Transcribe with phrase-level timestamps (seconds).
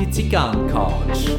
[0.00, 1.38] Die Zigarrencouch.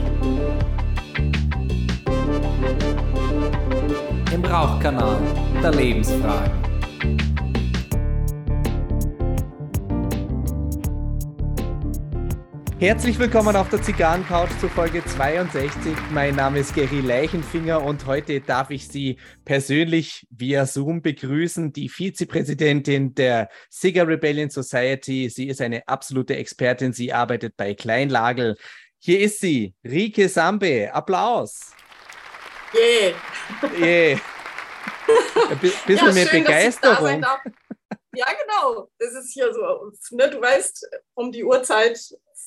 [4.32, 5.18] Im Rauchkanal
[5.64, 6.69] der Lebensfragen.
[12.80, 15.94] Herzlich willkommen auf der Zigarrencouch zur Folge 62.
[16.12, 21.90] Mein Name ist Gary Leichenfinger und heute darf ich Sie persönlich via Zoom begrüßen, die
[21.90, 25.30] Vizepräsidentin der Cigar Rebellion Society.
[25.30, 26.94] Sie ist eine absolute Expertin.
[26.94, 28.56] Sie arbeitet bei Kleinlagel.
[28.98, 30.90] Hier ist sie, Rike Sambe.
[30.94, 31.74] Applaus.
[32.74, 33.14] Yeah.
[33.78, 34.20] Yeah.
[35.50, 37.26] Ein bisschen ja, mehr schön, Begeisterung.
[38.16, 38.90] Ja, genau.
[38.98, 39.92] Das ist hier so.
[40.16, 42.00] Ne, du weißt, um die Uhrzeit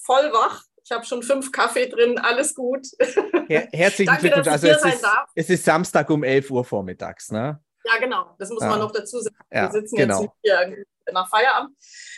[0.05, 0.63] voll wach.
[0.85, 2.87] Ich habe schon fünf Kaffee drin, alles gut.
[3.49, 4.49] Her herzlichen Danke, Glückwunsch.
[4.49, 7.63] Also es ist, es ist, Samstag um 11 Uhr vormittags, ne?
[7.85, 8.35] Ja, genau.
[8.39, 8.69] Das muss ja.
[8.69, 9.37] man noch dazu sagen.
[9.53, 10.23] Ja, Wir sitzen genau.
[10.23, 11.77] jetzt hier nach Feierabend.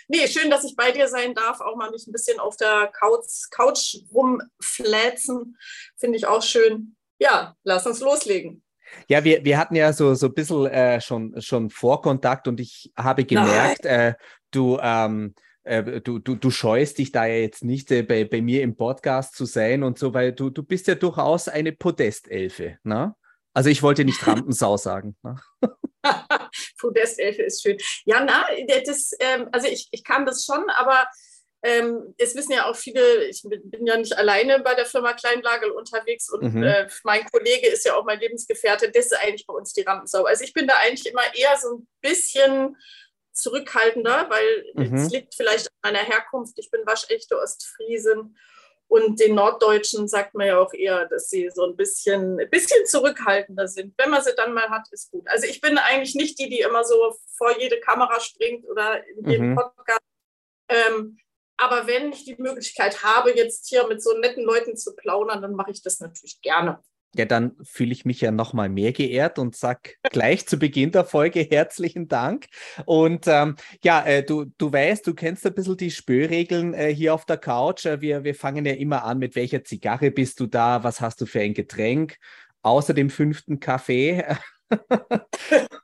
[0.08, 1.60] Nee, schön, dass ich bei dir sein darf.
[1.60, 5.56] Auch mal mich ein bisschen auf der Couch, Couch rumfläzen.
[5.96, 6.96] Finde ich auch schön.
[7.19, 8.62] Ja, lass uns loslegen.
[9.08, 12.92] Ja, wir, wir hatten ja so, so ein bisschen äh, schon, schon Vorkontakt und ich
[12.96, 14.14] habe gemerkt, äh,
[14.50, 18.40] du, ähm, äh, du, du, du scheust dich da ja jetzt nicht äh, bei, bei
[18.40, 22.78] mir im Podcast zu sein und so, weil du, du bist ja durchaus eine Podestelfe.
[22.84, 23.14] Ne?
[23.52, 25.16] Also ich wollte nicht Rampensau sagen.
[25.22, 25.36] Ne?
[26.78, 27.78] Podestelfe ist schön.
[28.04, 28.46] Ja, na,
[28.86, 31.06] das, ähm, also ich, ich kann das schon, aber
[31.62, 35.70] ähm, es wissen ja auch viele, ich bin, ja nicht alleine bei der Firma Kleinlagel
[35.70, 36.62] unterwegs und mhm.
[36.62, 40.24] äh, mein Kollege ist ja auch mein Lebensgefährte, das ist eigentlich bei uns die Rampensau.
[40.24, 42.76] Also ich bin da eigentlich immer eher so ein bisschen
[43.34, 44.94] zurückhaltender, weil mhm.
[44.94, 46.58] es liegt vielleicht an meiner Herkunft.
[46.58, 48.36] Ich bin waschechte Ostfriesin
[48.86, 52.86] und den Norddeutschen sagt man ja auch eher, dass sie so ein bisschen, ein bisschen
[52.86, 53.94] zurückhaltender sind.
[53.98, 55.26] Wenn man sie dann mal hat, ist gut.
[55.26, 59.28] Also ich bin eigentlich nicht die, die immer so vor jede Kamera springt oder in
[59.28, 59.56] jedem mhm.
[59.56, 60.00] Podcast.
[60.69, 61.19] Ähm,
[61.56, 65.54] aber wenn ich die Möglichkeit habe, jetzt hier mit so netten Leuten zu plaudern, dann
[65.54, 66.82] mache ich das natürlich gerne.
[67.14, 71.04] Ja, dann fühle ich mich ja nochmal mehr geehrt und sag gleich zu Beginn der
[71.04, 72.47] Folge herzlichen Dank.
[72.86, 77.14] Und ähm, ja, äh, du, du weißt, du kennst ein bisschen die Spürregeln äh, hier
[77.14, 77.86] auf der Couch.
[77.86, 81.20] Äh, wir, wir fangen ja immer an, mit welcher Zigarre bist du da, was hast
[81.20, 82.16] du für ein Getränk,
[82.62, 84.24] außer dem fünften Kaffee.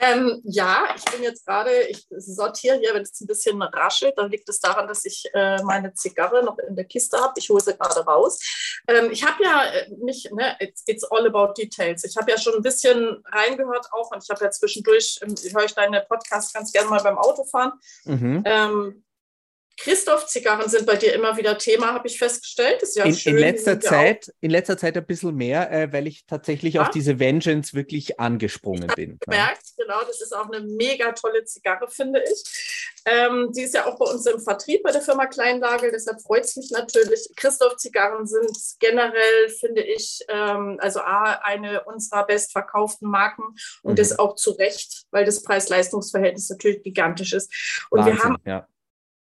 [0.00, 4.30] Ähm, ja, ich bin jetzt gerade, ich sortiere hier, wenn es ein bisschen raschelt, dann
[4.30, 7.34] liegt es daran, dass ich äh, meine Zigarre noch in der Kiste habe.
[7.36, 8.40] Ich hole sie gerade raus.
[8.88, 12.04] Ähm, ich habe ja äh, nicht, ne, it's, it's, all about details.
[12.04, 15.64] Ich habe ja schon ein bisschen reingehört auch und ich habe ja zwischendurch, ähm, höre
[15.64, 17.72] ich deine Podcast ganz gerne mal beim Autofahren.
[18.04, 18.42] Mhm.
[18.46, 19.04] Ähm,
[19.82, 22.82] Christoph-Zigarren sind bei dir immer wieder Thema, habe ich festgestellt.
[22.94, 26.26] Ja in, schön, in, letzter Zeit, in letzter Zeit ein bisschen mehr, äh, weil ich
[26.26, 26.82] tatsächlich ja?
[26.82, 29.18] auf diese Vengeance wirklich angesprungen ich bin.
[29.20, 29.84] Gemerkt, ja.
[29.84, 33.00] genau, das ist auch eine mega tolle Zigarre, finde ich.
[33.06, 36.44] Ähm, die ist ja auch bei uns im Vertrieb bei der Firma Kleinlagel, deshalb freut
[36.44, 37.30] es mich natürlich.
[37.36, 43.44] Christoph-Zigarren sind generell, finde ich, ähm, also A, eine unserer bestverkauften Marken
[43.82, 43.96] und mhm.
[43.96, 47.50] das auch zu Recht, weil das Preis-Leistungs-Verhältnis natürlich gigantisch ist.
[47.88, 48.66] Und Wahnsinn, wir haben ja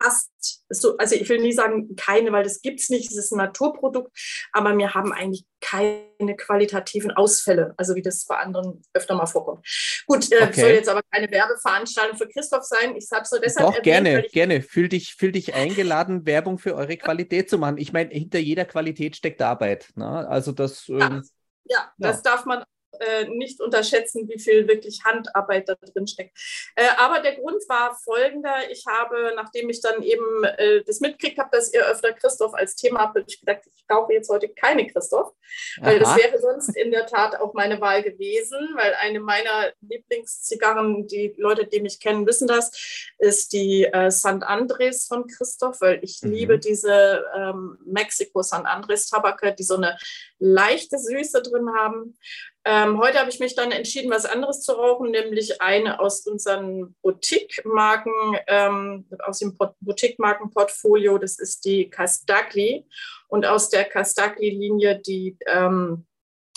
[0.02, 0.30] fast,
[0.68, 3.38] so, also ich will nie sagen keine, weil das gibt es nicht, es ist ein
[3.38, 4.10] Naturprodukt,
[4.52, 9.66] aber wir haben eigentlich keine qualitativen Ausfälle, also wie das bei anderen öfter mal vorkommt.
[10.06, 10.60] Gut, äh, okay.
[10.60, 12.96] soll jetzt aber keine Werbeveranstaltung für Christoph sein.
[12.96, 13.66] Ich habe so deshalb.
[13.66, 14.62] Doch, erwähnt, gerne, gerne.
[14.62, 17.78] Fühl dich, fühl dich eingeladen, Werbung für eure Qualität zu machen.
[17.78, 19.90] Ich meine, hinter jeder Qualität steckt Arbeit.
[19.96, 20.06] Ne?
[20.06, 20.88] Also das.
[20.88, 21.22] Ähm, ja.
[21.66, 22.22] Ja, das ja.
[22.32, 22.64] darf man
[23.00, 26.36] äh, nicht unterschätzen, wie viel wirklich Handarbeit da drin steckt.
[26.76, 28.70] Äh, aber der Grund war folgender.
[28.70, 32.76] Ich habe, nachdem ich dann eben äh, das mitgekriegt habe, dass ihr öfter Christoph als
[32.76, 35.32] Thema habt, ich gedacht, ich brauche jetzt heute keine Christoph,
[35.80, 36.14] weil Aha.
[36.14, 41.34] das wäre sonst in der Tat auch meine Wahl gewesen, weil eine meiner Lieblingszigarren, die
[41.36, 42.70] Leute, die mich kennen, wissen das,
[43.18, 46.32] ist die äh, San Andres von Christoph, weil ich mhm.
[46.32, 49.96] liebe diese ähm, Mexiko San Andres Tabake, die so eine
[50.38, 52.16] leichte Süße drin haben.
[52.64, 56.94] Ähm, heute habe ich mich dann entschieden, was anderes zu rauchen, nämlich eine aus unseren
[57.02, 58.12] Boutique-Marken,
[58.46, 61.16] ähm, aus dem Boutique-Marken-Portfolio.
[61.16, 62.84] Das ist die Castagli
[63.28, 66.06] und aus der Castagli-Linie die ähm,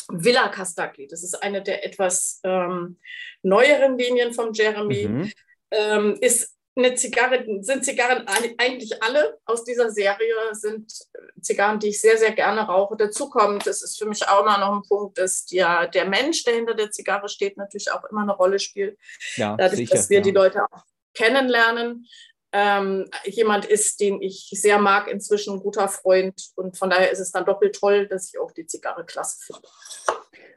[0.09, 1.07] Villa Castagli.
[1.07, 2.99] Das ist eine der etwas ähm,
[3.41, 5.07] neueren Linien von Jeremy.
[5.07, 5.31] Mhm.
[5.71, 8.25] Ähm, ist eine Zigarre, sind Zigarren
[8.57, 10.91] eigentlich alle aus dieser Serie, sind
[11.41, 12.97] Zigarren, die ich sehr, sehr gerne rauche.
[12.97, 16.43] Dazu kommt, das ist für mich auch immer noch ein Punkt, dass der, der Mensch,
[16.43, 18.97] der hinter der Zigarre steht, natürlich auch immer eine Rolle spielt.
[19.35, 20.23] Ja, Dadurch, sicher, dass wir ja.
[20.23, 20.83] die Leute auch
[21.13, 22.07] kennenlernen.
[22.53, 26.51] Ähm, jemand ist, den ich sehr mag, inzwischen ein guter Freund.
[26.55, 29.67] Und von daher ist es dann doppelt toll, dass ich auch die Zigarre klasse finde.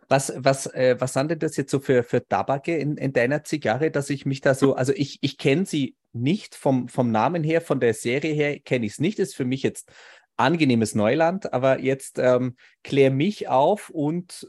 [0.09, 3.43] Was, was, äh, was sind denn das jetzt so für, für Tabake in, in deiner
[3.43, 7.43] Zigarre, dass ich mich da so, also ich, ich kenne sie nicht vom, vom Namen
[7.43, 9.91] her, von der Serie her kenne ich es nicht, ist für mich jetzt
[10.37, 14.47] angenehmes Neuland, aber jetzt ähm, klär mich auf und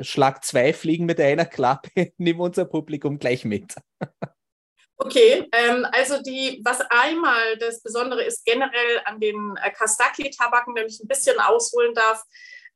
[0.00, 3.76] schlag zwei Fliegen mit einer Klappe, nimm unser Publikum gleich mit.
[5.00, 10.88] Okay, ähm, also die, was einmal das Besondere ist generell an den äh, Kastaki-Tabaken, wenn
[10.88, 12.24] ich ein bisschen ausholen darf,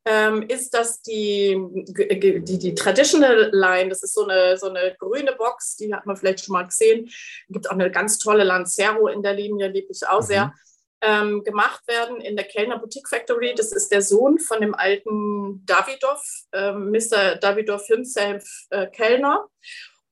[0.05, 5.33] ähm, ist, dass die, die, die Traditional Line, das ist so eine, so eine grüne
[5.33, 7.11] Box, die hat man vielleicht schon mal gesehen,
[7.49, 10.27] gibt auch eine ganz tolle Lancero in der Linie, liebe ich auch mhm.
[10.27, 10.55] sehr,
[11.03, 13.55] ähm, gemacht werden in der Kellner Boutique Factory.
[13.57, 17.37] Das ist der Sohn von dem alten Davidoff, äh, Mr.
[17.41, 19.49] Davidoff himself äh, Kellner.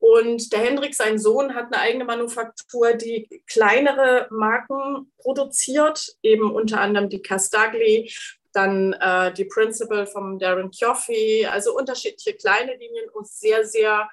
[0.00, 6.80] Und der Hendrik, sein Sohn, hat eine eigene Manufaktur, die kleinere Marken produziert, eben unter
[6.80, 8.10] anderem die Castagli,
[8.52, 14.08] dann äh, die Principal vom Darren Chioffi, also unterschiedliche kleine Linien und sehr, sehr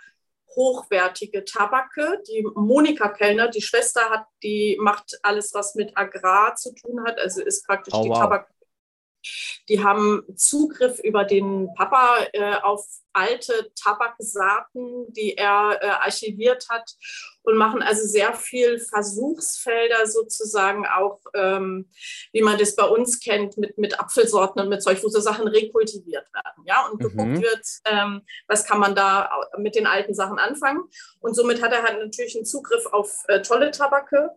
[0.56, 2.22] hochwertige Tabake.
[2.28, 7.18] Die Monika Kellner, die Schwester, hat, die macht alles, was mit Agrar zu tun hat,
[7.18, 8.19] also ist praktisch oh, die wow.
[8.19, 8.50] Tabak
[9.69, 12.85] die haben Zugriff über den Papa äh, auf
[13.18, 16.95] alte Tabaksaaten, die er äh, archiviert hat
[17.41, 21.89] und machen also sehr viel Versuchsfelder sozusagen auch, ähm,
[22.31, 25.47] wie man das bei uns kennt, mit, mit Apfelsorten und mit solch, wo so Sachen
[25.47, 26.63] rekultiviert werden.
[26.65, 27.41] Ja, und geguckt mhm.
[27.41, 30.83] wird, ähm, was kann man da mit den alten Sachen anfangen.
[31.19, 34.31] Und somit hat er halt natürlich einen Zugriff auf äh, tolle Tabake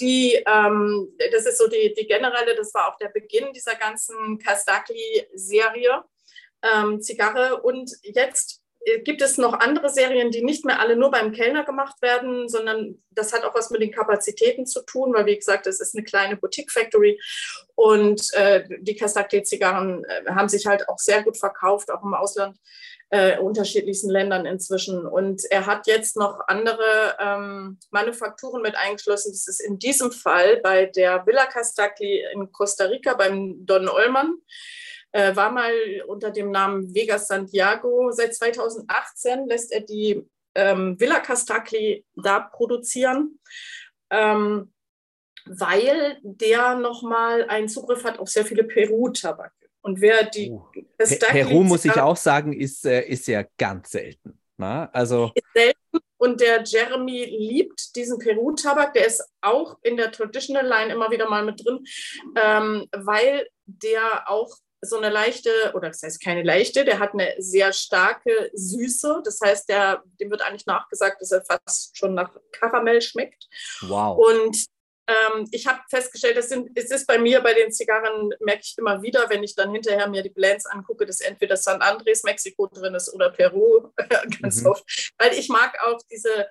[0.00, 4.38] die, ähm, das ist so die, die generelle, das war auch der Beginn dieser ganzen
[4.38, 6.04] Kastakli-Serie,
[6.62, 7.62] ähm, Zigarre.
[7.62, 8.63] Und jetzt
[9.04, 13.02] gibt es noch andere Serien, die nicht mehr alle nur beim Kellner gemacht werden, sondern
[13.10, 16.04] das hat auch was mit den Kapazitäten zu tun, weil wie gesagt, es ist eine
[16.04, 17.20] kleine Boutique Factory
[17.74, 22.58] und äh, die Kastakli-Zigarren äh, haben sich halt auch sehr gut verkauft, auch im Ausland
[23.10, 25.06] äh, unterschiedlichsten Ländern inzwischen.
[25.06, 29.32] Und er hat jetzt noch andere ähm, Manufakturen mit eingeschlossen.
[29.32, 34.38] Das ist in diesem Fall bei der Villa Castagli in Costa Rica beim Don Ollmann.
[35.14, 35.72] Äh, war mal
[36.08, 38.10] unter dem Namen Vega Santiago.
[38.10, 40.26] Seit 2018 lässt er die
[40.56, 43.38] ähm, Villa Castagli da produzieren.
[44.10, 44.72] Ähm,
[45.46, 49.52] weil der nochmal einen Zugriff hat auf sehr viele Peru-Tabak.
[49.82, 50.50] Und wer die.
[50.50, 50.64] Uh,
[51.28, 54.40] Peru, muss ich auch sagen, ist, äh, ist ja ganz selten.
[54.56, 54.84] Na?
[54.84, 54.94] Ne?
[54.94, 55.32] Also.
[55.54, 55.78] Selten.
[56.16, 58.94] Und der Jeremy liebt diesen Peru-Tabak.
[58.94, 61.84] Der ist auch in der Traditional Line immer wieder mal mit drin,
[62.42, 67.34] ähm, weil der auch so eine leichte, oder das heißt keine leichte, der hat eine
[67.38, 69.22] sehr starke Süße.
[69.24, 73.46] Das heißt, der, dem wird eigentlich nachgesagt, dass er fast schon nach Karamell schmeckt.
[73.82, 74.18] Wow.
[74.18, 74.66] Und
[75.06, 78.74] ähm, ich habe festgestellt, das sind, es ist bei mir bei den Zigarren, merke ich
[78.78, 82.66] immer wieder, wenn ich dann hinterher mir die Blends angucke, dass entweder San Andres, Mexiko
[82.66, 83.90] drin ist oder Peru,
[84.42, 84.68] ganz mhm.
[84.68, 85.12] oft.
[85.18, 86.48] Weil ich mag auch diese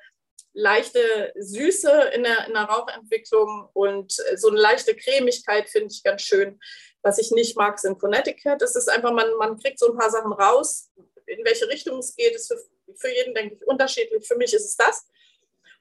[0.54, 6.22] leichte Süße in der, in der Rauchentwicklung und so eine leichte Cremigkeit finde ich ganz
[6.22, 6.60] schön.
[7.04, 8.62] Was ich nicht mag, sind Connecticut.
[8.62, 10.90] Das ist einfach, man, man kriegt so ein paar Sachen raus.
[11.26, 12.60] In welche Richtung es geht, ist für,
[12.96, 14.26] für jeden, denke ich, unterschiedlich.
[14.28, 15.06] Für mich ist es das.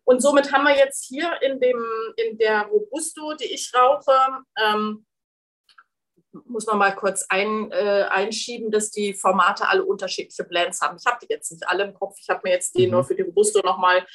[0.04, 1.80] Und somit haben wir jetzt hier in, dem,
[2.16, 4.12] in der Robusto, die ich rauche,
[4.60, 5.06] ähm,
[6.32, 10.96] muss man mal kurz ein, äh, einschieben, dass die Formate alle unterschiedliche Blends haben.
[10.98, 12.16] Ich habe die jetzt nicht alle im Kopf.
[12.20, 12.92] Ich habe mir jetzt die mhm.
[12.92, 14.06] nur für die Robusto nochmal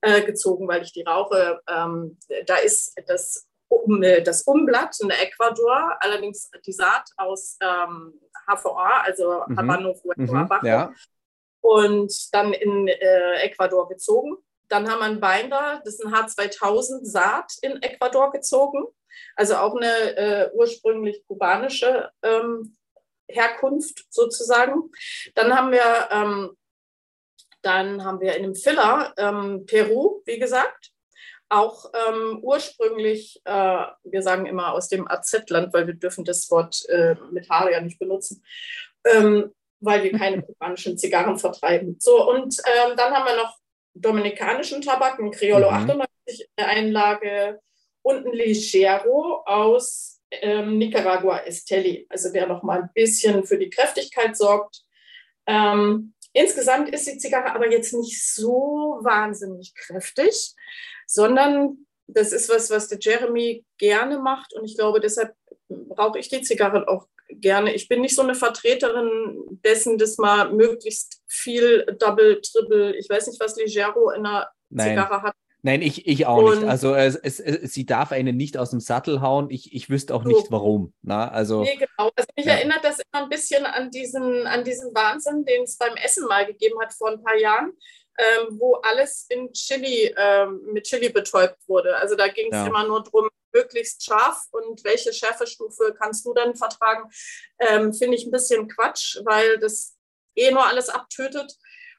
[0.00, 1.60] äh, gezogen, weil ich die rauche.
[1.68, 8.20] Ähm, da ist das, um, äh, das Umblatt in Ecuador, allerdings die Saat aus ähm,
[8.46, 9.58] HVA, also mhm.
[9.58, 10.48] Habano mhm.
[10.62, 10.92] Ja.
[11.60, 14.36] Und dann in äh, Ecuador gezogen.
[14.68, 18.86] Dann haben wir einen Binder, das ist ein H2000 Saat in Ecuador gezogen.
[19.34, 22.76] Also auch eine äh, ursprünglich kubanische ähm,
[23.28, 24.90] Herkunft sozusagen.
[25.34, 26.56] Dann haben wir, ähm,
[27.62, 30.92] dann haben wir in dem Filler ähm, Peru, wie gesagt,
[31.48, 36.88] auch ähm, ursprünglich, äh, wir sagen immer aus dem AZ-Land, weil wir dürfen das Wort
[36.88, 38.44] äh, Metall ja nicht benutzen,
[39.04, 41.96] ähm, weil wir keine kubanischen Zigarren vertreiben.
[42.00, 43.56] So, und ähm, dann haben wir noch
[43.94, 45.76] dominikanischen Tabak, ein Criollo mhm.
[45.76, 47.60] 98 Einlage
[48.02, 53.70] und ein Ligero aus ähm, Nicaragua Esteli, also der noch mal ein bisschen für die
[53.70, 54.82] Kräftigkeit sorgt.
[55.48, 60.54] Ähm, insgesamt ist die Zigarre aber jetzt nicht so wahnsinnig kräftig,
[61.06, 65.34] sondern das ist was, was der Jeremy gerne macht und ich glaube, deshalb
[65.68, 67.74] brauche ich die Zigarren auch gerne.
[67.74, 73.26] Ich bin nicht so eine Vertreterin dessen, dass man möglichst viel Double, Triple, ich weiß
[73.26, 74.90] nicht, was Ligero in der Nein.
[74.90, 75.34] Zigarre hat.
[75.62, 76.68] Nein, ich, ich auch und, nicht.
[76.68, 79.50] Also es, es, es, sie darf einen nicht aus dem Sattel hauen.
[79.50, 80.28] Ich, ich wüsste auch so.
[80.28, 80.92] nicht, warum.
[81.02, 82.10] Na, also, nee, genau.
[82.14, 82.54] Also mich ja.
[82.54, 86.46] erinnert das immer ein bisschen an diesen, an diesen Wahnsinn, den es beim Essen mal
[86.46, 87.72] gegeben hat vor ein paar Jahren,
[88.18, 91.96] ähm, wo alles in Chili, ähm, mit Chili betäubt wurde.
[91.96, 92.66] Also da ging es ja.
[92.66, 97.10] immer nur darum, möglichst scharf und welche Schärfestufe kannst du dann vertragen,
[97.58, 99.96] ähm, finde ich ein bisschen Quatsch, weil das
[100.36, 101.56] eh nur alles abtötet.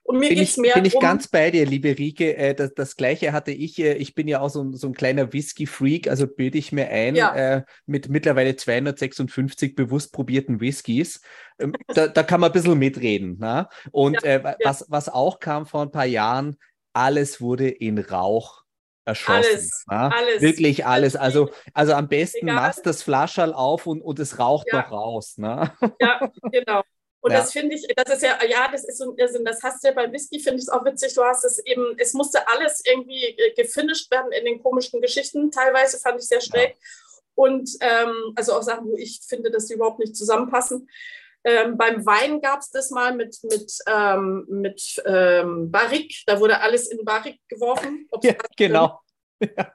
[0.10, 2.36] Und mir geht es mehr Bin ich ganz bei dir, liebe Rike.
[2.36, 3.78] Äh, das, das, Gleiche hatte ich.
[3.78, 7.16] Äh, ich bin ja auch so, so ein kleiner Whisky-Freak, also bilde ich mir ein
[7.16, 7.36] ja.
[7.36, 11.22] äh, mit mittlerweile 256 bewusst probierten Whiskys.
[11.60, 13.36] Ähm, da, da, kann man ein bisschen mitreden.
[13.38, 13.70] Na?
[13.92, 14.56] Und ja, äh, ja.
[14.64, 16.58] Was, was auch kam vor ein paar Jahren,
[16.92, 18.64] alles wurde in Rauch
[19.06, 19.38] erschossen.
[19.46, 20.42] Alles, alles.
[20.42, 21.18] Wirklich alles.
[21.18, 22.56] Also, also am besten Egal.
[22.56, 25.38] machst das Flascherl auf und, und es raucht noch raus.
[25.38, 25.72] Ne?
[26.02, 26.82] Ja, genau.
[27.22, 27.40] Und ja.
[27.40, 30.12] das finde ich, das ist ja, ja, das ist so, das hast du ja bei
[30.12, 31.14] Whisky, finde ich es auch witzig.
[31.14, 35.52] Du hast es eben, es musste alles irgendwie äh, gefinisht werden in den komischen Geschichten.
[35.52, 36.70] Teilweise fand ich sehr schräg.
[36.70, 36.76] Ja.
[37.36, 40.90] Und ähm, also auch Sachen, wo ich finde, dass die überhaupt nicht zusammenpassen.
[41.44, 46.24] Ähm, beim Wein gab es das mal mit, mit, ähm, mit ähm, Barrique.
[46.26, 48.08] Da wurde alles in Barrique geworfen.
[48.22, 49.00] Ja, genau.
[49.42, 49.74] Ja.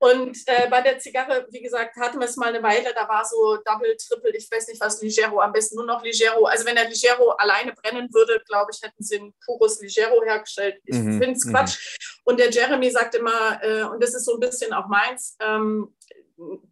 [0.00, 3.22] Und äh, bei der Zigarre, wie gesagt, hatten wir es mal eine Weile, da war
[3.22, 6.46] so Double, Triple, ich weiß nicht was, Ligero, am besten nur noch Ligero.
[6.46, 10.80] Also wenn der Ligero alleine brennen würde, glaube ich, hätten sie ein pures Ligero hergestellt.
[10.86, 11.20] Ich mhm.
[11.20, 11.50] finde es mhm.
[11.50, 11.98] Quatsch.
[12.24, 15.94] Und der Jeremy sagt immer, äh, und das ist so ein bisschen auch meins, ähm,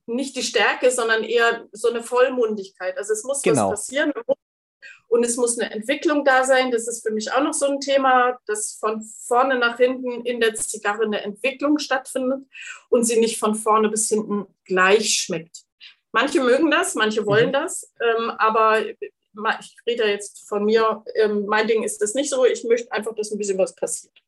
[0.07, 2.97] nicht die Stärke, sondern eher so eine Vollmundigkeit.
[2.97, 3.73] Also es muss genau.
[3.73, 4.11] was passieren,
[5.09, 6.71] und es muss eine Entwicklung da sein.
[6.71, 10.41] Das ist für mich auch noch so ein Thema, dass von vorne nach hinten in
[10.41, 12.47] der Zigarre eine Entwicklung stattfindet
[12.91, 15.65] und sie nicht von vorne bis hinten gleich schmeckt.
[16.13, 17.53] Manche mögen das, manche wollen mhm.
[17.53, 22.45] das, ähm, aber ich rede jetzt von mir, ähm, mein Ding ist das nicht so.
[22.45, 24.19] Ich möchte einfach, dass ein bisschen was passiert.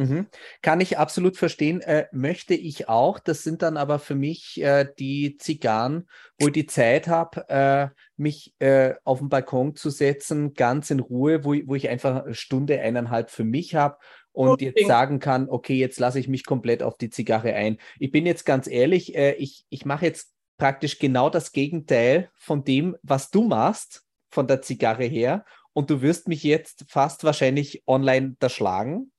[0.00, 0.28] Mhm.
[0.62, 1.82] Kann ich absolut verstehen.
[1.82, 3.18] Äh, möchte ich auch.
[3.18, 7.88] Das sind dann aber für mich äh, die Zigarren, wo ich die Zeit habe, äh,
[8.16, 12.34] mich äh, auf den Balkon zu setzen, ganz in Ruhe, wo, wo ich einfach eine
[12.34, 13.98] Stunde, eineinhalb für mich habe
[14.32, 17.76] und jetzt sagen kann, okay, jetzt lasse ich mich komplett auf die Zigarre ein.
[17.98, 22.64] Ich bin jetzt ganz ehrlich, äh, ich, ich mache jetzt praktisch genau das Gegenteil von
[22.64, 25.44] dem, was du machst, von der Zigarre her.
[25.74, 29.12] Und du wirst mich jetzt fast wahrscheinlich online erschlagen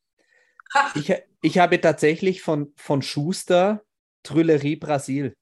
[0.95, 3.83] ich, ich habe tatsächlich von, von Schuster
[4.23, 5.35] Trüllerie Brasil.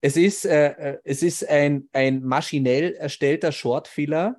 [0.00, 4.36] Es ist, äh, äh, es ist ein, ein maschinell erstellter Shortfiller.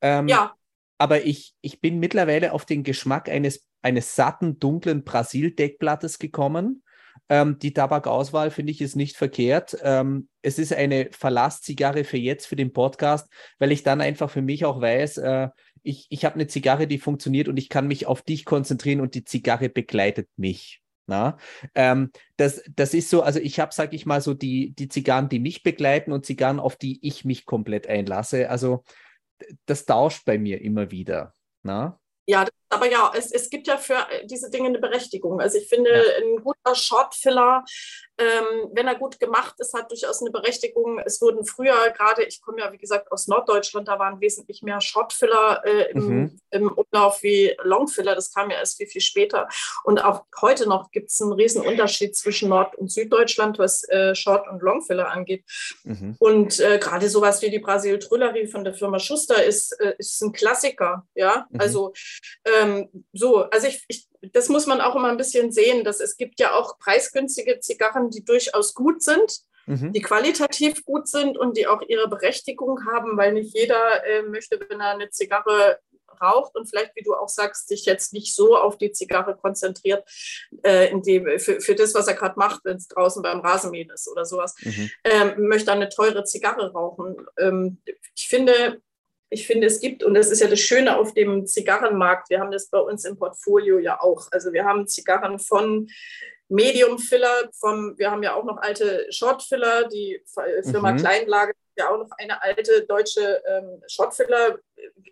[0.00, 0.54] Ähm, ja.
[0.98, 6.82] Aber ich, ich bin mittlerweile auf den Geschmack eines, eines satten, dunklen Brasil-Deckblattes gekommen.
[7.28, 9.76] Ähm, die Tabakauswahl finde ich ist nicht verkehrt.
[9.82, 13.28] Ähm, es ist eine Verlasszigarre für jetzt, für den Podcast,
[13.58, 15.48] weil ich dann einfach für mich auch weiß, äh,
[15.86, 19.14] ich, ich habe eine Zigarre, die funktioniert und ich kann mich auf dich konzentrieren und
[19.14, 20.82] die Zigarre begleitet mich.
[21.06, 21.38] Na?
[21.74, 25.28] Ähm, das, das ist so, also ich habe, sag ich mal, so die, die Zigarren,
[25.28, 28.50] die mich begleiten und Zigarren, auf die ich mich komplett einlasse.
[28.50, 28.82] Also
[29.66, 31.34] das tauscht bei mir immer wieder.
[31.62, 32.00] Na?
[32.26, 35.40] Ja, aber ja, es, es gibt ja für diese Dinge eine Berechtigung.
[35.40, 36.24] Also ich finde, ja.
[36.24, 37.64] ein guter Shortfiller
[38.18, 40.98] ähm, wenn er gut gemacht ist, hat durchaus eine Berechtigung.
[41.04, 44.80] Es wurden früher, gerade ich komme ja wie gesagt aus Norddeutschland, da waren wesentlich mehr
[44.80, 46.40] Shortfiller äh, im, mhm.
[46.50, 48.14] im, Umlauf wie Longfiller.
[48.14, 49.48] Das kam ja erst viel, viel später.
[49.84, 54.14] Und auch heute noch gibt es einen riesen Unterschied zwischen Nord- und Süddeutschland, was äh,
[54.14, 55.44] Short- und Longfiller angeht.
[55.84, 56.16] Mhm.
[56.18, 60.22] Und äh, gerade sowas wie die Brasil Trüllerie von der Firma Schuster ist, äh, ist
[60.22, 61.06] ein Klassiker.
[61.14, 61.60] Ja, mhm.
[61.60, 61.92] also
[62.62, 66.16] ähm, so, also ich, ich das muss man auch immer ein bisschen sehen, dass es
[66.16, 69.92] gibt ja auch preisgünstige Zigarren, die durchaus gut sind, mhm.
[69.92, 74.58] die qualitativ gut sind und die auch ihre Berechtigung haben, weil nicht jeder äh, möchte,
[74.68, 75.78] wenn er eine Zigarre
[76.20, 80.08] raucht und vielleicht, wie du auch sagst, sich jetzt nicht so auf die Zigarre konzentriert,
[80.64, 83.90] äh, in dem, für, für das, was er gerade macht, wenn es draußen beim Rasenmähen
[83.90, 84.90] ist oder sowas, mhm.
[85.04, 87.16] ähm, möchte eine teure Zigarre rauchen.
[87.38, 87.82] Ähm,
[88.14, 88.80] ich finde,
[89.28, 92.52] ich finde, es gibt, und das ist ja das Schöne auf dem Zigarrenmarkt, wir haben
[92.52, 94.28] das bei uns im Portfolio ja auch.
[94.30, 95.88] Also wir haben Zigarren von
[96.48, 100.22] Medium Filler, vom, wir haben ja auch noch alte Short Filler, die
[100.62, 100.98] Firma mhm.
[100.98, 104.58] Kleinlage ja auch noch eine alte deutsche ähm, Short Filler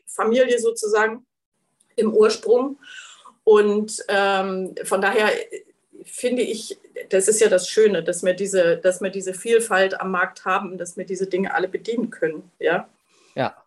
[0.06, 1.26] Familie sozusagen
[1.97, 2.78] im Ursprung.
[3.42, 5.30] Und ähm, von daher
[6.04, 6.78] finde ich,
[7.11, 10.78] das ist ja das Schöne, dass wir diese, dass wir diese Vielfalt am Markt haben,
[10.78, 12.50] dass wir diese Dinge alle bedienen können.
[12.59, 12.88] Ja.
[13.35, 13.63] Ja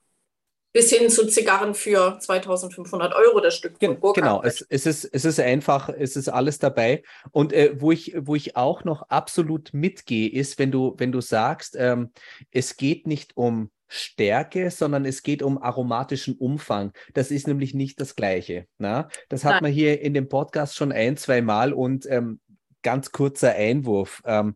[0.77, 3.79] bis hin zu Zigarren für 2500 Euro das Stück.
[3.79, 7.01] Gen genau, es, es, ist, es ist einfach, es ist alles dabei.
[7.31, 11.19] Und äh, wo, ich, wo ich auch noch absolut mitgehe, ist, wenn du, wenn du
[11.19, 12.12] sagst, ähm,
[12.51, 16.91] es geht nicht um Stärke, sondern es geht um aromatischen Umfang.
[17.15, 18.67] Das ist nämlich nicht das Gleiche.
[18.77, 19.10] Na?
[19.29, 19.63] Das hat Nein.
[19.63, 22.39] man hier in dem Podcast schon ein, zwei Mal und ähm,
[22.84, 24.55] ganz kurzer Einwurf, ähm,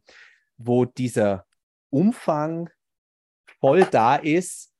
[0.59, 1.47] wo dieser
[1.89, 2.69] Umfang
[3.59, 4.71] voll da ist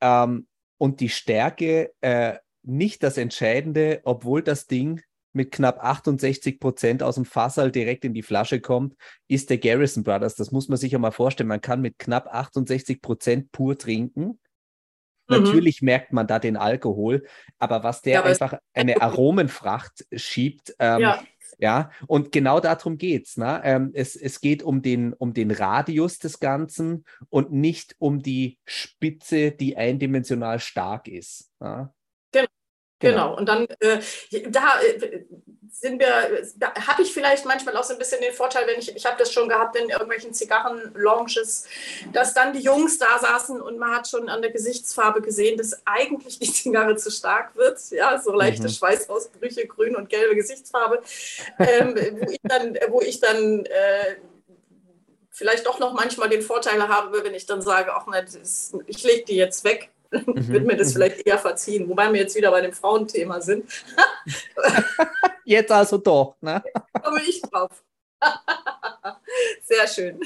[0.00, 0.48] ähm,
[0.78, 7.16] und die Stärke äh, nicht das Entscheidende, obwohl das Ding mit knapp 68 Prozent aus
[7.16, 8.94] dem Fassal direkt in die Flasche kommt,
[9.28, 10.34] ist der Garrison Brothers.
[10.34, 11.48] Das muss man sich ja mal vorstellen.
[11.48, 14.24] Man kann mit knapp 68 Prozent pur trinken.
[14.24, 14.38] Mhm.
[15.28, 17.24] Natürlich merkt man da den Alkohol,
[17.58, 21.22] aber was der ja, einfach eine Aromenfracht schiebt, ähm, ja.
[21.58, 21.90] Ja.
[22.06, 23.60] und genau darum geht ne?
[23.64, 24.16] ähm, es.
[24.16, 29.76] Es geht um den, um den Radius des Ganzen und nicht um die Spitze, die
[29.76, 31.50] eindimensional stark ist.
[31.60, 31.92] Ja?
[33.00, 33.30] Genau.
[33.30, 33.36] genau.
[33.36, 34.00] Und dann äh,
[34.48, 35.24] da äh,
[35.80, 38.94] sind wir, da habe ich vielleicht manchmal auch so ein bisschen den Vorteil, wenn ich,
[38.96, 41.66] ich habe das schon gehabt in irgendwelchen Zigarren-Launches,
[42.12, 45.80] dass dann die Jungs da saßen und man hat schon an der Gesichtsfarbe gesehen, dass
[45.84, 47.78] eigentlich die Zigarre zu stark wird.
[47.90, 48.70] Ja, so leichte mhm.
[48.70, 51.00] Schweißausbrüche, grün und gelbe Gesichtsfarbe,
[51.60, 54.16] ähm, wo ich dann, wo ich dann äh,
[55.30, 58.24] vielleicht doch noch manchmal den Vorteil habe, wenn ich dann sage, ach, ne,
[58.86, 60.48] ich lege die jetzt weg mhm.
[60.48, 60.92] wird mir das mhm.
[60.92, 61.88] vielleicht eher verziehen.
[61.88, 63.64] Wobei wir jetzt wieder bei dem Frauenthema sind.
[65.44, 66.62] jetzt also doch, ne?
[67.02, 67.70] Komme ich drauf.
[69.62, 70.20] Sehr schön.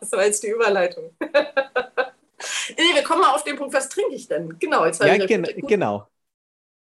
[0.00, 1.14] Das war jetzt die Überleitung.
[1.20, 4.58] Nee, wir kommen mal auf den Punkt, was trinke ich denn?
[4.58, 6.08] Genau, jetzt ja, gen genau.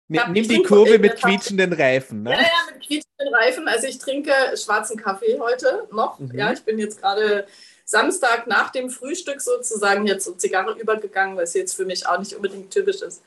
[0.08, 2.22] Nimm die Kurve mit quietschenden Reifen.
[2.22, 2.30] Ne?
[2.30, 3.66] Ja, ja, mit quietschenden Reifen.
[3.66, 6.18] Also ich trinke schwarzen Kaffee heute noch.
[6.18, 6.36] Mhm.
[6.36, 7.46] Ja, ich bin jetzt gerade
[7.86, 12.34] Samstag nach dem Frühstück sozusagen hier zur Zigarre übergegangen, was jetzt für mich auch nicht
[12.34, 13.22] unbedingt typisch ist.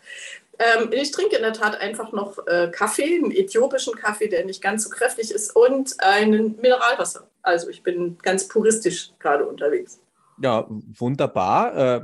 [0.60, 4.62] Ähm, ich trinke in der Tat einfach noch äh, Kaffee, einen äthiopischen Kaffee, der nicht
[4.62, 7.25] ganz so kräftig ist und ein Mineralwasser.
[7.42, 10.01] Also ich bin ganz puristisch gerade unterwegs.
[10.42, 11.78] Ja, wunderbar.
[11.78, 12.01] Äh,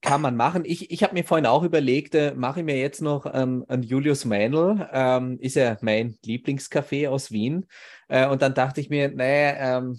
[0.00, 0.62] kann man machen.
[0.64, 3.82] Ich, ich habe mir vorhin auch überlegt, äh, mache ich mir jetzt noch ähm, einen
[3.82, 7.66] Julius Meinl, ähm, ist ja mein Lieblingscafé aus Wien.
[8.08, 9.98] Äh, und dann dachte ich mir, naja, ähm,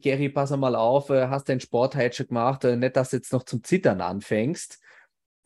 [0.00, 3.16] Gary, pass mal auf, äh, hast deinen Sport heute schon gemacht, äh, nicht, dass du
[3.16, 4.78] jetzt noch zum Zittern anfängst.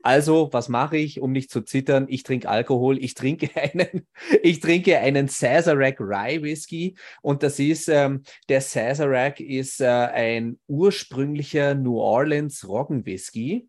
[0.02, 2.06] Also, was mache ich, um nicht zu zittern?
[2.08, 2.96] Ich trinke Alkohol.
[3.02, 4.06] Ich trinke einen,
[4.42, 10.60] ich trinke einen Sazerac Rye Whisky und das ist ähm, der Sazerac ist äh, ein
[10.68, 13.68] ursprünglicher New Orleans Roggen Whisky.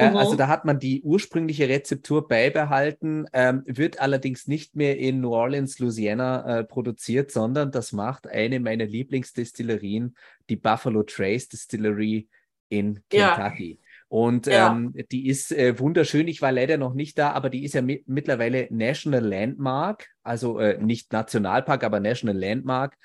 [0.00, 0.16] Mhm.
[0.16, 5.32] Also da hat man die ursprüngliche Rezeptur beibehalten, ähm, wird allerdings nicht mehr in New
[5.32, 10.16] Orleans, Louisiana äh, produziert, sondern das macht eine meiner Lieblingsdestillerien,
[10.48, 12.28] die Buffalo Trace Distillery
[12.68, 13.78] in Kentucky.
[13.80, 13.86] Ja.
[14.08, 14.72] Und ja.
[14.72, 16.26] ähm, die ist äh, wunderschön.
[16.26, 20.58] Ich war leider noch nicht da, aber die ist ja mi mittlerweile National Landmark, also
[20.58, 22.96] äh, nicht Nationalpark, aber National Landmark.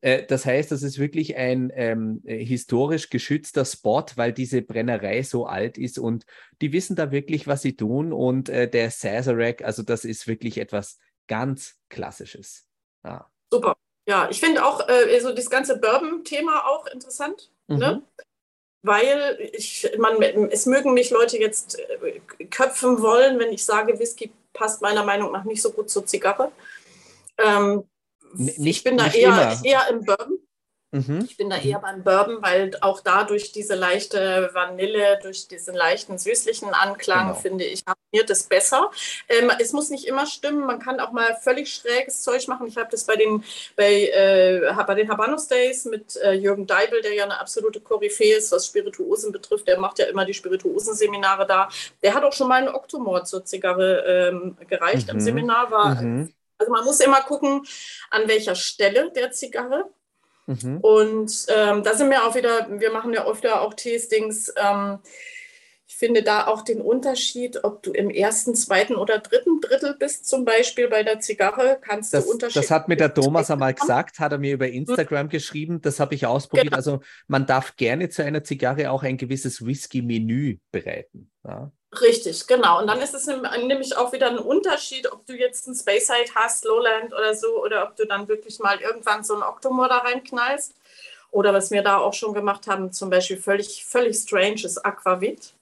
[0.00, 5.22] Äh, das heißt, das ist wirklich ein ähm, äh, historisch geschützter Spot, weil diese Brennerei
[5.22, 6.24] so alt ist und
[6.60, 8.12] die wissen da wirklich, was sie tun.
[8.12, 12.66] Und äh, der Sazerac, also das ist wirklich etwas ganz Klassisches.
[13.04, 13.30] Ja.
[13.50, 13.76] Super.
[14.06, 17.50] Ja, ich finde auch äh, so das ganze Bourbon-Thema auch interessant.
[17.66, 17.74] Ne?
[17.74, 17.80] Mhm.
[17.80, 18.02] Ne?
[18.82, 24.30] Weil ich, man, es mögen mich Leute jetzt äh, köpfen wollen, wenn ich sage, Whisky
[24.52, 26.52] passt meiner Meinung nach nicht so gut zur Zigarre.
[27.36, 27.84] Ähm,
[28.34, 30.38] nicht, ich bin da eher, eher im Bourbon.
[30.90, 31.26] Mhm.
[31.28, 36.16] Ich bin da eher beim Bourbon, weil auch dadurch diese leichte Vanille, durch diesen leichten
[36.16, 37.38] süßlichen Anklang, genau.
[37.38, 38.90] finde ich, harmoniert es besser.
[39.28, 42.66] Ähm, es muss nicht immer stimmen, man kann auch mal völlig schräges Zeug machen.
[42.68, 43.44] Ich habe das bei den,
[43.76, 48.38] bei, äh, bei den Habanos Days mit äh, Jürgen Deibel, der ja eine absolute Koryphäe
[48.38, 49.68] ist, was Spirituosen betrifft.
[49.68, 51.68] Der macht ja immer die Spirituosenseminare da.
[52.02, 55.08] Der hat auch schon mal einen Oktomord zur Zigarre ähm, gereicht.
[55.08, 55.14] Mhm.
[55.14, 56.32] Im Seminar war mhm.
[56.58, 57.66] Also man muss immer gucken,
[58.10, 59.84] an welcher Stelle der Zigarre.
[60.46, 60.78] Mhm.
[60.80, 64.52] Und ähm, da sind wir auch wieder, wir machen ja öfter auch Tastings.
[64.56, 64.98] Ähm,
[65.98, 70.44] finde da auch den Unterschied, ob du im ersten, zweiten oder dritten Drittel bist, zum
[70.44, 72.62] Beispiel bei der Zigarre, kannst das, du Unterschied.
[72.62, 74.68] Das hat mir der Thomas einmal gesagt, hat er mir über.
[74.68, 75.30] Instagram mhm.
[75.30, 76.66] geschrieben, das habe ich ausprobiert.
[76.66, 76.76] Genau.
[76.76, 81.32] Also man darf gerne zu einer Zigarre auch ein gewisses Whisky-Menü bereiten.
[81.44, 81.72] Ja.
[82.00, 82.80] Richtig, genau.
[82.80, 86.30] Und dann ist es nämlich auch wieder ein Unterschied, ob du jetzt ein Space Side
[86.34, 89.98] hast, Lowland oder so, oder ob du dann wirklich mal irgendwann so ein Octomore da
[89.98, 90.74] reinknallst.
[91.30, 95.54] Oder was wir da auch schon gemacht haben, zum Beispiel völlig, völlig strange ist Aquavit.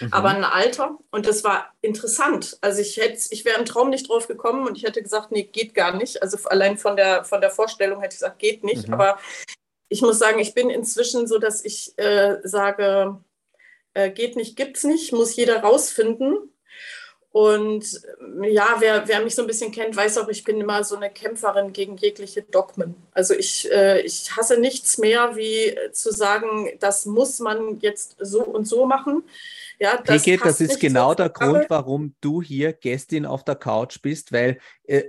[0.00, 0.12] Mhm.
[0.12, 0.98] Aber ein Alter.
[1.10, 2.58] Und das war interessant.
[2.60, 5.44] Also ich hätte, ich wäre im Traum nicht drauf gekommen und ich hätte gesagt, nee,
[5.44, 6.22] geht gar nicht.
[6.22, 8.88] Also allein von der, von der Vorstellung hätte ich gesagt, geht nicht.
[8.88, 8.94] Mhm.
[8.94, 9.18] Aber
[9.88, 13.18] ich muss sagen, ich bin inzwischen so, dass ich äh, sage,
[13.94, 16.52] äh, geht nicht, gibt's nicht, muss jeder rausfinden.
[17.32, 18.02] Und
[18.42, 21.08] ja, wer, wer mich so ein bisschen kennt, weiß auch, ich bin immer so eine
[21.08, 22.94] Kämpferin gegen jegliche Dogmen.
[23.12, 28.44] Also ich, äh, ich hasse nichts mehr, wie zu sagen, das muss man jetzt so
[28.44, 29.24] und so machen.
[29.82, 34.00] Ja, das, Peke, das ist genau der Grund, warum du hier Gästin auf der Couch
[34.00, 35.02] bist, weil äh,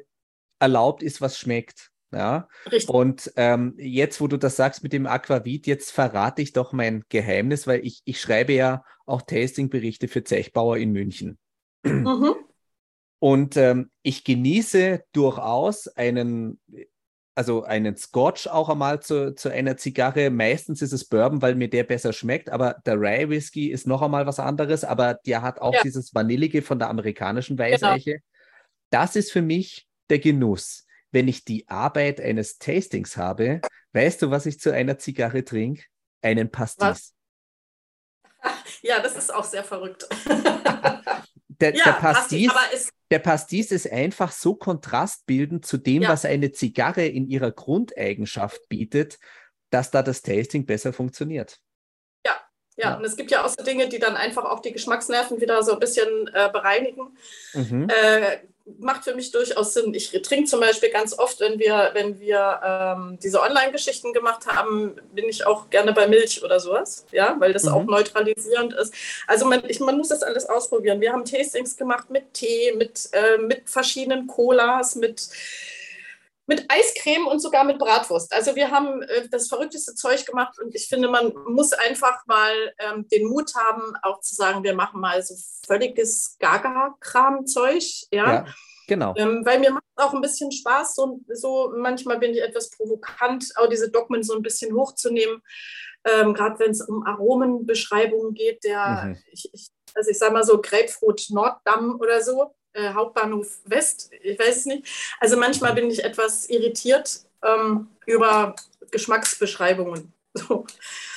[0.57, 1.91] erlaubt ist, was schmeckt.
[2.11, 2.47] Ja.
[2.71, 2.89] Richtig.
[2.89, 7.03] Und ähm, jetzt, wo du das sagst mit dem Aquavit, jetzt verrate ich doch mein
[7.09, 11.37] Geheimnis, weil ich, ich schreibe ja auch Tastingberichte für Zechbauer in München.
[11.83, 12.33] Mhm.
[13.19, 16.59] Und ähm, ich genieße durchaus einen,
[17.35, 20.29] also einen Scotch auch einmal zu, zu einer Zigarre.
[20.29, 24.01] Meistens ist es Bourbon, weil mir der besser schmeckt, aber der Rye Whisky ist noch
[24.01, 25.81] einmal was anderes, aber der hat auch ja.
[25.83, 28.11] dieses Vanillige von der amerikanischen Weißeiche.
[28.11, 28.23] Genau.
[28.89, 33.61] Das ist für mich der Genuss wenn ich die Arbeit eines Tastings habe,
[33.93, 35.83] weißt du, was ich zu einer Zigarre trinke?
[36.21, 36.83] Einen Pastis.
[36.83, 37.13] Was?
[38.81, 40.05] Ja, das ist auch sehr verrückt.
[41.47, 46.09] der, ja, der, Pastis, Pastis der Pastis ist einfach so kontrastbildend zu dem, ja.
[46.09, 49.19] was eine Zigarre in ihrer Grundeigenschaft bietet,
[49.69, 51.59] dass da das Tasting besser funktioniert.
[52.25, 52.31] Ja,
[52.75, 52.97] ja, ja.
[52.97, 55.73] und es gibt ja auch so Dinge, die dann einfach auch die Geschmacksnerven wieder so
[55.73, 57.15] ein bisschen äh, bereinigen.
[57.53, 57.87] Mhm.
[57.87, 58.39] Äh,
[58.79, 59.93] macht für mich durchaus Sinn.
[59.93, 64.95] Ich trinke zum Beispiel ganz oft, wenn wir, wenn wir ähm, diese Online-Geschichten gemacht haben,
[65.13, 67.73] bin ich auch gerne bei Milch oder sowas, ja, weil das mhm.
[67.73, 68.93] auch neutralisierend ist.
[69.27, 71.01] Also man, ich, man muss das alles ausprobieren.
[71.01, 75.27] Wir haben Tastings gemacht mit Tee, mit, äh, mit verschiedenen Colas, mit
[76.45, 78.33] mit Eiscreme und sogar mit Bratwurst.
[78.33, 82.51] Also wir haben äh, das verrückteste Zeug gemacht und ich finde, man muss einfach mal
[82.79, 87.83] ähm, den Mut haben, auch zu sagen, wir machen mal so völliges Gaga-Kram-Zeug.
[88.11, 88.33] Ja?
[88.33, 88.45] ja,
[88.87, 89.13] genau.
[89.17, 92.69] Ähm, weil mir macht es auch ein bisschen Spaß, so, so manchmal bin ich etwas
[92.71, 95.41] provokant, auch diese Dogmen so ein bisschen hochzunehmen.
[96.05, 99.17] Ähm, Gerade wenn es um Aromenbeschreibungen geht, der, mhm.
[99.31, 104.37] ich, ich, also ich sage mal so Grapefruit Norddamm oder so, äh, Hauptbahnhof West, ich
[104.39, 104.87] weiß es nicht.
[105.19, 108.55] Also manchmal bin ich etwas irritiert ähm, über
[108.91, 110.11] Geschmacksbeschreibungen.
[110.35, 110.65] So.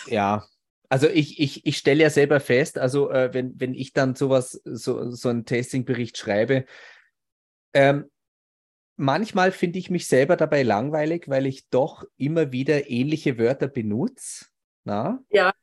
[0.09, 0.47] Ja,
[0.91, 4.61] also ich, ich, ich stelle ja selber fest, also äh, wenn, wenn ich dann sowas,
[4.67, 6.67] so, so einen Tastingbericht schreibe,
[7.73, 8.11] ähm,
[8.97, 14.47] manchmal finde ich mich selber dabei langweilig, weil ich doch immer wieder ähnliche Wörter benutze.
[14.85, 15.25] Na?
[15.31, 15.55] Ja.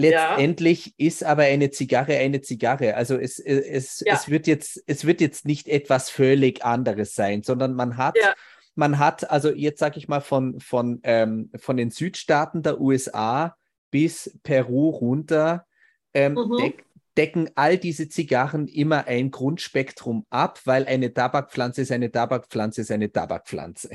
[0.00, 0.92] Letztendlich ja.
[0.98, 2.94] ist aber eine Zigarre eine Zigarre.
[2.96, 4.14] Also es, es, ja.
[4.14, 8.34] es, wird jetzt, es wird jetzt nicht etwas völlig anderes sein, sondern man hat, ja.
[8.74, 13.56] man hat, also jetzt sage ich mal von, von, ähm, von den Südstaaten der USA
[13.90, 15.66] bis Peru runter,
[16.14, 16.56] ähm, mhm.
[16.58, 16.84] deck,
[17.16, 22.90] decken all diese Zigarren immer ein Grundspektrum ab, weil eine Tabakpflanze ist eine Tabakpflanze ist
[22.90, 23.90] eine Tabakpflanze.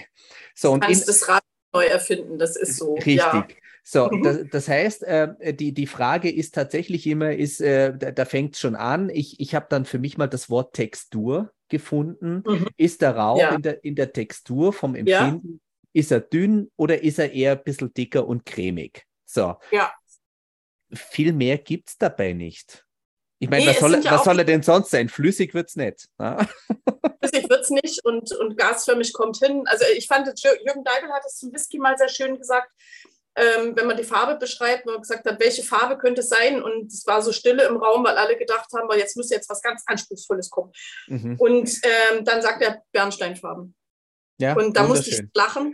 [0.54, 2.96] So, und in, das Rad neu erfinden, das ist so.
[2.96, 3.58] Richtig.
[3.88, 4.24] So, mhm.
[4.24, 8.56] das, das, heißt, äh, die, die Frage ist tatsächlich immer, ist, äh, da, da fängt
[8.56, 9.10] es schon an.
[9.10, 12.42] Ich, ich habe dann für mich mal das Wort Textur gefunden.
[12.48, 12.68] Mhm.
[12.78, 13.54] Ist der Rauch ja.
[13.54, 16.02] in, der, in der Textur vom Empfinden, ja.
[16.02, 19.06] ist er dünn oder ist er eher ein bisschen dicker und cremig?
[19.24, 19.56] So.
[19.70, 19.94] Ja.
[20.92, 22.84] Viel mehr gibt es dabei nicht.
[23.38, 25.10] Ich meine, nee, was, soll, ja was soll er denn sonst sein?
[25.10, 26.10] Flüssig wird es nicht.
[26.18, 26.48] Ne?
[27.22, 29.64] Flüssig wird es nicht und, und gasförmig kommt hin.
[29.68, 30.28] Also ich fand,
[30.66, 32.72] Jürgen Deigel hat es zum Whisky mal sehr schön gesagt
[33.36, 36.62] ähm, wenn man die Farbe beschreibt, man gesagt hat, welche Farbe könnte es sein?
[36.62, 39.50] Und es war so Stille im Raum, weil alle gedacht haben, weil jetzt muss jetzt
[39.50, 40.72] was ganz Anspruchsvolles kommen.
[41.08, 41.36] Mhm.
[41.38, 43.76] Und ähm, dann sagt er Bernsteinfarben.
[44.40, 45.74] Ja, und da musste ich lachen.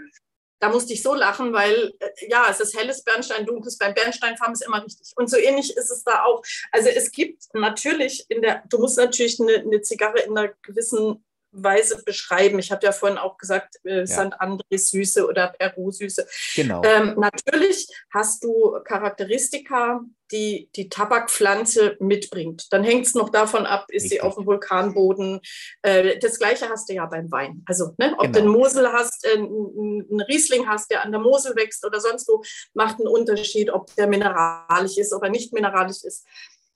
[0.59, 4.53] Da musste ich so lachen, weil äh, ja, es ist helles Bernstein, dunkles beim Bernsteinfarben
[4.53, 5.11] ist immer richtig.
[5.15, 6.43] Und so ähnlich ist es da auch.
[6.71, 11.23] Also es gibt natürlich in der, du musst natürlich eine, eine Zigarre in einer gewissen
[11.51, 12.59] Weise beschreiben.
[12.59, 14.05] Ich habe ja vorhin auch gesagt, äh, ja.
[14.05, 14.33] St.
[14.39, 16.25] Andres Süße oder Peru Süße.
[16.55, 16.81] Genau.
[16.83, 22.67] Ähm, natürlich hast du Charakteristika, die die Tabakpflanze mitbringt.
[22.71, 24.11] Dann hängt es noch davon ab, ist Richtig.
[24.11, 25.41] sie auf dem Vulkanboden.
[25.81, 27.63] Äh, das Gleiche hast du ja beim Wein.
[27.65, 28.33] Also, ne, ob genau.
[28.33, 32.27] du einen Mosel hast, äh, einen Riesling hast, der an der Mosel wächst oder sonst
[32.29, 32.41] wo,
[32.73, 36.25] macht einen Unterschied, ob der mineralisch ist oder nicht mineralisch ist.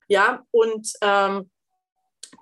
[0.08, 1.50] Ja, und ähm,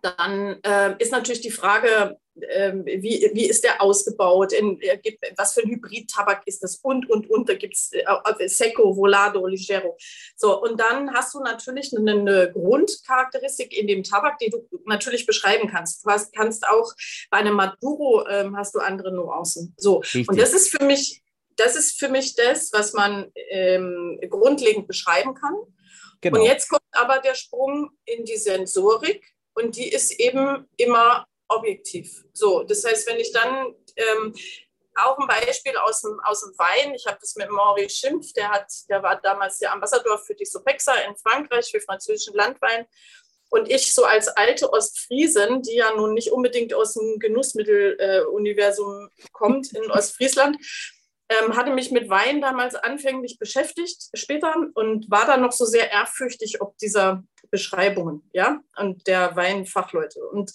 [0.02, 2.18] dann äh, ist natürlich die Frage,
[2.50, 4.98] ähm, wie, wie ist der ausgebaut, in, äh,
[5.36, 8.02] was für ein Hybrid-Tabak ist das und, und, und, da gibt es äh,
[8.38, 9.96] äh, Seco, Volado, Ligero.
[10.36, 15.26] So, und dann hast du natürlich eine, eine, Grundcharakteristik in dem Tabak, die du natürlich
[15.26, 16.04] beschreiben kannst.
[16.04, 16.92] Du hast, kannst auch
[17.30, 19.74] bei einem Maduro ähm, hast du andere Nuancen.
[19.76, 20.28] So, Richtig.
[20.28, 21.22] und das ist für mich,
[21.56, 25.54] das ist für mich das, was man ähm, grundlegend beschreiben kann.
[26.20, 26.40] Genau.
[26.40, 32.24] Und jetzt kommt aber der Sprung in die Sensorik und die ist eben immer objektiv.
[32.33, 34.35] So, das heißt, wenn ich dann ähm,
[34.96, 36.94] auch ein Beispiel aus dem, aus dem Wein.
[36.94, 40.44] Ich habe das mit Maurice Schimpf, der, hat, der war damals der Ambassador für die
[40.44, 42.87] Sopexa in Frankreich, für französischen Landwein.
[43.50, 49.26] Und ich so als alte Ostfriesin, die ja nun nicht unbedingt aus dem Genussmitteluniversum äh,
[49.33, 50.57] kommt in Ostfriesland,
[51.28, 55.90] ähm, hatte mich mit Wein damals anfänglich beschäftigt, später und war dann noch so sehr
[55.90, 57.22] ehrfürchtig ob dieser
[57.54, 60.18] Beschreibungen, ja, und der Weinfachleute.
[60.26, 60.50] Und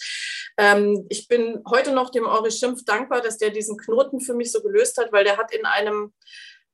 [0.58, 4.52] ähm, ich bin heute noch dem Ori Schimpf dankbar, dass der diesen Knoten für mich
[4.52, 6.12] so gelöst hat, weil der hat in einem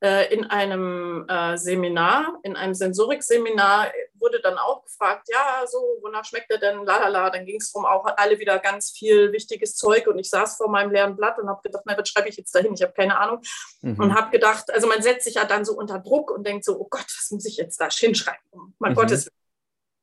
[0.01, 6.25] äh, in einem äh, Seminar, in einem Sensorikseminar, wurde dann auch gefragt, ja, so, wonach
[6.25, 6.83] schmeckt er denn?
[6.83, 10.57] Lalala, dann ging es darum, auch alle wieder ganz viel wichtiges Zeug und ich saß
[10.57, 12.73] vor meinem leeren Blatt und habe gedacht, na, was schreibe ich jetzt dahin?
[12.73, 13.41] Ich habe keine Ahnung.
[13.81, 13.99] Mhm.
[13.99, 16.79] Und habe gedacht, also man setzt sich ja dann so unter Druck und denkt so,
[16.79, 18.75] oh Gott, was muss ich jetzt da hinschreiben?
[18.79, 18.95] Mein mhm.
[18.95, 19.31] Gottes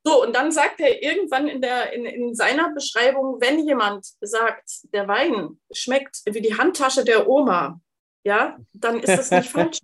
[0.04, 4.92] so, und dann sagt er irgendwann in, der, in, in seiner Beschreibung, wenn jemand sagt,
[4.92, 7.80] der Wein schmeckt wie die Handtasche der Oma,
[8.24, 9.78] ja, dann ist das nicht falsch.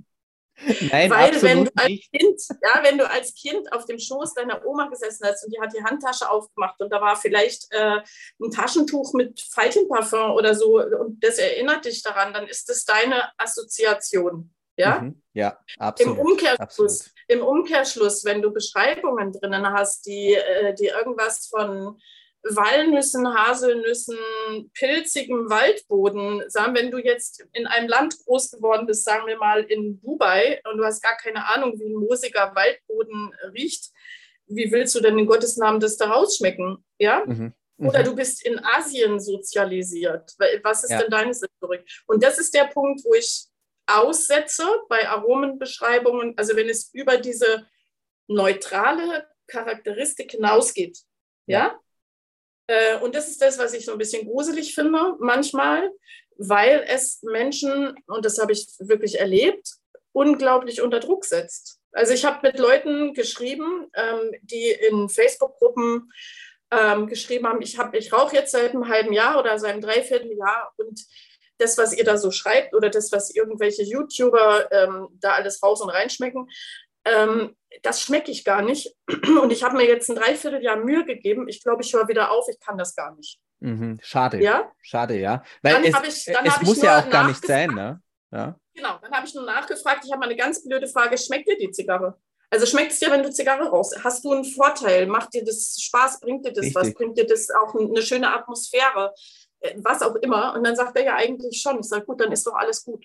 [0.91, 4.67] Nein, Weil wenn du als Kind, ja, wenn du als Kind auf dem Schoß deiner
[4.67, 8.01] Oma gesessen hast und die hat die Handtasche aufgemacht und da war vielleicht äh,
[8.41, 13.31] ein Taschentuch mit Veilchenparfum oder so und das erinnert dich daran, dann ist das deine
[13.39, 14.53] Assoziation.
[14.77, 16.19] Ja, mhm, ja absolut.
[16.19, 17.18] Im Umkehrschluss, absolut.
[17.29, 22.01] Im Umkehrschluss, wenn du Beschreibungen drinnen hast, die, äh, die irgendwas von
[22.43, 24.17] Walnüssen, Haselnüssen,
[24.73, 26.43] pilzigem Waldboden.
[26.49, 30.61] Sagen, wenn du jetzt in einem Land groß geworden bist, sagen wir mal in Dubai,
[30.71, 33.91] und du hast gar keine Ahnung, wie ein moosiger Waldboden riecht,
[34.47, 36.85] wie willst du denn in Gottes Namen das da rausschmecken?
[36.99, 37.25] Ja?
[37.27, 37.53] Mhm.
[37.79, 38.05] Oder mhm.
[38.05, 40.35] du bist in Asien sozialisiert.
[40.63, 41.03] Was ist ja.
[41.03, 41.85] denn deine Sensorik?
[42.07, 43.47] Und das ist der Punkt, wo ich
[43.89, 47.67] aussetze bei Aromenbeschreibungen, also wenn es über diese
[48.27, 50.99] neutrale Charakteristik hinausgeht.
[51.47, 51.59] Ja?
[51.59, 51.81] ja?
[52.69, 55.91] Äh, und das ist das, was ich so ein bisschen gruselig finde manchmal,
[56.37, 59.77] weil es Menschen, und das habe ich wirklich erlebt,
[60.13, 61.81] unglaublich unter Druck setzt.
[61.93, 66.13] Also ich habe mit Leuten geschrieben, ähm, die in Facebook-Gruppen
[66.71, 70.73] ähm, geschrieben haben, ich, ich rauche jetzt seit einem halben Jahr oder seit einem Dreivierteljahr
[70.77, 71.01] und
[71.59, 75.81] das, was ihr da so schreibt oder das, was irgendwelche YouTuber ähm, da alles raus
[75.81, 76.49] und reinschmecken,
[77.05, 78.95] ähm, das schmecke ich gar nicht.
[79.43, 81.49] Und ich habe mir jetzt ein Dreivierteljahr Mühe gegeben.
[81.49, 83.39] Ich glaube, ich höre wieder auf, ich kann das gar nicht.
[83.61, 83.99] Mhm.
[84.03, 84.43] Schade.
[84.43, 84.71] Ja?
[84.81, 85.43] Schade, ja.
[85.63, 88.01] Weil dann es, ich, es muss ja auch gar nicht sein, ne?
[88.31, 88.57] Ja.
[88.75, 90.05] Genau, dann habe ich nur nachgefragt.
[90.05, 92.19] Ich habe mal eine ganz blöde Frage: Schmeckt dir die Zigarre?
[92.51, 94.03] Also schmeckt es dir, wenn du Zigarre rauchst?
[94.05, 95.07] Hast du einen Vorteil?
[95.07, 96.21] Macht dir das Spaß?
[96.21, 96.77] Bringt dir das Richtig.
[96.77, 96.95] was?
[96.95, 99.13] Bringt dir das auch eine schöne Atmosphäre?
[99.61, 100.55] Äh, was auch immer.
[100.55, 101.81] Und dann sagt er ja eigentlich schon.
[101.81, 103.05] Ich sage, gut, dann ist doch alles gut.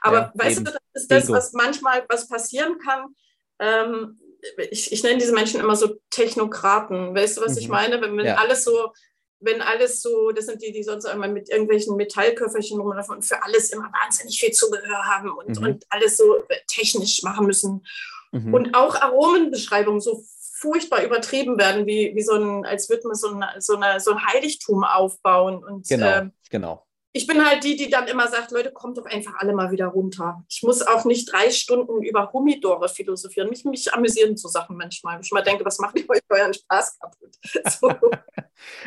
[0.00, 0.64] Aber ja, weißt eben.
[0.66, 3.14] du, das ist das, was manchmal was passieren kann,
[3.58, 4.18] ähm,
[4.70, 7.14] ich, ich nenne diese Menschen immer so Technokraten.
[7.14, 7.58] Weißt du, was mhm.
[7.58, 8.00] ich meine?
[8.00, 8.36] Wenn, wenn ja.
[8.36, 8.92] alles so,
[9.40, 13.42] wenn alles so, das sind die, die sonst einmal mit irgendwelchen Metallköfferchen rumlaufen und für
[13.42, 15.66] alles immer wahnsinnig viel Zubehör haben und, mhm.
[15.66, 17.84] und alles so technisch machen müssen.
[18.32, 18.54] Mhm.
[18.54, 20.22] Und auch Aromenbeschreibungen so
[20.58, 24.12] furchtbar übertrieben werden, wie, wie so ein, als würde man so, ein, so, eine, so
[24.12, 25.62] ein Heiligtum aufbauen.
[25.62, 29.06] Und, genau, ähm, genau ich bin halt die, die dann immer sagt, Leute, kommt doch
[29.06, 30.44] einfach alle mal wieder runter.
[30.50, 33.48] Ich muss auch nicht drei Stunden über Humidore philosophieren.
[33.48, 35.18] Mich, mich amüsieren so Sachen manchmal.
[35.22, 37.36] Ich mal denke, was macht ihr euch euren Spaß kaputt?
[37.80, 37.92] So.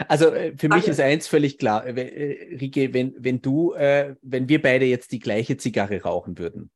[0.07, 4.49] Also äh, für mich ist eins völlig klar, äh, Rike, wenn, wenn du, äh, wenn
[4.49, 6.71] wir beide jetzt die gleiche Zigarre rauchen würden,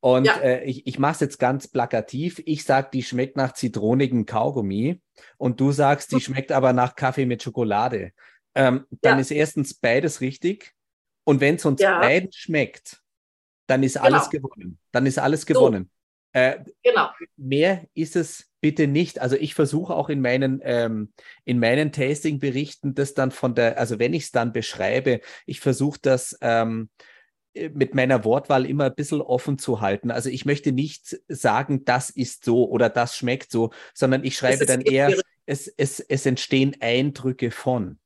[0.00, 0.36] und ja.
[0.36, 2.42] äh, ich, ich mache es jetzt ganz plakativ.
[2.46, 5.00] Ich sage, die schmeckt nach zitronigem Kaugummi
[5.36, 8.12] und du sagst, die schmeckt aber nach Kaffee mit Schokolade
[8.54, 9.20] ähm, dann ja.
[9.20, 10.74] ist erstens beides richtig.
[11.24, 12.00] Und wenn es uns ja.
[12.00, 13.00] beiden schmeckt,
[13.66, 14.48] dann ist alles genau.
[14.48, 14.78] gewonnen.
[14.90, 15.90] Dann ist alles gewonnen.
[16.34, 16.40] So.
[16.40, 17.10] Äh, genau.
[17.36, 19.20] Mehr ist es bitte nicht.
[19.20, 21.12] Also ich versuche auch in meinen, ähm,
[21.44, 25.98] in meinen Tasting-Berichten das dann von der, also wenn ich es dann beschreibe, ich versuche
[26.02, 26.90] das ähm,
[27.54, 30.10] mit meiner Wortwahl immer ein bisschen offen zu halten.
[30.10, 34.66] Also ich möchte nicht sagen, das ist so oder das schmeckt so, sondern ich schreibe
[34.66, 35.14] dann eher,
[35.46, 37.98] es, es, es entstehen Eindrücke von.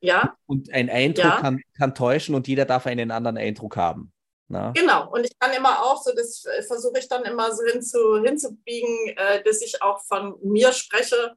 [0.00, 0.36] Ja.
[0.46, 1.40] Und ein Eindruck ja.
[1.40, 4.12] kann, kann täuschen und jeder darf einen anderen Eindruck haben.
[4.48, 4.72] Na?
[4.72, 9.14] Genau, und ich kann immer auch so, das versuche ich dann immer so hinzu, hinzubiegen,
[9.16, 11.36] äh, dass ich auch von mir spreche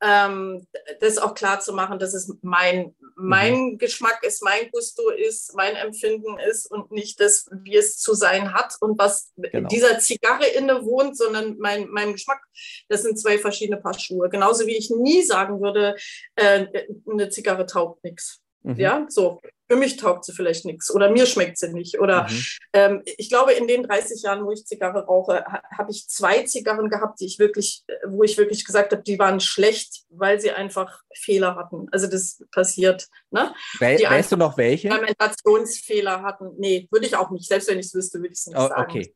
[0.00, 0.66] ähm,
[1.00, 3.78] das auch klar zu machen, dass es mein, mein mhm.
[3.78, 8.54] Geschmack ist, mein Gusto ist, mein Empfinden ist und nicht das, wie es zu sein
[8.54, 9.68] hat und was genau.
[9.68, 12.42] dieser Zigarre inne wohnt, sondern mein, mein Geschmack.
[12.88, 14.28] Das sind zwei verschiedene Paar Schuhe.
[14.28, 15.96] Genauso wie ich nie sagen würde,
[16.36, 16.66] äh,
[17.10, 18.40] eine Zigarre taugt nichts.
[18.62, 18.76] Mhm.
[18.76, 19.40] Ja, so.
[19.70, 22.00] Für mich taugt sie vielleicht nichts oder mir schmeckt sie nicht.
[22.00, 22.42] Oder mhm.
[22.72, 26.42] ähm, ich glaube, in den 30 Jahren, wo ich Zigarre rauche, ha, habe ich zwei
[26.44, 30.40] Zigarren gehabt, die ich wirklich, äh, wo ich wirklich gesagt habe, die waren schlecht, weil
[30.40, 31.86] sie einfach Fehler hatten.
[31.92, 33.08] Also das passiert.
[33.30, 33.54] Ne?
[33.78, 34.88] We die weißt du noch welche?
[34.88, 36.54] Fermentationsfehler hatten.
[36.58, 37.46] Nee, würde ich auch nicht.
[37.46, 38.90] Selbst wenn ich es wüsste, würde ich es nicht oh, sagen.
[38.90, 39.14] Okay.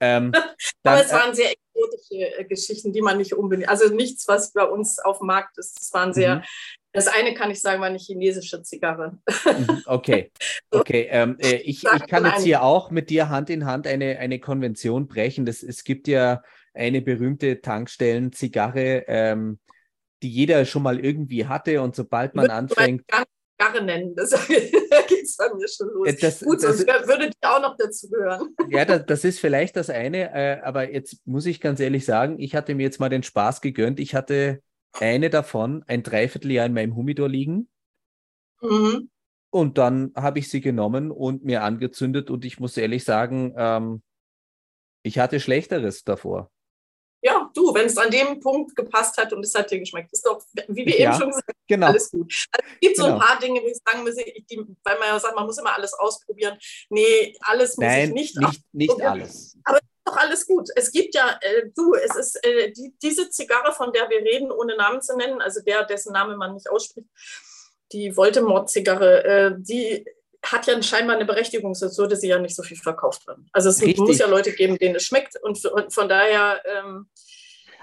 [0.00, 0.32] Ähm,
[0.84, 4.52] Aber es äh, waren sehr exotische äh, Geschichten, die man nicht unbedingt, also nichts, was
[4.52, 5.80] bei uns auf dem Markt ist.
[5.80, 6.42] Es waren sehr mhm.
[6.96, 9.18] Das eine kann ich sagen, war eine chinesische Zigarre.
[9.44, 10.32] Mhm, okay,
[10.70, 11.08] okay.
[11.10, 14.40] Ähm, äh, ich, ich kann jetzt hier auch mit dir Hand in Hand eine, eine
[14.40, 15.44] Konvention brechen.
[15.44, 19.58] Das, es gibt ja eine berühmte Tankstellen-Zigarre, ähm,
[20.22, 23.04] die jeder schon mal irgendwie hatte und sobald man anfängt.
[23.58, 24.38] Zigarre nennen, das, da
[25.06, 26.16] geht es bei mir schon los.
[26.18, 28.54] Das, Gut, das, sonst würde die auch noch dazu gehören.
[28.70, 32.38] Ja, das, das ist vielleicht das eine, äh, aber jetzt muss ich ganz ehrlich sagen,
[32.38, 34.00] ich hatte mir jetzt mal den Spaß gegönnt.
[34.00, 34.62] Ich hatte
[35.00, 37.68] eine davon ein Dreivierteljahr in meinem Humidor liegen.
[38.60, 39.10] Mhm.
[39.50, 44.02] Und dann habe ich sie genommen und mir angezündet und ich muss ehrlich sagen, ähm,
[45.02, 46.50] ich hatte Schlechteres davor.
[47.22, 50.26] Ja, du, wenn es an dem Punkt gepasst hat und es hat dir geschmeckt, ist
[50.26, 51.86] doch, wie wir ja, eben schon gesagt haben, genau.
[51.86, 52.46] alles gut.
[52.52, 53.06] Also, es gibt genau.
[53.06, 53.26] so ein genau.
[53.26, 55.94] paar Dinge, wo ich sagen muss, die, weil man ja sagt, man muss immer alles
[55.94, 56.58] ausprobieren.
[56.90, 59.56] Nee, alles muss Nein, ich nicht nicht, nicht alles.
[59.64, 60.68] Aber doch alles gut.
[60.74, 64.50] Es gibt ja, äh, du, es ist äh, die, diese Zigarre, von der wir reden,
[64.50, 67.08] ohne Namen zu nennen, also der, dessen Name man nicht ausspricht,
[67.92, 70.04] die Voldemort-Zigarre, äh, die
[70.42, 73.48] hat ja scheinbar eine Berechtigung, sonst würde sie ja nicht so viel verkauft werden.
[73.52, 73.98] Also es Richtig.
[73.98, 76.62] muss ja Leute geben, denen es schmeckt und, und von daher.
[76.64, 77.08] Ähm,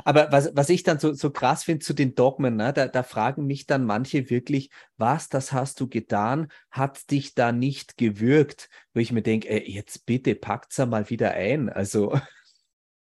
[0.04, 3.04] aber was, was ich dann so, so krass finde zu den Dogmen, ne, da, da
[3.04, 8.70] fragen mich dann manche wirklich, was, das hast du getan, hat dich da nicht gewürgt?
[8.94, 11.70] Wo ich mir denke, jetzt bitte packt's ja mal wieder ein.
[11.70, 12.20] Also.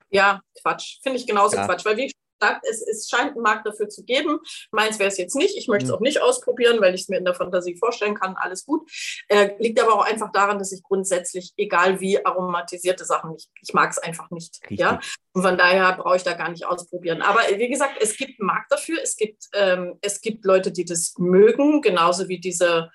[0.08, 1.00] Ja, Quatsch.
[1.02, 1.66] Finde ich genauso ja.
[1.66, 4.38] Quatsch, weil wie sagt, es, es scheint einen Markt dafür zu geben.
[4.70, 5.56] Meins wäre es jetzt nicht.
[5.56, 5.96] Ich möchte es mhm.
[5.96, 8.36] auch nicht ausprobieren, weil ich es mir in der Fantasie vorstellen kann.
[8.36, 8.90] Alles gut.
[9.28, 13.74] Äh, liegt aber auch einfach daran, dass ich grundsätzlich, egal wie aromatisierte Sachen, ich, ich
[13.74, 14.60] mag es einfach nicht.
[14.70, 15.00] Ja?
[15.32, 17.22] Und von daher brauche ich da gar nicht ausprobieren.
[17.22, 18.98] Aber wie gesagt, es gibt einen Markt dafür.
[19.02, 22.90] Es gibt, ähm, es gibt Leute, die das mögen, genauso wie diese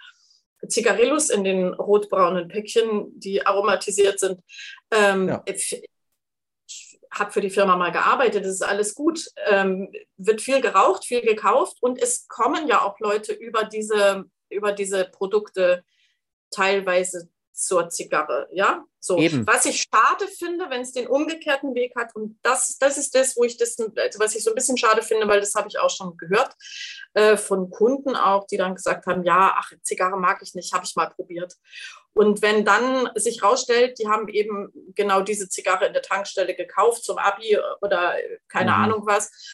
[0.67, 4.41] Zigarillos in den rotbraunen Päckchen, die aromatisiert sind.
[4.91, 5.43] Ähm, ja
[7.13, 9.25] habe für die Firma mal gearbeitet, das ist alles gut.
[9.47, 14.71] Ähm, wird viel geraucht, viel gekauft und es kommen ja auch Leute über diese, über
[14.71, 15.83] diese Produkte
[16.51, 17.29] teilweise
[17.61, 18.47] zur Zigarre.
[18.51, 19.17] Ja, so.
[19.17, 19.47] Eben.
[19.47, 23.35] Was ich schade finde, wenn es den umgekehrten Weg hat, und das, das ist das,
[23.35, 25.79] wo ich das, also was ich so ein bisschen schade finde, weil das habe ich
[25.79, 26.55] auch schon gehört
[27.13, 30.85] äh, von Kunden auch, die dann gesagt haben, ja, ach, Zigarre mag ich nicht, habe
[30.85, 31.55] ich mal probiert.
[32.13, 37.03] Und wenn dann sich rausstellt, die haben eben genau diese Zigarre in der Tankstelle gekauft
[37.03, 38.15] zum Abi oder
[38.49, 38.77] keine mhm.
[38.77, 39.53] Ahnung was,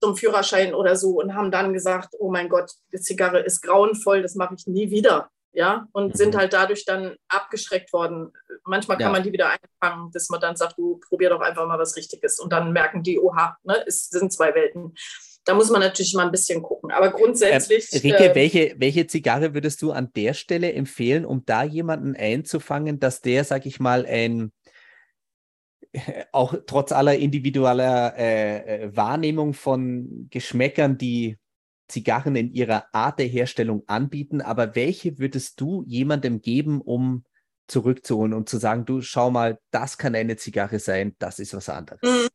[0.00, 4.22] zum Führerschein oder so und haben dann gesagt, oh mein Gott, die Zigarre ist grauenvoll,
[4.22, 6.14] das mache ich nie wieder ja, und mhm.
[6.14, 8.32] sind halt dadurch dann abgeschreckt worden.
[8.64, 9.12] Manchmal kann ja.
[9.12, 12.38] man die wieder einfangen, dass man dann sagt, du probier doch einfach mal was Richtiges
[12.38, 14.94] und dann merken die, oha, ne, es sind zwei Welten.
[15.44, 16.90] Da muss man natürlich mal ein bisschen gucken.
[16.90, 17.90] Aber grundsätzlich.
[17.92, 22.14] Äh, Rike, äh, welche, welche Zigarre würdest du an der Stelle empfehlen, um da jemanden
[22.14, 24.52] einzufangen, dass der, sag ich mal, ein
[26.32, 31.38] auch trotz aller individueller äh, äh Wahrnehmung von Geschmäckern, die
[31.88, 37.24] Zigarren in ihrer Art der Herstellung anbieten, aber welche würdest du jemandem geben, um
[37.66, 41.68] zurückzuholen und zu sagen, du schau mal, das kann eine Zigarre sein, das ist was
[41.68, 42.00] anderes?
[42.02, 42.28] Mhm.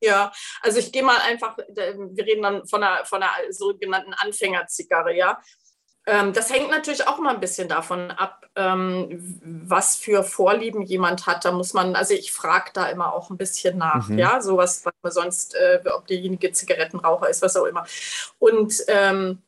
[0.00, 5.16] Ja, also ich gehe mal einfach, wir reden dann von einer, von einer sogenannten Anfängerzigarre,
[5.16, 5.40] ja.
[6.06, 11.26] Ähm, das hängt natürlich auch mal ein bisschen davon ab, ähm, was für Vorlieben jemand
[11.26, 11.44] hat.
[11.44, 14.18] Da muss man, also ich frage da immer auch ein bisschen nach, mhm.
[14.18, 17.86] ja, sowas, was man sonst, äh, ob derjenige Zigarettenraucher ist, was auch immer.
[18.38, 19.42] Und ähm,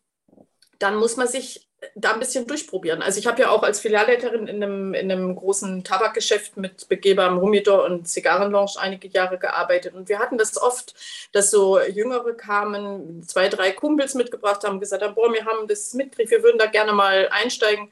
[0.78, 3.02] dann muss man sich da ein bisschen durchprobieren.
[3.02, 7.40] Also ich habe ja auch als Filialleiterin in einem, in einem großen Tabakgeschäft mit begehbarem
[7.40, 9.94] Humidor und Zigarrenlounge einige Jahre gearbeitet.
[9.94, 10.94] Und wir hatten das oft,
[11.32, 15.94] dass so Jüngere kamen, zwei, drei Kumpels mitgebracht haben, gesagt haben, boah, wir haben das
[15.94, 17.90] mitgekriegt, wir würden da gerne mal einsteigen.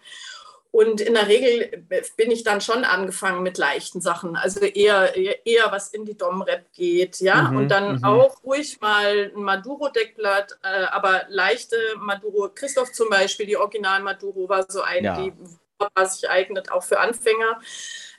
[0.75, 1.85] Und in der Regel
[2.17, 5.15] bin ich dann schon angefangen mit leichten Sachen, also eher,
[5.47, 7.43] eher, was in die Dom-Rap geht, ja.
[7.43, 8.05] Mhm, und dann mhm.
[8.05, 14.49] auch ruhig mal ein Maduro-Deckblatt, äh, aber leichte Maduro, Christoph zum Beispiel, die Original Maduro
[14.49, 15.23] war so eine, ja.
[15.23, 15.33] die
[15.79, 17.61] war sich eignet, auch für Anfänger.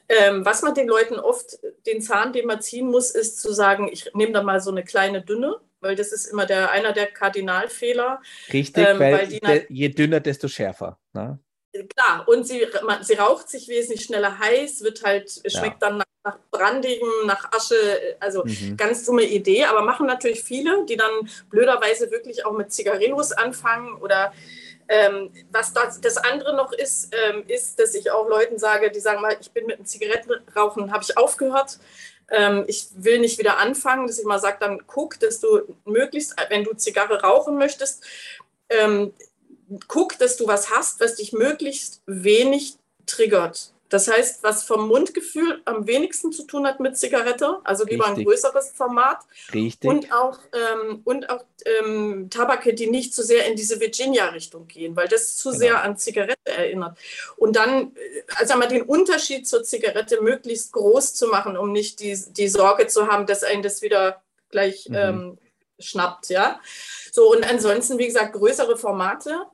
[0.08, 3.90] Ähm, was man den Leuten oft, den Zahn, den man ziehen muss, ist zu sagen,
[3.92, 7.08] ich nehme da mal so eine kleine dünne, weil das ist immer der, einer der
[7.08, 8.22] Kardinalfehler.
[8.54, 10.98] Richtig, ähm, weil, weil de, je dünner, desto schärfer.
[11.12, 11.38] Ne?
[11.96, 12.66] Klar, und sie,
[13.02, 15.90] sie raucht sich wesentlich schneller heiß, wird halt, schmeckt ja.
[15.90, 18.78] dann nach, nach Brandigem, nach Asche, also mhm.
[18.78, 21.12] ganz dumme Idee, aber machen natürlich viele, die dann
[21.50, 24.34] blöderweise wirklich auch mit Zigarillos anfangen oder
[24.88, 29.00] ähm, was das, das, andere noch ist, ähm, ist, dass ich auch Leuten sage, die
[29.00, 31.80] sagen mal, ich bin mit dem Zigarettenrauchen, habe ich aufgehört.
[32.30, 36.36] Ähm, ich will nicht wieder anfangen, dass ich mal sage, dann guck, dass du möglichst,
[36.50, 38.04] wenn du Zigarre rauchen möchtest,
[38.70, 39.14] ähm,
[39.88, 43.72] guck, dass du was hast, was dich möglichst wenig triggert.
[43.90, 48.22] Das heißt, was vom Mundgefühl am wenigsten zu tun hat mit Zigarette, also lieber Richtig.
[48.22, 49.20] ein größeres Format.
[49.54, 49.90] Richtig.
[49.90, 54.96] Und auch, ähm, und auch ähm, Tabake, die nicht zu sehr in diese Virginia-Richtung gehen,
[54.96, 55.60] weil das zu genau.
[55.60, 56.98] sehr an Zigarette erinnert.
[57.38, 62.00] Und dann, äh, also einmal den Unterschied zur Zigarette möglichst groß zu machen, um nicht
[62.00, 64.96] die, die Sorge zu haben, dass einen das wieder gleich mhm.
[64.96, 65.38] ähm,
[65.80, 66.60] schnappt, ja.
[67.12, 69.46] So, und ansonsten, wie gesagt, größere Formate,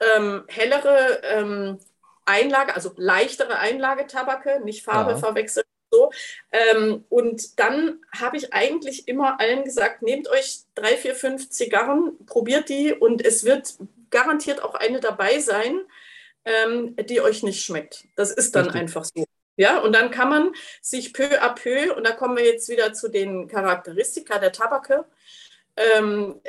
[0.00, 1.78] ähm, hellere ähm,
[2.24, 5.16] Einlage, also leichtere Einlagetabake, nicht Farbe ja.
[5.18, 5.64] verwechseln.
[5.90, 6.10] So.
[6.52, 12.18] Ähm, und dann habe ich eigentlich immer allen gesagt, nehmt euch drei, vier, fünf Zigarren,
[12.26, 13.74] probiert die und es wird
[14.10, 15.80] garantiert auch eine dabei sein,
[16.44, 18.04] ähm, die euch nicht schmeckt.
[18.16, 18.82] Das ist dann Richtig.
[18.82, 19.24] einfach so.
[19.56, 22.92] Ja, und dann kann man sich peu à peu, und da kommen wir jetzt wieder
[22.92, 25.04] zu den Charakteristika der Tabake,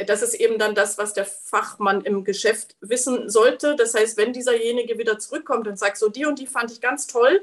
[0.07, 3.75] das ist eben dann das, was der Fachmann im Geschäft wissen sollte.
[3.75, 7.05] Das heißt, wenn dieserjenige wieder zurückkommt und sagt, so die und die fand ich ganz
[7.05, 7.41] toll,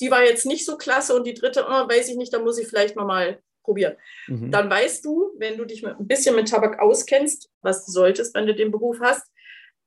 [0.00, 2.58] die war jetzt nicht so klasse und die dritte, oh, weiß ich nicht, da muss
[2.58, 3.96] ich vielleicht nochmal probieren.
[4.26, 4.50] Mhm.
[4.50, 8.46] Dann weißt du, wenn du dich ein bisschen mit Tabak auskennst, was du solltest, wenn
[8.46, 9.26] du den Beruf hast,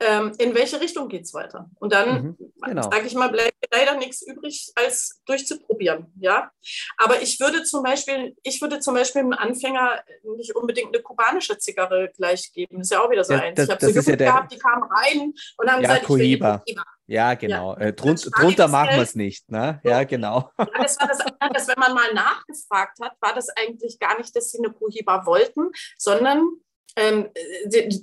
[0.02, 1.70] ähm, in welche Richtung geht es weiter?
[1.80, 2.82] Und dann, mhm, genau.
[2.84, 6.12] sage ich mal, bleibt leider nichts übrig, als durchzuprobieren.
[6.20, 6.52] Ja?
[6.98, 10.04] Aber ich würde zum Beispiel, ich würde zum Beispiel einem Anfänger
[10.38, 12.80] nicht unbedingt eine kubanische Zigarre gleich geben.
[12.80, 13.56] Das ist ja auch wieder so ja, eins.
[13.56, 16.62] Das, ich habe so Jugend ja gehabt, die kamen rein und haben ja, gesagt, Cohiba.
[16.66, 17.74] ich will ja, genau.
[17.74, 17.88] Ja.
[17.88, 19.52] Äh, drun drunter machen wir es nicht.
[19.52, 19.82] Ne?
[19.84, 20.50] Ja, genau.
[20.58, 24.34] Ja, das war das, dass, wenn man mal nachgefragt hat, war das eigentlich gar nicht,
[24.34, 26.42] dass sie eine Cohiba wollten, sondern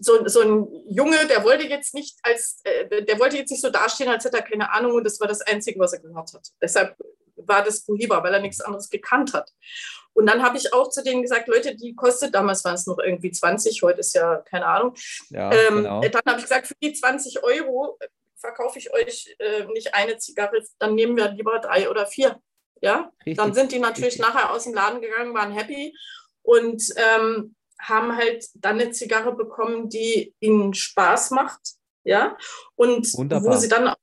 [0.01, 3.70] so, so, ein Junge, der wollte jetzt nicht als, äh, der wollte jetzt nicht so
[3.70, 6.49] dastehen, als hätte er keine Ahnung und das war das Einzige, was er gehört hat.
[6.62, 6.97] Deshalb
[7.36, 9.53] war das Cohiba, weil er nichts anderes gekannt hat.
[10.12, 12.99] Und dann habe ich auch zu denen gesagt, Leute, die kostet, damals waren es noch
[12.99, 14.95] irgendwie 20, heute ist ja keine Ahnung.
[15.30, 16.01] Ja, ähm, genau.
[16.01, 17.99] Dann habe ich gesagt, für die 20 Euro
[18.36, 22.41] verkaufe ich euch äh, nicht eine Zigarre, dann nehmen wir lieber drei oder vier.
[22.80, 23.36] Ja, Richtig.
[23.36, 24.26] dann sind die natürlich Richtig.
[24.26, 25.97] nachher aus dem Laden gegangen, waren happy
[26.43, 31.61] und ähm, haben halt dann eine Zigarre bekommen, die ihnen Spaß macht,
[32.05, 32.37] ja,
[32.74, 33.55] und Wunderbar.
[33.55, 33.97] wo sie dann auch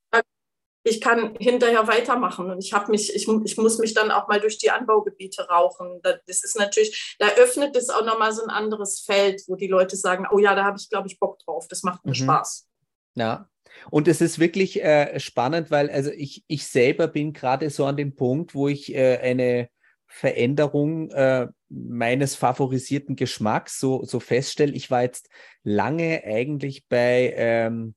[0.87, 4.39] ich kann hinterher weitermachen und ich habe mich, ich, ich muss mich dann auch mal
[4.39, 5.99] durch die Anbaugebiete rauchen.
[6.03, 9.95] Das ist natürlich, da öffnet es auch nochmal so ein anderes Feld, wo die Leute
[9.95, 12.15] sagen, oh ja, da habe ich, glaube ich, Bock drauf, das macht mir mhm.
[12.15, 12.67] Spaß.
[13.15, 13.49] Ja,
[13.89, 17.97] und es ist wirklich äh, spannend, weil also ich, ich selber bin gerade so an
[17.97, 19.69] dem Punkt, wo ich äh, eine
[20.05, 24.73] Veränderung äh, meines favorisierten Geschmacks so, so feststelle.
[24.73, 25.29] Ich war jetzt
[25.63, 27.95] lange eigentlich bei ähm,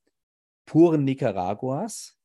[0.67, 2.17] puren Nicaraguas.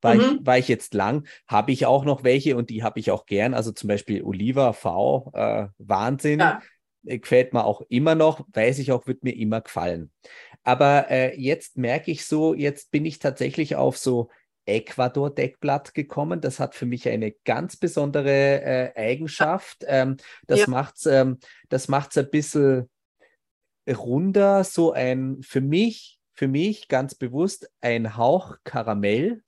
[0.00, 0.20] War, mhm.
[0.20, 3.26] ich, war ich jetzt lang, habe ich auch noch welche und die habe ich auch
[3.26, 3.54] gern.
[3.54, 6.38] Also zum Beispiel Oliva V, äh, Wahnsinn.
[6.40, 6.60] Ja.
[7.04, 10.12] Äh, gefällt mir auch immer noch, weiß ich auch, wird mir immer gefallen.
[10.62, 14.28] Aber äh, jetzt merke ich so, jetzt bin ich tatsächlich auf so
[14.68, 16.40] Ecuador-Deckblatt gekommen.
[16.40, 19.84] Das hat für mich eine ganz besondere äh, Eigenschaft.
[19.86, 20.16] Ähm,
[20.46, 20.66] das ja.
[20.68, 21.38] macht es ähm,
[21.70, 22.88] ein bisschen
[23.88, 29.42] runder, so ein für mich, für mich ganz bewusst ein Hauch Karamell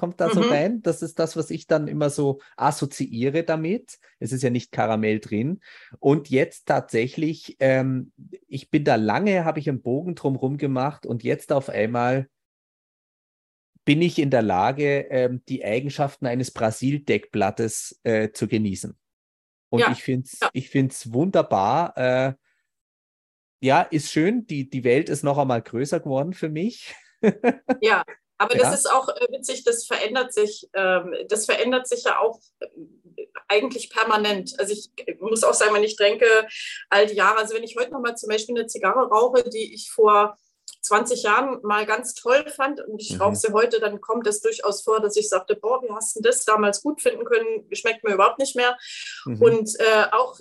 [0.00, 0.32] kommt da mhm.
[0.32, 0.82] so rein.
[0.82, 3.98] Das ist das, was ich dann immer so assoziiere damit.
[4.18, 5.60] Es ist ja nicht Karamell drin.
[5.98, 8.10] Und jetzt tatsächlich, ähm,
[8.48, 12.30] ich bin da lange, habe ich einen Bogen drumherum gemacht und jetzt auf einmal
[13.84, 18.96] bin ich in der Lage, ähm, die Eigenschaften eines Brasil-Deckblattes äh, zu genießen.
[19.70, 19.92] Und ja.
[19.92, 20.50] ich finde es ja.
[20.52, 21.96] Ich find's wunderbar.
[21.96, 22.34] Äh,
[23.60, 24.46] ja, ist schön.
[24.46, 26.94] Die, die Welt ist noch einmal größer geworden für mich.
[27.80, 28.04] ja,
[28.38, 28.62] aber ja.
[28.62, 30.68] das ist auch äh, witzig, das verändert sich.
[30.74, 32.66] Ähm, das verändert sich ja auch äh,
[33.48, 34.58] eigentlich permanent.
[34.58, 36.26] Also ich muss auch sagen, wenn ich denke,
[36.88, 39.90] all die Jahre, also wenn ich heute nochmal zum Beispiel eine Zigarre rauche, die ich
[39.90, 40.38] vor
[40.80, 43.22] 20 Jahren mal ganz toll fand und ich mhm.
[43.22, 46.20] rauche sie heute, dann kommt es durchaus vor, dass ich sagte, boah, wie hast du
[46.20, 48.76] das damals gut finden können, schmeckt mir überhaupt nicht mehr.
[49.24, 49.42] Mhm.
[49.42, 50.38] Und äh, auch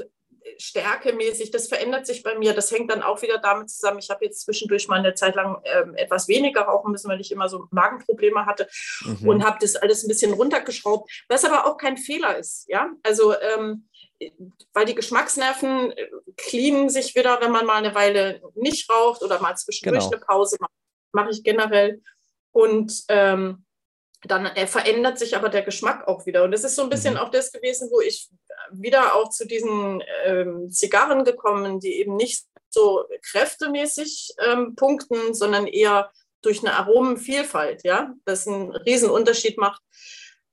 [0.58, 2.54] stärkemäßig, das verändert sich bei mir.
[2.54, 4.00] Das hängt dann auch wieder damit zusammen.
[4.00, 7.32] Ich habe jetzt zwischendurch mal eine Zeit lang ähm, etwas weniger rauchen müssen, weil ich
[7.32, 8.68] immer so Magenprobleme hatte
[9.02, 9.28] mhm.
[9.28, 12.66] und habe das alles ein bisschen runtergeschraubt, was aber auch kein Fehler ist.
[12.68, 13.89] Ja, also ähm,
[14.74, 16.08] weil die Geschmacksnerven äh,
[16.38, 20.16] cleanen sich wieder, wenn man mal eine Weile nicht raucht oder mal zwischendurch genau.
[20.16, 20.72] eine Pause macht.
[21.12, 22.02] Mache ich generell.
[22.52, 23.66] Und ähm,
[24.24, 26.44] dann äh, verändert sich aber der Geschmack auch wieder.
[26.44, 27.20] Und das ist so ein bisschen mhm.
[27.22, 28.30] auch das gewesen, wo ich
[28.72, 35.66] wieder auch zu diesen ähm, Zigarren gekommen, die eben nicht so kräftemäßig ähm, punkten, sondern
[35.68, 36.12] eher
[36.42, 39.82] durch eine Aromenvielfalt, ja, das einen Riesenunterschied macht.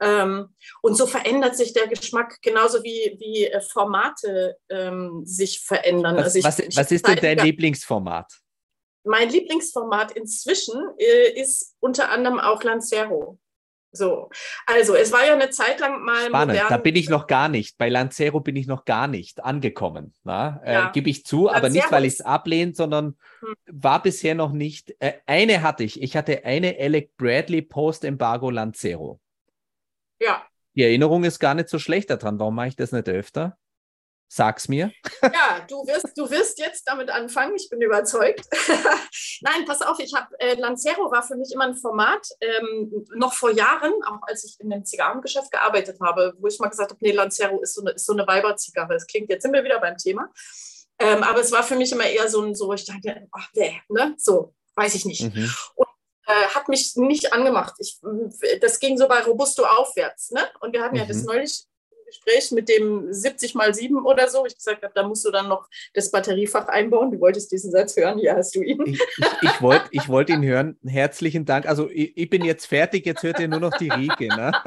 [0.01, 6.17] Ähm, und so verändert sich der Geschmack genauso wie, wie äh, Formate ähm, sich verändern.
[6.17, 8.31] Was, also ich, was, was ist denn dein Lieblingsformat?
[9.05, 13.39] Mein Lieblingsformat inzwischen äh, ist unter anderem auch Lancero.
[13.93, 14.29] So,
[14.67, 16.69] also es war ja eine Zeit lang mal Spannend, modern.
[16.69, 17.79] da bin ich noch gar nicht.
[17.79, 20.13] Bei Lancero bin ich noch gar nicht angekommen.
[20.27, 20.89] Äh, ja.
[20.89, 23.55] Äh, Gebe ich zu, Lancero aber nicht, weil ich es ablehne, sondern hm.
[23.71, 24.95] war bisher noch nicht.
[24.99, 26.03] Äh, eine hatte ich.
[26.03, 29.21] Ich hatte eine Alec Bradley Post-Embargo Lancero.
[30.21, 30.47] Ja.
[30.75, 32.39] Die Erinnerung ist gar nicht so schlecht daran.
[32.39, 33.57] Warum mache ich das nicht öfter?
[34.29, 34.91] Sag's mir.
[35.23, 38.45] Ja, du wirst, du wirst jetzt damit anfangen, ich bin überzeugt.
[39.41, 43.33] Nein, pass auf, ich habe äh, Lancero war für mich immer ein Format, ähm, noch
[43.33, 46.99] vor Jahren, auch als ich in dem Zigarrengeschäft gearbeitet habe, wo ich mal gesagt habe,
[47.01, 48.95] nee, Lancero ist so eine, ist so eine Weiberzigarre.
[48.95, 50.29] Das klingt, jetzt sind wir wieder beim Thema.
[50.99, 53.81] Ähm, aber es war für mich immer eher so ein, so, ich dachte, ach, nee,
[53.89, 55.23] ne, so, weiß ich nicht.
[55.23, 55.51] Mhm.
[55.77, 55.89] Und
[56.27, 57.75] äh, hat mich nicht angemacht.
[57.79, 58.01] Ich,
[58.61, 60.31] das ging so bei Robusto aufwärts.
[60.31, 60.41] Ne?
[60.61, 61.03] Und wir hatten mhm.
[61.03, 61.27] ja das mhm.
[61.27, 61.67] neulich
[62.07, 64.47] Gespräch mit dem 70 mal 7 oder so.
[64.47, 67.11] Ich gesagt habe, da musst du dann noch das Batteriefach einbauen.
[67.11, 68.81] Du wolltest diesen Satz hören, hier hast du ihn.
[68.87, 70.79] Ich, ich, ich wollte ich wollt ihn hören.
[70.85, 71.67] Herzlichen Dank.
[71.67, 74.29] Also ich, ich, bin jetzt fertig, jetzt hört ihr nur noch die Rieke.
[74.29, 74.53] Ne?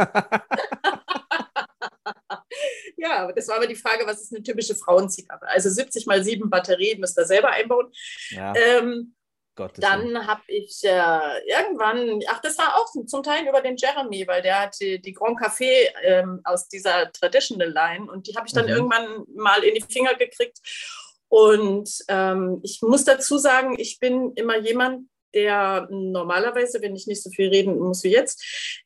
[2.97, 5.47] ja, das war aber die Frage, was ist eine typische Frauenzigarre?
[5.47, 7.91] Also 70 mal 7 Batterien müsst ihr selber einbauen.
[8.32, 8.53] Ja.
[8.55, 9.16] Ähm,
[9.55, 14.25] Gottes dann habe ich äh, irgendwann, ach, das war auch zum Teil über den Jeremy,
[14.27, 18.47] weil der hat die, die Grand Café ähm, aus dieser Traditional Line und die habe
[18.47, 18.71] ich dann mhm.
[18.71, 20.59] irgendwann mal in die Finger gekriegt.
[21.27, 27.21] Und ähm, ich muss dazu sagen, ich bin immer jemand, der normalerweise, wenn ich nicht
[27.21, 28.43] so viel reden muss wie jetzt,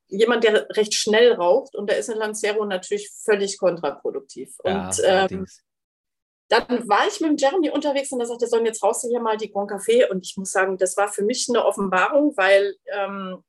[0.08, 4.56] jemand, der recht schnell raucht und da ist ein Lancero natürlich völlig kontraproduktiv.
[4.66, 5.48] Ja, und ähm,
[6.50, 9.52] dann war ich mit Jeremy unterwegs und er sagte, so, jetzt raus hier mal die
[9.52, 10.10] Grand Café.
[10.10, 13.44] Und ich muss sagen, das war für mich eine Offenbarung, weil ähm,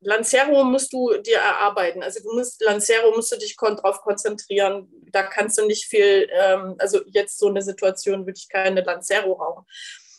[0.00, 2.02] Lancero musst du dir erarbeiten.
[2.02, 4.88] Also du musst, Lancero musst du dich kon drauf konzentrieren.
[5.12, 9.32] Da kannst du nicht viel, ähm, also jetzt so eine Situation würde ich keine Lancero
[9.32, 9.66] rauchen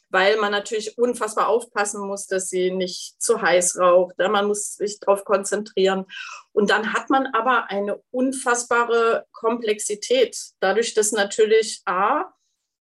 [0.09, 4.17] weil man natürlich unfassbar aufpassen muss, dass sie nicht zu heiß raucht.
[4.17, 6.05] Man muss sich darauf konzentrieren.
[6.53, 12.33] Und dann hat man aber eine unfassbare Komplexität, dadurch, dass natürlich A,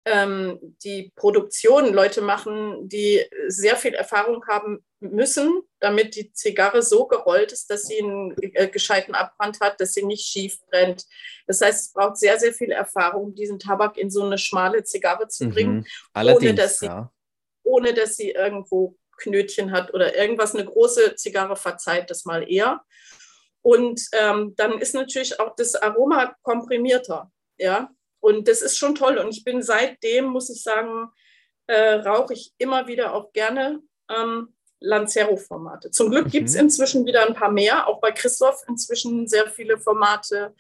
[0.05, 7.07] ähm, die Produktion Leute machen, die sehr viel Erfahrung haben müssen, damit die Zigarre so
[7.07, 11.05] gerollt ist, dass sie einen äh, gescheiten Abbrand hat, dass sie nicht schief brennt.
[11.47, 15.27] Das heißt, es braucht sehr, sehr viel Erfahrung, diesen Tabak in so eine schmale Zigarre
[15.27, 15.51] zu mhm.
[15.51, 15.75] bringen,
[16.13, 16.27] mhm.
[16.33, 17.11] ohne, dass sie, ja.
[17.63, 20.53] ohne dass sie irgendwo Knötchen hat oder irgendwas.
[20.53, 22.81] Eine große Zigarre verzeiht das mal eher.
[23.61, 27.31] Und ähm, dann ist natürlich auch das Aroma komprimierter.
[27.57, 27.89] Ja,
[28.21, 29.17] und das ist schon toll.
[29.17, 31.09] Und ich bin seitdem, muss ich sagen,
[31.67, 35.91] äh, rauche ich immer wieder auch gerne ähm, Lancero-Formate.
[35.91, 36.31] Zum Glück mhm.
[36.31, 40.53] gibt es inzwischen wieder ein paar mehr, auch bei Christoph inzwischen sehr viele Formate.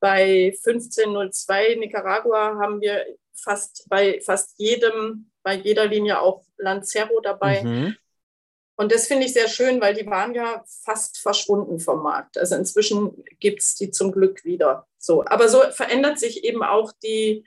[0.00, 7.62] Bei 1502 Nicaragua haben wir fast bei fast jedem, bei jeder Linie auch Lancero dabei.
[7.62, 7.96] Mhm.
[8.76, 12.38] Und das finde ich sehr schön, weil die waren ja fast verschwunden vom Markt.
[12.38, 14.86] Also inzwischen gibt es die zum Glück wieder.
[14.98, 17.46] So, aber so verändert sich eben auch die,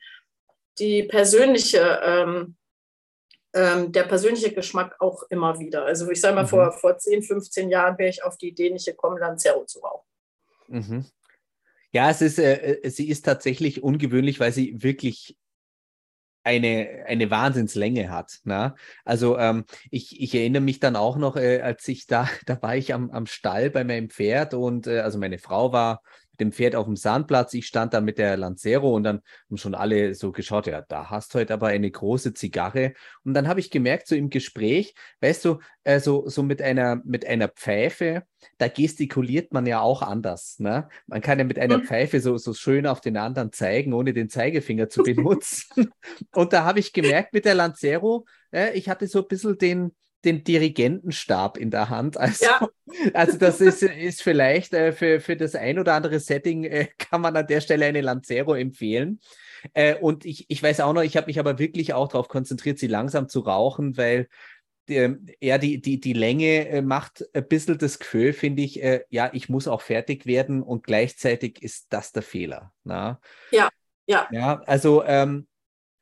[0.79, 2.55] die persönliche, ähm,
[3.57, 5.85] ähm, der persönliche Geschmack auch immer wieder.
[5.85, 6.47] Also ich sage mal, mhm.
[6.47, 10.05] vor, vor 10, 15 Jahren wäre ich auf die Idee nicht gekommen, Lancero zu rauchen.
[10.67, 11.05] Mhm.
[11.91, 15.35] Ja, es ist, äh, äh, sie ist tatsächlich ungewöhnlich, weil sie wirklich
[16.43, 18.39] eine, eine Wahnsinnslänge hat.
[18.43, 18.75] Ne?
[19.03, 22.75] Also ähm, ich, ich erinnere mich dann auch noch, äh, als ich da, da war
[22.75, 26.01] ich am, am Stall bei meinem Pferd und äh, also meine Frau war
[26.39, 27.53] dem Pferd auf dem Sandplatz.
[27.53, 31.09] Ich stand da mit der Lancero und dann haben schon alle so geschaut, ja, da
[31.09, 32.93] hast du heute aber eine große Zigarre.
[33.23, 37.01] Und dann habe ich gemerkt, so im Gespräch, weißt du, äh, so, so mit einer,
[37.03, 38.23] mit einer Pfeife,
[38.57, 40.59] da gestikuliert man ja auch anders.
[40.59, 40.87] Ne?
[41.07, 41.83] Man kann ja mit einer mhm.
[41.83, 45.91] Pfeife so, so schön auf den anderen zeigen, ohne den Zeigefinger zu benutzen.
[46.33, 49.95] und da habe ich gemerkt mit der Lancero, äh, ich hatte so ein bisschen den,
[50.27, 52.17] den Dirigentenstab in der Hand.
[52.27, 52.69] Also, ja.
[53.13, 57.21] also das ist, ist vielleicht äh, für, für das ein oder andere Setting, äh, kann
[57.21, 59.19] man an der Stelle eine Lancero empfehlen.
[59.73, 62.79] Äh, und ich, ich weiß auch noch, ich habe mich aber wirklich auch darauf konzentriert,
[62.79, 64.27] sie langsam zu rauchen, weil
[64.89, 69.03] ähm, ja, die, die, die Länge äh, macht ein bisschen das Gefühl, finde ich, äh,
[69.09, 72.73] ja, ich muss auch fertig werden und gleichzeitig ist das der Fehler.
[72.83, 73.19] Na?
[73.51, 73.69] Ja,
[74.05, 74.27] ja.
[74.31, 75.47] Ja, also ähm,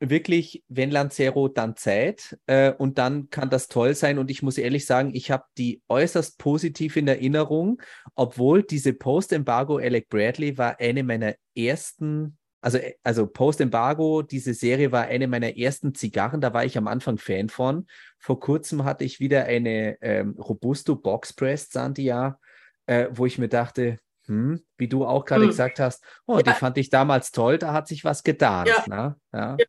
[0.00, 4.18] wirklich, wenn Lancero, dann Zeit äh, und dann kann das toll sein.
[4.18, 7.80] Und ich muss ehrlich sagen, ich habe die äußerst positiv in Erinnerung,
[8.14, 14.92] obwohl diese Post-Embargo Alec Bradley war eine meiner ersten, also, äh, also Post-Embargo, diese Serie
[14.92, 17.86] war eine meiner ersten Zigarren, da war ich am Anfang Fan von.
[18.18, 22.38] Vor kurzem hatte ich wieder eine ähm, Robusto Box Pressed Sandia,
[22.86, 25.50] äh, wo ich mir dachte, hm, wie du auch gerade hm.
[25.50, 26.42] gesagt hast, oh, ja.
[26.42, 28.66] die fand ich damals toll, da hat sich was getan.
[28.66, 28.84] Ja.
[28.88, 29.16] Ne?
[29.32, 29.56] Ja.
[29.58, 29.66] ja.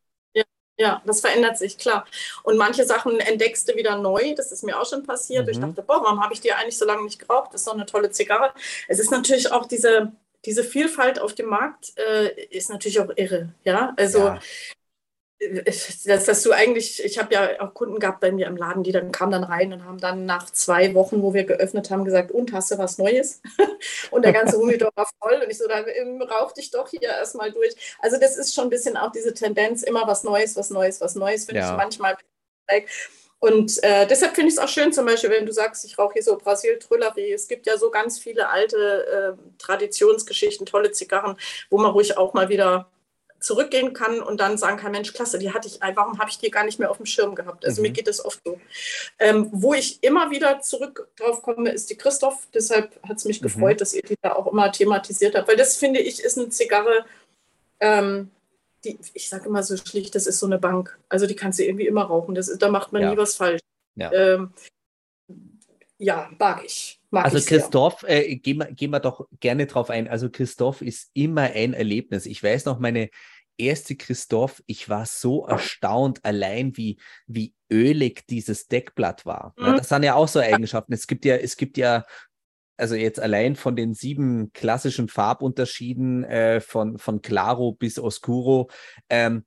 [0.79, 2.05] Ja, das verändert sich, klar.
[2.43, 4.35] Und manche Sachen entdeckst du wieder neu.
[4.35, 5.45] Das ist mir auch schon passiert.
[5.45, 5.51] Mhm.
[5.51, 7.53] Ich dachte, boah, warum habe ich die eigentlich so lange nicht geraucht?
[7.53, 8.53] Das ist doch eine tolle Zigarre.
[8.87, 10.11] Es ist natürlich auch diese,
[10.45, 13.53] diese Vielfalt auf dem Markt, äh, ist natürlich auch irre.
[13.63, 14.39] Ja, also ja.
[16.05, 18.91] Dass, dass du eigentlich, ich habe ja auch Kunden gehabt bei mir im Laden, die
[18.91, 22.31] dann kamen dann rein und haben dann nach zwei Wochen, wo wir geöffnet haben, gesagt,
[22.31, 23.41] und hast du was Neues?
[24.11, 27.01] und der ganze Humidor war voll und ich so, dann ähm, rauch dich doch hier
[27.01, 27.75] erstmal durch.
[27.99, 31.15] Also das ist schon ein bisschen auch diese Tendenz, immer was Neues, was Neues, was
[31.15, 31.71] Neues, finde ja.
[31.71, 32.17] ich manchmal.
[33.39, 36.13] Und äh, deshalb finde ich es auch schön, zum Beispiel, wenn du sagst, ich rauche
[36.13, 37.31] hier so Brasil Trüllerie.
[37.31, 41.37] Es gibt ja so ganz viele alte äh, Traditionsgeschichten, tolle Zigarren,
[41.69, 42.89] wo man ruhig auch mal wieder
[43.39, 46.49] zurückgehen kann und dann sagen kann, Mensch, klasse, die hatte ich, warum habe ich die
[46.49, 47.65] gar nicht mehr auf dem Schirm gehabt?
[47.65, 47.87] Also mhm.
[47.87, 48.59] mir geht das oft so.
[49.19, 52.47] Ähm, wo ich immer wieder zurück drauf komme, ist die Christoph.
[52.53, 53.45] Deshalb hat es mich mhm.
[53.45, 56.49] gefreut, dass ihr die da auch immer thematisiert habt, weil das finde ich ist eine
[56.49, 57.05] Zigarre,
[57.79, 58.31] ähm,
[58.83, 60.97] die, ich sage immer so schlicht, das ist so eine Bank.
[61.09, 62.35] Also die kannst du irgendwie immer rauchen.
[62.35, 63.11] Das, da macht man ja.
[63.11, 63.61] nie was falsch.
[63.95, 64.53] Ja, ähm,
[65.97, 66.99] ja mag ich.
[67.09, 70.07] Mag also Christoph, äh, gehen, wir, gehen wir doch gerne drauf ein.
[70.07, 72.25] Also Christoph ist immer ein Erlebnis.
[72.25, 73.09] Ich weiß noch, meine
[73.57, 79.53] erste Christoph, ich war so erstaunt, allein wie, wie ölig dieses Deckblatt war.
[79.57, 79.65] Mhm.
[79.65, 80.93] Ja, das sind ja auch so Eigenschaften.
[80.93, 82.05] Es gibt ja, es gibt ja
[82.77, 88.69] also jetzt allein von den sieben klassischen Farbunterschieden äh, von, von Claro bis Oscuro,
[89.09, 89.43] ähm,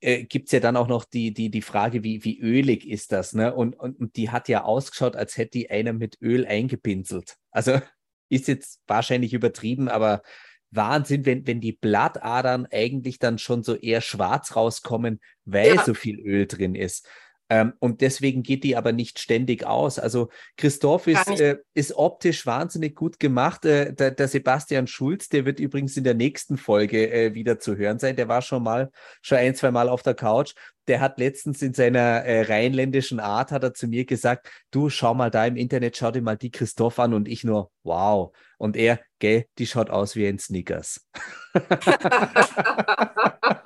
[0.00, 3.12] äh, gibt es ja dann auch noch die, die, die Frage, wie, wie ölig ist
[3.12, 3.34] das?
[3.34, 3.54] Ne?
[3.54, 7.36] Und, und, und die hat ja ausgeschaut, als hätte die einer mit Öl eingepinselt.
[7.50, 7.80] Also
[8.28, 10.22] ist jetzt wahrscheinlich übertrieben, aber
[10.70, 15.84] Wahnsinn, wenn, wenn die Blattadern eigentlich dann schon so eher schwarz rauskommen, weil ja.
[15.84, 17.08] so viel Öl drin ist.
[17.50, 19.98] Ähm, und deswegen geht die aber nicht ständig aus.
[19.98, 23.64] Also Christoph ist, äh, ist optisch wahnsinnig gut gemacht.
[23.64, 27.76] Äh, der, der, Sebastian Schulz, der wird übrigens in der nächsten Folge äh, wieder zu
[27.76, 28.16] hören sein.
[28.16, 28.90] Der war schon mal,
[29.22, 30.52] schon ein, zwei Mal auf der Couch.
[30.88, 35.14] Der hat letztens in seiner äh, rheinländischen Art, hat er zu mir gesagt, du schau
[35.14, 38.34] mal da im Internet, schau dir mal die Christoph an und ich nur, wow.
[38.58, 41.06] Und er, gell, die schaut aus wie ein Snickers.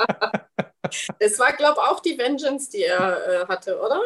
[1.19, 4.01] Das war, glaube ich, auch die Vengeance, die er äh, hatte, oder?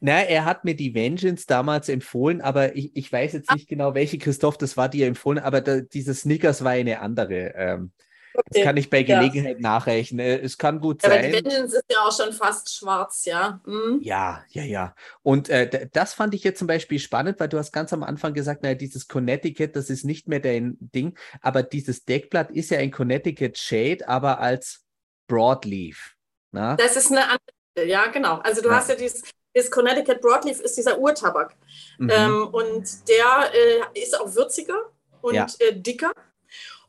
[0.00, 3.94] Na, er hat mir die Vengeance damals empfohlen, aber ich, ich weiß jetzt nicht genau,
[3.94, 7.54] welche Christoph das war, die er empfohlen hat, aber da, diese Snickers war eine andere.
[7.56, 7.92] Ähm,
[8.34, 8.44] okay.
[8.52, 9.62] Das kann ich bei Gelegenheit ja.
[9.62, 10.20] nachrechnen.
[10.20, 11.18] Äh, es kann gut ja, sein.
[11.18, 13.60] Aber die Vengeance ist ja auch schon fast schwarz, ja.
[13.64, 14.00] Mhm.
[14.02, 14.94] Ja, ja, ja.
[15.22, 18.34] Und äh, das fand ich jetzt zum Beispiel spannend, weil du hast ganz am Anfang
[18.34, 22.78] gesagt, naja, dieses Connecticut, das ist nicht mehr dein Ding, aber dieses Deckblatt ist ja
[22.78, 24.85] ein Connecticut Shade, aber als
[25.26, 26.14] Broadleaf.
[26.52, 26.76] Na?
[26.76, 28.38] Das ist eine andere, ja, genau.
[28.38, 28.76] Also du ja.
[28.76, 29.22] hast ja dieses,
[29.54, 31.54] das Connecticut Broadleaf ist dieser Urtabak.
[31.98, 32.10] Mhm.
[32.10, 35.46] Ähm, und der äh, ist auch würziger und ja.
[35.60, 36.12] äh, dicker.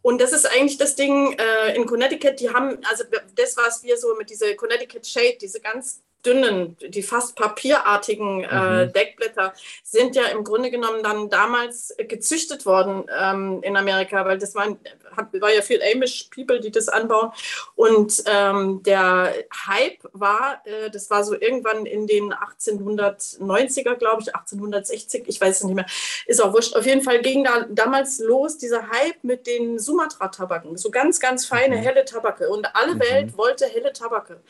[0.01, 3.03] Und das ist eigentlich das Ding äh, in Connecticut, die haben, also
[3.35, 8.85] das, was wir so mit dieser Connecticut Shade, diese ganz dünnen, die fast papierartigen äh,
[8.85, 8.93] mhm.
[8.93, 9.53] Deckblätter
[9.83, 14.77] sind ja im Grunde genommen dann damals gezüchtet worden ähm, in Amerika, weil das waren,
[15.15, 17.31] war ja viel Amish People, die das anbauen.
[17.75, 19.33] Und ähm, der
[19.67, 25.57] Hype war, äh, das war so irgendwann in den 1890er, glaube ich, 1860, ich weiß
[25.57, 25.85] es nicht mehr,
[26.25, 26.75] ist auch wurscht.
[26.75, 31.45] Auf jeden Fall ging da damals los dieser Hype mit den Sumatra-Tabaken, so ganz, ganz
[31.45, 31.81] feine, mhm.
[31.81, 32.49] helle Tabake.
[32.49, 32.99] Und alle mhm.
[32.99, 34.41] Welt wollte helle Tabake.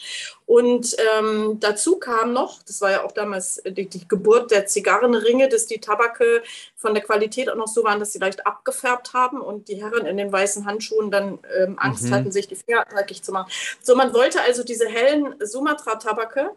[0.47, 5.49] Und ähm, dazu kam noch, das war ja auch damals die, die, Geburt der Zigarrenringe,
[5.49, 6.41] dass die Tabake
[6.77, 10.05] von der Qualität auch noch so waren, dass sie leicht abgefärbt haben und die Herren
[10.05, 12.13] in den weißen Handschuhen dann ähm, Angst mhm.
[12.13, 13.51] hatten, sich die Finger dreckig zu machen.
[13.83, 16.51] So, man wollte also diese hellen Sumatra-Tabake.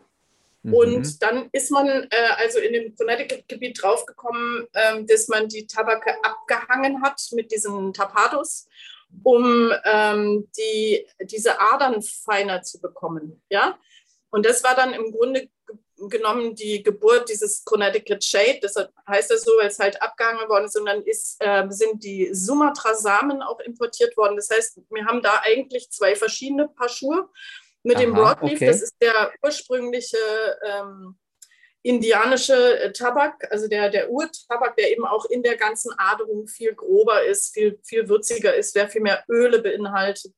[0.63, 0.75] Mhm.
[0.75, 6.15] Und dann ist man äh, also in dem Connecticut-Gebiet draufgekommen, äh, dass man die Tabake
[6.23, 8.69] abgehangen hat mit diesen Tapados
[9.23, 13.43] um ähm, die, diese Adern feiner zu bekommen.
[13.51, 13.79] Ja?
[14.31, 15.49] Und das war dann im Grunde
[16.09, 18.61] genommen die Geburt dieses Connecticut Shade.
[18.63, 20.79] Deshalb heißt das so, weil es halt abgehangen worden ist.
[20.79, 24.37] Und dann ist, äh, sind die Sumatra-Samen auch importiert worden.
[24.37, 27.29] Das heißt, wir haben da eigentlich zwei verschiedene Paar Schuhe.
[27.83, 28.67] Mit Aha, dem Broadleaf, okay.
[28.67, 30.19] das ist der ursprüngliche
[30.67, 31.17] ähm,
[31.83, 36.75] indianische äh, Tabak, also der, der Urtabak, der eben auch in der ganzen Aderung viel
[36.75, 40.35] grober ist, viel, viel würziger ist, der viel mehr Öle beinhaltet.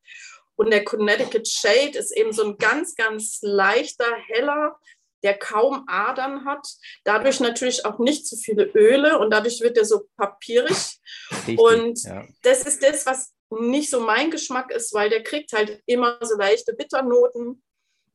[0.54, 4.78] Und der Connecticut Shade ist eben so ein ganz, ganz leichter, heller,
[5.24, 6.66] der kaum Adern hat,
[7.04, 11.00] dadurch natürlich auch nicht so viele Öle und dadurch wird er so papierig.
[11.30, 12.24] Richtig, und ja.
[12.42, 16.36] das ist das, was nicht so mein Geschmack ist, weil der kriegt halt immer so
[16.36, 17.62] leichte Bitternoten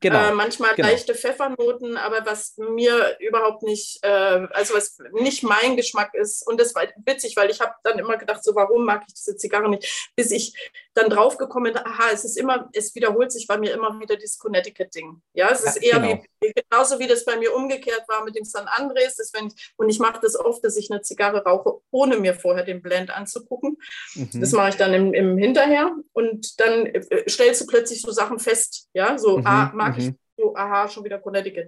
[0.00, 0.88] Genau, äh, manchmal genau.
[0.88, 6.46] leichte Pfeffernoten, aber was mir überhaupt nicht, äh, also was nicht mein Geschmack ist.
[6.46, 9.36] Und das war witzig, weil ich habe dann immer gedacht, so warum mag ich diese
[9.36, 10.54] Zigarre nicht, bis ich
[10.94, 14.38] dann draufgekommen bin, aha, es ist immer, es wiederholt sich bei mir immer wieder dieses
[14.38, 15.20] Connecticut-Ding.
[15.32, 16.22] Ja, es ja, ist eher genau.
[16.40, 19.16] wie, genauso wie das bei mir umgekehrt war mit dem San Andres.
[19.16, 22.34] Das, wenn ich, und ich mache das oft, dass ich eine Zigarre rauche, ohne mir
[22.34, 23.78] vorher den Blend anzugucken.
[24.14, 24.40] Mhm.
[24.40, 28.38] Das mache ich dann im, im Hinterher und dann äh, stellst du plötzlich so Sachen
[28.38, 28.88] fest.
[28.92, 29.46] Ja, so, mhm.
[29.46, 30.18] ah, mag ich, mhm.
[30.36, 31.66] du, aha, schon wieder Connecticut.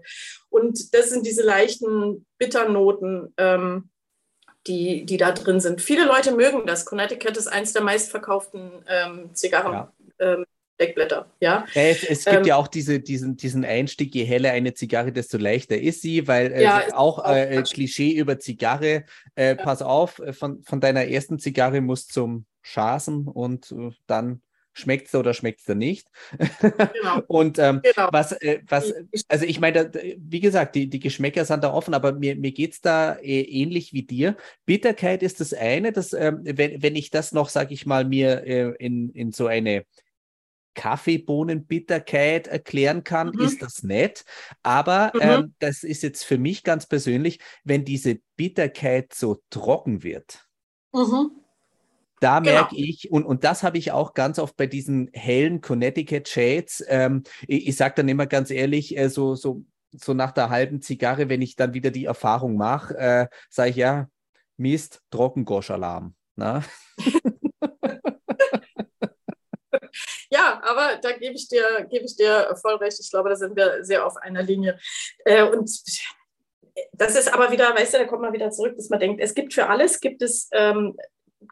[0.49, 3.91] Und das sind diese leichten Bitternoten, ähm,
[4.67, 5.81] die, die da drin sind.
[5.81, 6.85] Viele Leute mögen das.
[6.85, 9.73] Connecticut ist eins der meistverkauften ähm, Zigarren.
[9.73, 9.93] Ja.
[10.19, 10.45] Ähm,
[10.81, 11.67] Deckblätter, ja.
[11.75, 15.13] ja es, es, gibt ähm, ja auch diese, diesen, diesen Einstieg, je heller eine Zigarre,
[15.13, 19.05] desto leichter ist sie, weil äh, ja, auch, auch äh, Klischee über Zigarre,
[19.35, 19.55] äh, ja.
[19.57, 24.41] pass auf, äh, von, von deiner ersten Zigarre muss zum Schasen und äh, dann
[24.81, 26.09] schmeckt es oder schmeckt es nicht.
[26.61, 27.23] Genau.
[27.29, 28.09] und ähm, genau.
[28.13, 28.93] was, äh, was,
[29.29, 32.73] also ich meine, wie gesagt, die, die Geschmäcker sind da offen, aber mir, mir geht
[32.73, 34.37] es da äh, ähnlich wie dir.
[34.67, 38.45] Bitterkeit ist das eine, dass, ähm, wenn, wenn ich das noch, sage ich mal, mir
[38.47, 39.85] äh, in, in so eine
[40.75, 43.41] Kaffeebohnenbitterkeit erklären kann, mhm.
[43.41, 44.25] ist das nett.
[44.63, 45.21] Aber mhm.
[45.21, 50.47] ähm, das ist jetzt für mich ganz persönlich, wenn diese Bitterkeit so trocken wird.
[50.93, 51.40] Mhm
[52.21, 52.53] da genau.
[52.53, 56.85] merke ich, und, und das habe ich auch ganz oft bei diesen hellen Connecticut Shades,
[56.87, 60.83] ähm, ich, ich sage dann immer ganz ehrlich, äh, so, so, so nach der halben
[60.83, 64.09] Zigarre, wenn ich dann wieder die Erfahrung mache, äh, sage ich ja,
[64.57, 66.15] Mist, Trockengosch-Alarm.
[66.37, 66.63] Ne?
[70.31, 73.01] ja, aber da gebe ich, dir, gebe ich dir voll recht.
[73.01, 74.79] Ich glaube, da sind wir sehr auf einer Linie.
[75.25, 75.71] Äh, und
[76.93, 79.35] das ist aber wieder, weißt du, da kommt man wieder zurück, dass man denkt, es
[79.35, 80.97] gibt für alles, gibt es ähm,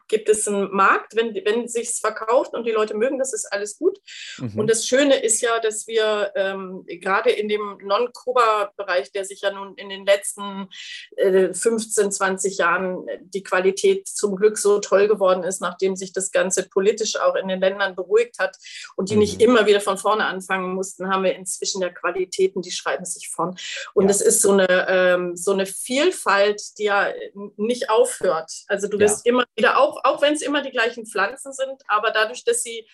[0.07, 3.51] gibt es einen Markt, wenn, wenn es sich verkauft und die Leute mögen, das ist
[3.51, 3.99] alles gut.
[4.37, 4.59] Mhm.
[4.59, 9.51] Und das Schöne ist ja, dass wir ähm, gerade in dem Non-Kuba-Bereich, der sich ja
[9.51, 10.69] nun in den letzten
[11.17, 16.13] äh, 15, 20 Jahren äh, die Qualität zum Glück so toll geworden ist, nachdem sich
[16.13, 18.57] das Ganze politisch auch in den Ländern beruhigt hat
[18.95, 19.21] und die mhm.
[19.21, 23.29] nicht immer wieder von vorne anfangen mussten, haben wir inzwischen ja Qualitäten, die schreiben sich
[23.29, 23.57] von.
[23.93, 24.27] Und es ja.
[24.27, 27.11] ist so eine, ähm, so eine Vielfalt, die ja
[27.57, 28.51] nicht aufhört.
[28.67, 29.31] Also du wirst ja.
[29.31, 32.87] immer wieder auch, auch wenn es immer die gleichen Pflanzen sind, aber dadurch, dass sie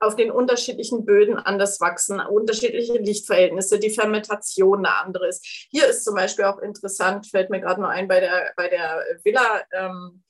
[0.00, 5.44] auf den unterschiedlichen Böden anders wachsen, unterschiedliche Lichtverhältnisse, die Fermentation eine andere ist.
[5.70, 9.02] Hier ist zum Beispiel auch interessant, fällt mir gerade noch ein bei der, bei der
[9.24, 10.22] Villa ähm,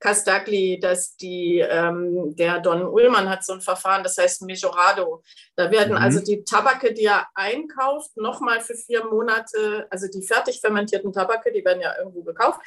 [0.00, 5.22] Castagli, dass die, ähm, der Don Ullmann hat so ein Verfahren, das heißt Mejorado.
[5.56, 6.02] Da werden mhm.
[6.02, 11.52] also die Tabake, die er einkauft, nochmal für vier Monate, also die fertig fermentierten Tabake,
[11.52, 12.60] die werden ja irgendwo gekauft,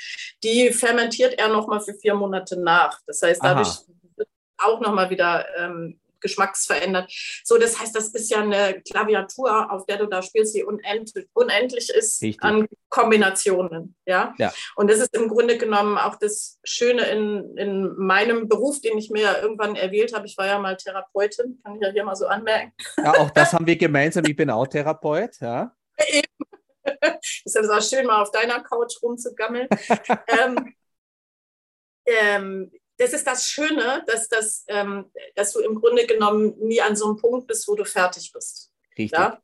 [0.43, 2.99] die fermentiert er nochmal für vier Monate nach.
[3.05, 3.86] Das heißt, dadurch Aha.
[4.15, 7.11] wird auch nochmal wieder ähm, geschmacksverändert.
[7.43, 11.28] So, das heißt, das ist ja eine Klaviatur, auf der du da spielst, die unendlich,
[11.34, 12.43] unendlich ist Richtig.
[12.43, 13.95] an Kombinationen.
[14.05, 14.34] Ja?
[14.38, 14.53] ja?
[14.76, 19.09] Und das ist im Grunde genommen auch das Schöne in, in meinem Beruf, den ich
[19.09, 20.26] mir ja irgendwann erwählt habe.
[20.26, 22.74] Ich war ja mal Therapeutin, kann ich ja hier mal so anmerken.
[22.97, 24.24] Ja, auch das haben wir gemeinsam.
[24.28, 25.36] Ich bin auch Therapeut.
[25.41, 25.76] Ja.
[26.07, 26.28] Eben.
[27.45, 29.68] Ist ja auch schön, mal auf deiner Couch rumzugammeln.
[30.28, 30.76] ähm,
[32.05, 36.95] ähm, das ist das Schöne, dass, das, ähm, dass du im Grunde genommen nie an
[36.95, 38.71] so einem Punkt bist, wo du fertig bist.
[38.97, 39.17] Richtig.
[39.17, 39.41] Ja?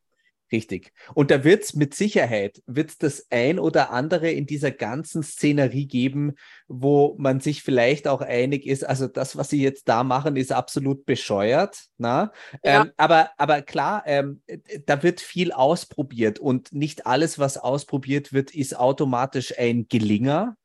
[0.54, 0.94] Richtig.
[1.16, 5.88] Und da wird es mit Sicherheit, wird das ein oder andere in dieser ganzen Szenerie
[5.88, 6.36] geben,
[6.68, 10.52] wo man sich vielleicht auch einig ist, also das, was sie jetzt da machen, ist
[10.52, 11.86] absolut bescheuert.
[11.98, 12.32] Na?
[12.64, 12.84] Ja.
[12.84, 14.44] Ähm, aber, aber klar, ähm,
[14.86, 20.56] da wird viel ausprobiert und nicht alles, was ausprobiert wird, ist automatisch ein Gelinger.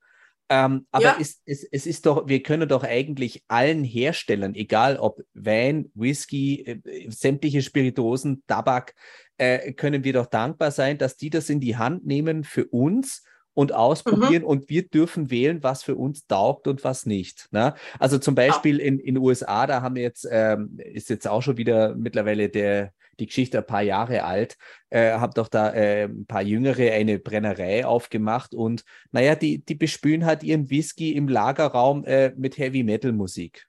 [0.50, 1.16] Ähm, aber ja.
[1.20, 6.62] es, es, es ist doch, wir können doch eigentlich allen Herstellern, egal ob Wein, Whisky,
[6.62, 8.94] äh, sämtliche Spirituosen, Tabak,
[9.36, 13.24] äh, können wir doch dankbar sein, dass die das in die Hand nehmen für uns
[13.52, 14.48] und ausprobieren mhm.
[14.48, 17.48] und wir dürfen wählen, was für uns taugt und was nicht.
[17.50, 17.74] Ne?
[17.98, 21.56] Also zum Beispiel in den USA, da haben wir jetzt, ähm, ist jetzt auch schon
[21.56, 24.56] wieder mittlerweile der, die Geschichte ein paar Jahre alt,
[24.90, 29.74] äh, habe doch da äh, ein paar Jüngere eine Brennerei aufgemacht und naja, die, die
[29.74, 33.66] bespülen halt ihren Whisky im Lagerraum äh, mit Heavy Metal Musik.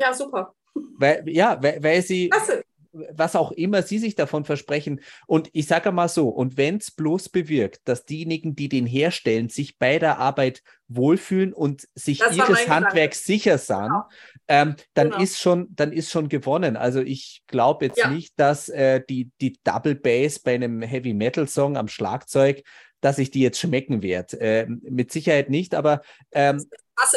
[0.00, 0.54] Ja, super.
[0.74, 5.00] Weil, ja, weil, weil sie, Klasse was auch immer sie sich davon versprechen.
[5.26, 9.48] Und ich sage mal so, und wenn es bloß bewirkt, dass diejenigen, die den herstellen,
[9.48, 14.04] sich bei der Arbeit wohlfühlen und sich das ihres Handwerks sicher sind, genau.
[14.48, 15.22] Ähm, dann genau.
[15.22, 16.76] ist schon, dann ist schon gewonnen.
[16.76, 18.08] Also ich glaube jetzt ja.
[18.08, 22.62] nicht, dass äh, die, die Double Bass bei einem Heavy Metal Song am Schlagzeug,
[23.00, 24.40] dass ich die jetzt schmecken werde.
[24.40, 26.64] Äh, mit Sicherheit nicht, aber ähm,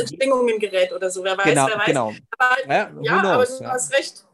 [0.07, 1.85] Schwingungen gerät oder so, wer weiß, genau, wer weiß.
[1.85, 2.13] Genau.
[2.37, 4.25] Aber, ja, ja aber du hast recht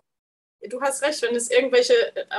[0.70, 1.94] du hast recht, wenn es irgendwelche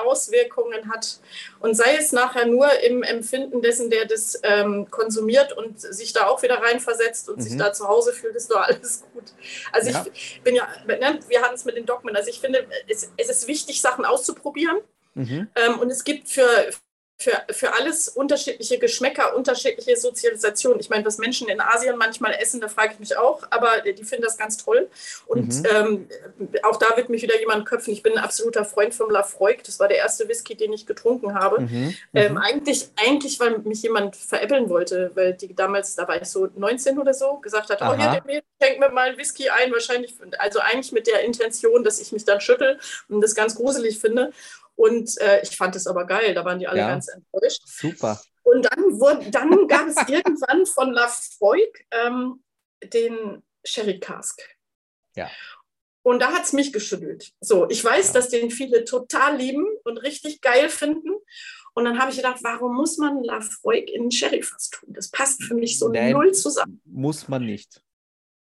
[0.05, 1.19] Auswirkungen hat
[1.61, 6.27] und sei es nachher nur im Empfinden dessen, der das ähm, konsumiert und sich da
[6.27, 7.43] auch wieder reinversetzt und mhm.
[7.43, 9.25] sich da zu Hause fühlt, ist doch alles gut.
[9.73, 10.07] Also ja.
[10.13, 13.29] ich bin ja, ne, wir hatten es mit den Dogmen, also ich finde, es, es
[13.29, 14.79] ist wichtig, Sachen auszuprobieren
[15.15, 15.49] mhm.
[15.57, 16.47] ähm, und es gibt für,
[17.19, 20.81] für, für alles unterschiedliche Geschmäcker, unterschiedliche Sozialisation.
[20.81, 24.05] Ich meine, was Menschen in Asien manchmal essen, da frage ich mich auch, aber die
[24.05, 24.89] finden das ganz toll.
[25.27, 25.67] Und mhm.
[25.73, 26.09] ähm,
[26.63, 27.93] auch da wird mich wieder jemand köpfen.
[27.93, 29.63] Ich bin ein absoluter Freund von Lafroig.
[29.65, 31.63] Das war der erste Whisky, den ich getrunken habe.
[31.63, 31.95] Mhm.
[32.15, 32.39] Ähm, mhm.
[32.39, 36.99] eigentlich, eigentlich, weil mich jemand veräppeln wollte, weil die damals, da war ich so 19
[36.99, 37.93] oder so, gesagt hat, Aha.
[37.93, 41.85] oh, hier, der schenkt mir mal einen Whisky ein, wahrscheinlich, also eigentlich mit der Intention,
[41.85, 44.33] dass ich mich dann schüttel und das ganz gruselig finde.
[44.75, 46.89] Und äh, ich fand es aber geil, da waren die alle ja.
[46.89, 47.63] ganz enttäuscht.
[47.67, 48.21] Super.
[48.43, 52.43] Und dann, wurde, dann gab es irgendwann von Lafroig ähm,
[52.83, 54.41] den Sherry Cask.
[55.15, 55.31] Ja.
[56.03, 57.33] Und da hat es mich geschüttelt.
[57.41, 58.13] So, ich weiß, ja.
[58.15, 61.11] dass den viele total lieben und richtig geil finden.
[61.75, 64.93] Und dann habe ich gedacht, warum muss man Lafroig in Sherry fast tun?
[64.93, 66.81] Das passt für mich so Nein, null zusammen.
[66.85, 67.83] Muss man nicht.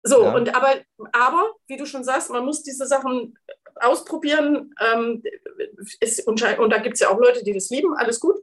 [0.02, 0.34] So, ja.
[0.34, 0.74] und aber,
[1.12, 3.38] aber, wie du schon sagst, man muss diese Sachen
[3.80, 4.74] ausprobieren.
[4.80, 5.22] Ähm,
[6.00, 8.36] ist, und, und, da gibt es ja auch Leute, die das lieben, alles gut.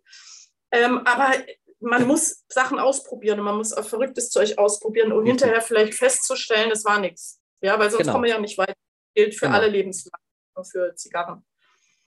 [0.72, 1.34] Ähm, aber
[1.80, 5.42] man muss Sachen ausprobieren und man muss auch verrücktes Zeug ausprobieren, um Richtig.
[5.42, 7.40] hinterher vielleicht festzustellen, das war nichts.
[7.62, 8.14] Ja, weil sonst genau.
[8.14, 8.74] kommen wir ja nicht weiter.
[9.16, 9.58] Gilt für genau.
[9.58, 10.24] alle Lebenslagen,
[10.56, 11.46] nur für Zigarren.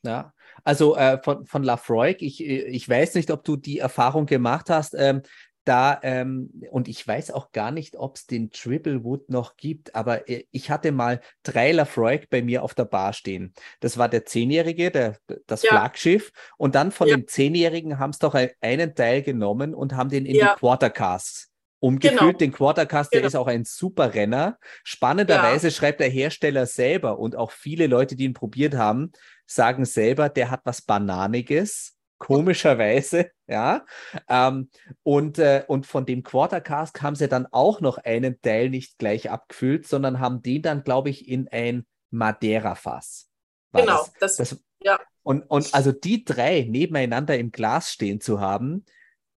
[0.02, 0.32] Ja,
[0.64, 4.94] also äh, von, von Lafroig, ich, ich weiß nicht, ob du die Erfahrung gemacht hast.
[4.96, 5.22] Ähm,
[5.66, 9.94] da, ähm, und ich weiß auch gar nicht, ob es den Triple Wood noch gibt,
[9.94, 13.52] aber äh, ich hatte mal drei Lafroig bei mir auf der Bar stehen.
[13.80, 15.70] Das war der Zehnjährige, der, das ja.
[15.70, 16.30] Flaggschiff.
[16.56, 17.16] Und dann von ja.
[17.16, 20.54] dem Zehnjährigen haben es doch einen Teil genommen und haben den in ja.
[20.54, 21.50] die Quartercasts
[21.80, 22.20] umgefüllt.
[22.20, 22.32] Genau.
[22.32, 23.28] Den Quartercast, der genau.
[23.28, 24.58] ist auch ein super Renner.
[24.84, 25.70] Spannenderweise ja.
[25.72, 29.10] schreibt der Hersteller selber und auch viele Leute, die ihn probiert haben,
[29.46, 33.84] sagen selber, der hat was Bananiges komischerweise, ja.
[34.28, 34.70] Ähm,
[35.02, 39.30] und, äh, und von dem Quartercast haben sie dann auch noch einen Teil nicht gleich
[39.30, 43.28] abgefüllt, sondern haben den dann, glaube ich, in ein Madeira-Fass.
[43.72, 44.98] Genau, das, das, ja.
[45.22, 48.84] Und, und also die drei nebeneinander im Glas stehen zu haben,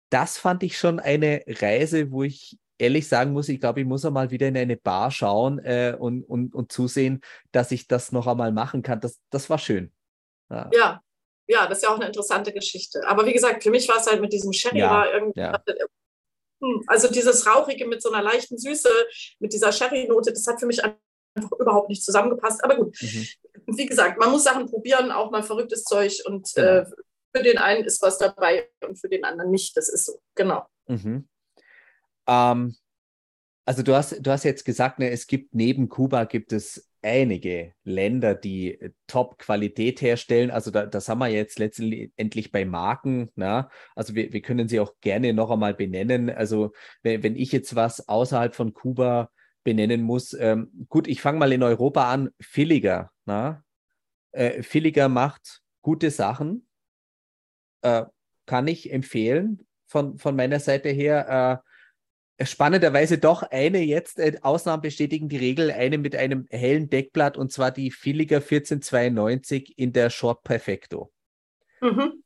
[0.09, 4.05] das fand ich schon eine Reise, wo ich ehrlich sagen muss, ich glaube, ich muss
[4.05, 7.21] einmal wieder in eine Bar schauen äh, und, und, und zusehen,
[7.51, 8.99] dass ich das noch einmal machen kann.
[8.99, 9.91] Das, das war schön.
[10.49, 10.69] Ja.
[10.73, 11.01] ja,
[11.49, 13.01] ja, das ist ja auch eine interessante Geschichte.
[13.07, 15.39] Aber wie gesagt, für mich war es halt mit diesem Sherry ja, war irgendwie.
[15.39, 15.61] Ja.
[16.61, 18.89] Hm, also dieses Rauchige mit so einer leichten Süße,
[19.39, 22.63] mit dieser Sherry-Note, das hat für mich einfach überhaupt nicht zusammengepasst.
[22.63, 23.27] Aber gut, mhm.
[23.65, 26.67] wie gesagt, man muss Sachen probieren, auch mal verrücktes Zeug und genau.
[26.67, 26.85] äh,
[27.35, 29.75] für den einen ist was dabei und für den anderen nicht.
[29.75, 30.67] Das ist so, genau.
[30.87, 31.27] Mhm.
[32.27, 32.75] Ähm,
[33.65, 37.73] also du hast, du hast jetzt gesagt, ne, es gibt neben Kuba gibt es einige
[37.83, 40.51] Länder, die äh, Top-Qualität herstellen.
[40.51, 43.31] Also da, das haben wir jetzt letztendlich bei Marken.
[43.35, 43.69] Na?
[43.95, 46.29] Also wir, wir können sie auch gerne noch einmal benennen.
[46.29, 46.71] Also
[47.01, 49.31] wenn, wenn ich jetzt was außerhalb von Kuba
[49.63, 52.29] benennen muss, ähm, gut, ich fange mal in Europa an.
[52.39, 53.11] Filliger.
[53.25, 53.63] Na?
[54.31, 56.67] Äh, Filliger macht gute Sachen.
[57.81, 58.05] Äh,
[58.45, 61.61] kann ich empfehlen von, von meiner Seite her.
[61.63, 61.68] Äh,
[62.41, 67.51] spannenderweise doch eine jetzt, äh, Ausnahmen bestätigen die Regel, eine mit einem hellen Deckblatt und
[67.51, 71.11] zwar die Filiger 1492 in der Short Perfecto.
[71.81, 72.23] Mhm.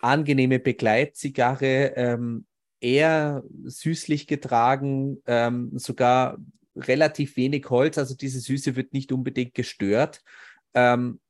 [0.00, 2.46] Angenehme Begleitzigarre, ähm,
[2.80, 6.38] eher süßlich getragen, ähm, sogar
[6.76, 10.22] relativ wenig Holz, also diese Süße wird nicht unbedingt gestört.
[10.74, 11.20] Ähm,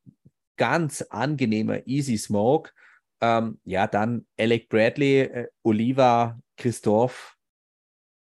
[0.56, 2.72] ganz angenehmer Easy Smoke.
[3.20, 7.37] Ähm, ja, dann Alec Bradley, äh, Oliva, Christoph,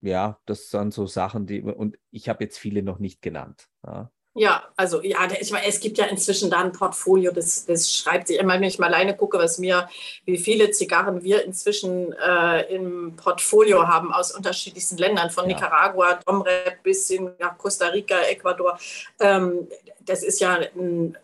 [0.07, 3.69] ja, das sind so Sachen, die, und ich habe jetzt viele noch nicht genannt.
[3.87, 4.11] Ja.
[4.39, 8.29] Ja, also ja, ich meine, es gibt ja inzwischen da ein Portfolio, das, das schreibt
[8.29, 9.89] sich immer, wenn ich mal alleine gucke, was mir,
[10.27, 15.55] wie viele Zigarren wir inzwischen äh, im Portfolio haben aus unterschiedlichsten Ländern, von ja.
[15.55, 18.79] Nicaragua, Domrep bis in ja, Costa Rica, Ecuador.
[19.21, 19.69] Ähm,
[20.01, 21.17] das ist ja ein,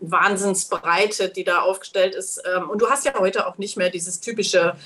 [0.00, 2.42] Wahnsinnsbreite, die da aufgestellt ist.
[2.56, 4.76] Ähm, und du hast ja heute auch nicht mehr dieses typische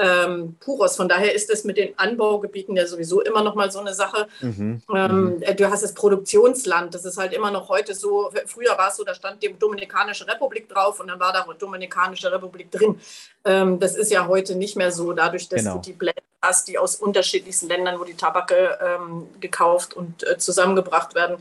[0.00, 0.96] ähm, Puros.
[0.96, 4.26] Von daher ist es mit den Anbaugebieten ja sowieso immer noch mal so eine Sache.
[4.40, 4.82] Mhm.
[4.94, 5.42] Ähm, mhm.
[5.42, 8.30] Äh, du hast das Produktionsland, das ist halt immer noch heute so.
[8.46, 12.32] Früher war es so, da stand die Dominikanische Republik drauf und dann war da Dominikanische
[12.32, 12.98] Republik drin.
[13.44, 15.74] Ähm, das ist ja heute nicht mehr so, dadurch, dass genau.
[15.74, 20.38] du die Blender hast, die aus unterschiedlichsten Ländern, wo die Tabake ähm, gekauft und äh,
[20.38, 21.36] zusammengebracht werden,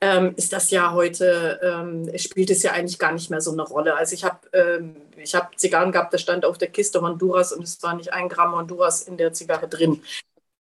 [0.00, 3.62] ähm, ist das ja heute, ähm, spielt es ja eigentlich gar nicht mehr so eine
[3.62, 3.96] Rolle.
[3.96, 7.62] Also ich habe ähm, ich hab Zigarren gehabt, da stand auf der Kiste Honduras und
[7.62, 10.02] es war nicht ein Gramm Honduras in der Zigarre drin.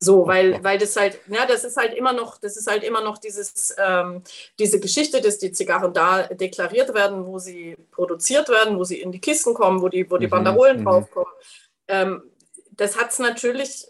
[0.01, 3.01] So, weil, weil das halt, ja, das ist halt immer noch, das ist halt immer
[3.01, 4.23] noch dieses, ähm,
[4.57, 9.11] diese Geschichte, dass die Zigarren da deklariert werden, wo sie produziert werden, wo sie in
[9.11, 10.85] die Kisten kommen, wo die, wo die mhm, Banderolen mhm.
[10.85, 11.33] draufkommen.
[11.89, 12.23] Ähm,
[12.79, 13.87] das hat es natürlich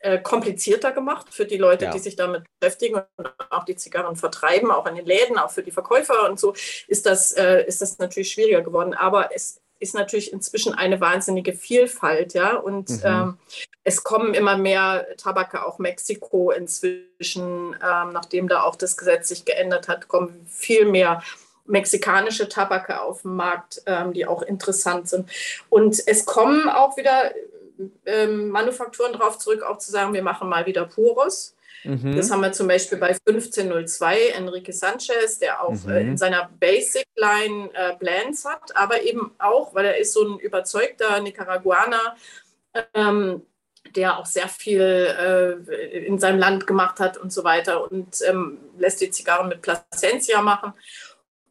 [0.00, 1.90] äh, komplizierter gemacht für die Leute, ja.
[1.92, 5.62] die sich damit beschäftigen und auch die Zigarren vertreiben, auch in den Läden, auch für
[5.62, 6.54] die Verkäufer und so,
[6.88, 8.94] ist das, äh, ist das natürlich schwieriger geworden.
[8.94, 12.56] Aber es ist natürlich inzwischen eine wahnsinnige Vielfalt, ja.
[12.56, 13.00] Und mhm.
[13.04, 13.38] ähm,
[13.84, 19.44] es kommen immer mehr Tabake, auch Mexiko inzwischen, ähm, nachdem da auch das Gesetz sich
[19.44, 21.22] geändert hat, kommen viel mehr
[21.64, 25.30] mexikanische Tabake auf den Markt, ähm, die auch interessant sind.
[25.68, 27.32] Und es kommen auch wieder
[28.06, 31.54] ähm, Manufakturen darauf zurück, auch zu sagen, wir machen mal wieder Puros.
[31.84, 32.16] Mhm.
[32.16, 35.90] Das haben wir zum Beispiel bei 1502 Enrique Sanchez, der auch mhm.
[35.90, 40.24] äh, in seiner Basic Line äh, Blends hat, aber eben auch, weil er ist so
[40.24, 42.16] ein überzeugter Nicaraguaner,
[42.94, 43.42] ähm,
[43.96, 48.58] der auch sehr viel äh, in seinem Land gemacht hat und so weiter und ähm,
[48.78, 50.72] lässt die Zigarren mit Placencia machen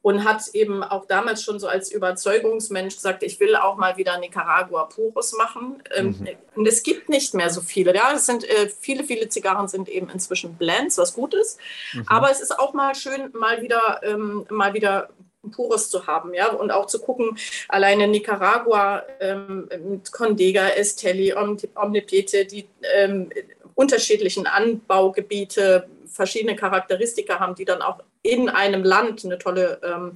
[0.01, 4.17] und hat eben auch damals schon so als Überzeugungsmensch gesagt, ich will auch mal wieder
[4.17, 5.81] Nicaragua Puros machen.
[5.95, 6.27] Ähm, mhm.
[6.55, 7.95] Und es gibt nicht mehr so viele.
[7.95, 11.59] Ja, es sind äh, viele, viele Zigarren sind eben inzwischen Blends, was gut ist.
[11.93, 12.05] Mhm.
[12.07, 15.09] Aber es ist auch mal schön, mal wieder, ähm, mal wieder
[15.51, 17.37] Puros zu haben, ja, und auch zu gucken,
[17.67, 23.29] alleine Nicaragua ähm, mit Condega, Esteli, Omnipete, die ähm,
[23.73, 30.13] unterschiedlichen Anbaugebiete, verschiedene Charakteristika haben, die dann auch in einem Land eine tolle ähm,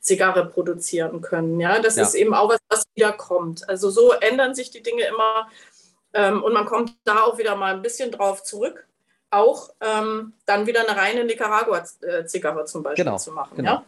[0.00, 1.60] Zigarre produzieren können.
[1.60, 2.02] Ja, das ja.
[2.02, 3.68] ist eben auch was, was wieder kommt.
[3.68, 5.48] Also so ändern sich die Dinge immer
[6.12, 8.86] ähm, und man kommt da auch wieder mal ein bisschen drauf zurück,
[9.30, 13.56] auch ähm, dann wieder eine reine Nicaragua-Zigarre zum Beispiel genau, zu machen.
[13.56, 13.70] Genau.
[13.70, 13.84] Ja?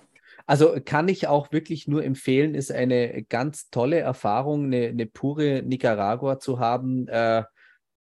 [0.47, 5.63] Also kann ich auch wirklich nur empfehlen, ist eine ganz tolle Erfahrung, eine, eine pure
[5.63, 7.09] Nicaragua zu haben.
[7.09, 7.43] Äh,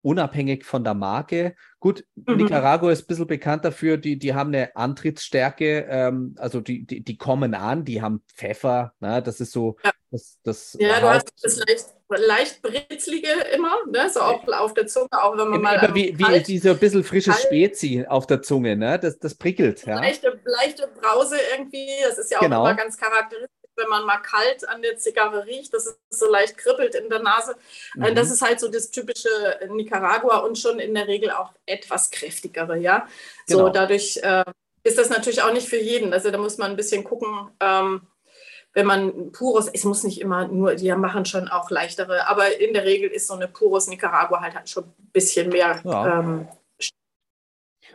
[0.05, 1.55] unabhängig von der Marke.
[1.79, 2.37] Gut, mhm.
[2.37, 7.03] Nicaragua ist ein bisschen bekannt dafür, die, die haben eine Antrittsstärke, ähm, also die, die,
[7.03, 9.21] die, kommen an, die haben Pfeffer, ne?
[9.23, 9.91] das ist so ja.
[10.11, 14.07] das, das Ja, du hast das leicht, leicht britzlige immer, ne?
[14.11, 15.83] so auch auf der Zunge, auch wenn man mal.
[15.83, 18.99] Immer wie, wie so ein bisschen frisches kalt, Spezi auf der Zunge, ne?
[18.99, 19.85] das, das prickelt.
[19.87, 19.95] Ja?
[19.95, 22.63] Leichte, leichte Brause irgendwie, das ist ja auch genau.
[22.63, 26.57] immer ganz charakteristisch wenn man mal kalt an der Zigarre riecht, dass es so leicht
[26.57, 27.55] kribbelt in der Nase.
[27.95, 28.15] Äh, mhm.
[28.15, 29.29] Das ist halt so das typische
[29.69, 33.07] Nicaragua und schon in der Regel auch etwas kräftigere, ja.
[33.47, 33.65] Genau.
[33.65, 34.45] So, dadurch äh,
[34.83, 36.13] ist das natürlich auch nicht für jeden.
[36.13, 38.01] Also da muss man ein bisschen gucken, ähm,
[38.73, 42.73] wenn man Puros, es muss nicht immer nur, die machen schon auch leichtere, aber in
[42.73, 45.81] der Regel ist so eine Puros Nicaragua halt, halt schon ein bisschen mehr.
[45.85, 46.19] Ja.
[46.19, 46.47] Ähm,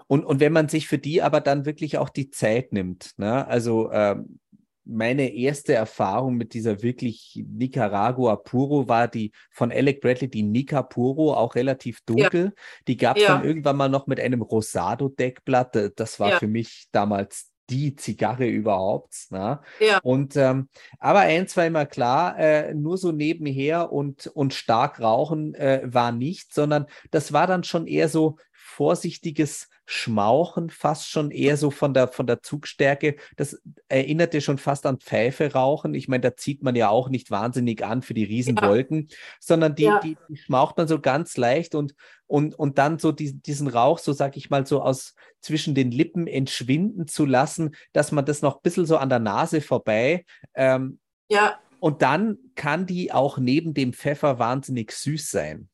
[0.07, 3.47] und, und wenn man sich für die aber dann wirklich auch die Zeit nimmt, ne?
[3.47, 4.41] also ähm,
[4.85, 10.83] meine erste Erfahrung mit dieser wirklich Nicaragua Puro war die von Alec Bradley, die Nica
[10.83, 12.45] Puro, auch relativ dunkel.
[12.45, 12.63] Ja.
[12.89, 13.37] Die gab es ja.
[13.37, 15.93] dann irgendwann mal noch mit einem Rosado-Deckblatt.
[15.97, 16.39] Das war ja.
[16.39, 19.27] für mich damals die Zigarre überhaupt.
[19.31, 19.61] Ne?
[19.79, 19.99] Ja.
[20.03, 20.69] Und ähm,
[20.99, 26.11] aber eins war immer klar, äh, nur so nebenher und, und stark rauchen äh, war
[26.13, 28.37] nicht, sondern das war dann schon eher so
[28.71, 33.17] vorsichtiges Schmauchen, fast schon eher so von der, von der Zugstärke.
[33.37, 35.95] Das erinnerte schon fast an Pfeife rauchen.
[35.95, 39.17] Ich meine, da zieht man ja auch nicht wahnsinnig an für die Riesenwolken, ja.
[39.41, 39.99] sondern die, ja.
[39.99, 41.95] die, die, schmaucht man so ganz leicht und,
[42.27, 45.91] und, und dann so die, diesen Rauch, so sag ich mal, so aus zwischen den
[45.91, 50.25] Lippen entschwinden zu lassen, dass man das noch ein bisschen so an der Nase vorbei.
[50.55, 51.59] Ähm, ja.
[51.81, 55.69] Und dann kann die auch neben dem Pfeffer wahnsinnig süß sein.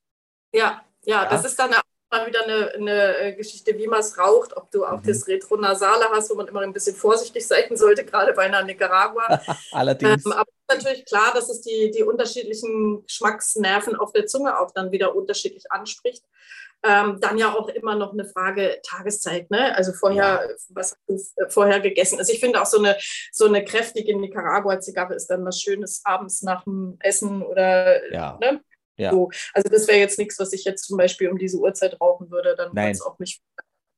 [0.52, 1.72] Ja, ja, ja, das ist dann
[2.10, 5.06] mal wieder eine, eine äh, Geschichte, wie man es raucht, ob du auch mhm.
[5.06, 9.40] das Retronasale hast, wo man immer ein bisschen vorsichtig sein sollte, gerade bei einer Nicaragua.
[9.72, 10.24] Allerdings.
[10.24, 14.58] Ähm, aber es ist natürlich klar, dass es die, die unterschiedlichen Geschmacksnerven auf der Zunge
[14.58, 16.24] auch dann wieder unterschiedlich anspricht.
[16.82, 19.74] Ähm, dann ja auch immer noch eine Frage Tageszeit, ne?
[19.74, 20.54] Also vorher, ja.
[20.68, 22.18] was hast du vorher gegessen?
[22.18, 22.96] Also ich finde auch so eine,
[23.32, 28.38] so eine kräftige Nicaragua-Zigarre ist dann was Schönes abends nach dem Essen oder ja.
[28.40, 28.60] ne?
[28.96, 29.10] Ja.
[29.10, 29.30] So.
[29.52, 32.54] Also das wäre jetzt nichts, was ich jetzt zum Beispiel um diese Uhrzeit rauchen würde,
[32.56, 33.42] dann würde es auch nicht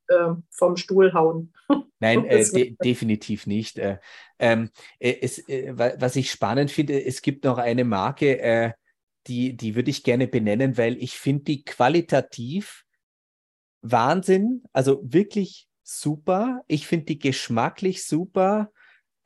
[0.08, 1.52] äh, vom Stuhl hauen.
[2.00, 3.78] Nein, äh, de definitiv nicht.
[3.78, 3.98] Äh,
[4.38, 8.72] ähm, äh, es, äh, was ich spannend finde, es gibt noch eine Marke, äh,
[9.26, 12.84] die, die würde ich gerne benennen, weil ich finde die qualitativ
[13.82, 16.62] Wahnsinn, also wirklich super.
[16.66, 18.72] Ich finde die geschmacklich super.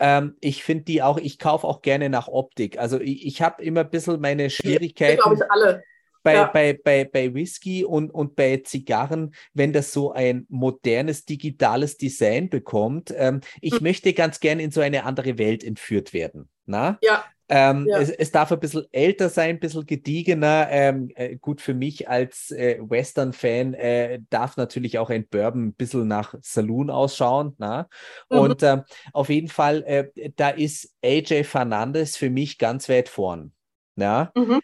[0.05, 2.77] Ähm, ich finde die auch, ich kaufe auch gerne nach Optik.
[2.77, 5.23] Also ich, ich habe immer ein bisschen meine Schwierigkeiten.
[5.23, 5.85] Glaube ich alle.
[6.25, 6.47] Bei, ja.
[6.47, 12.49] bei, bei, bei Whisky und, und bei Zigarren, wenn das so ein modernes, digitales Design
[12.49, 13.15] bekommt.
[13.17, 13.83] Ähm, ich hm.
[13.85, 16.49] möchte ganz gerne in so eine andere Welt entführt werden.
[16.67, 16.99] Na?
[17.01, 17.25] Ja.
[17.49, 17.99] Ähm, ja.
[17.99, 20.69] es, es, darf ein bisschen älter sein, ein bisschen gediegener.
[20.71, 25.75] Ähm, äh, gut, für mich als äh, Western-Fan äh, darf natürlich auch ein Bourbon ein
[25.75, 27.55] bisschen nach Saloon ausschauen.
[27.59, 27.89] Na?
[28.31, 28.39] Mhm.
[28.39, 28.83] Und ähm,
[29.13, 33.53] auf jeden Fall, äh, da ist AJ Fernandez für mich ganz weit vorn.
[33.97, 34.33] Na?
[34.35, 34.61] Mhm.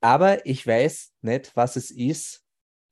[0.00, 2.42] Aber ich weiß nicht, was es ist.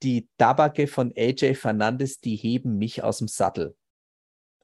[0.03, 3.75] Die Tabake von AJ Fernandez, die heben mich aus dem Sattel.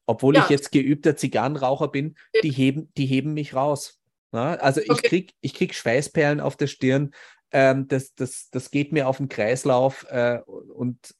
[0.05, 0.43] Obwohl ja.
[0.43, 4.00] ich jetzt geübter Zigarrenraucher bin, die heben, die heben mich raus.
[4.31, 4.55] Na?
[4.55, 4.91] Also okay.
[4.93, 7.13] ich krieg, ich krieg Schweißperlen auf der Stirn.
[7.51, 11.15] Ähm, das, das, das geht mir auf den Kreislauf äh, und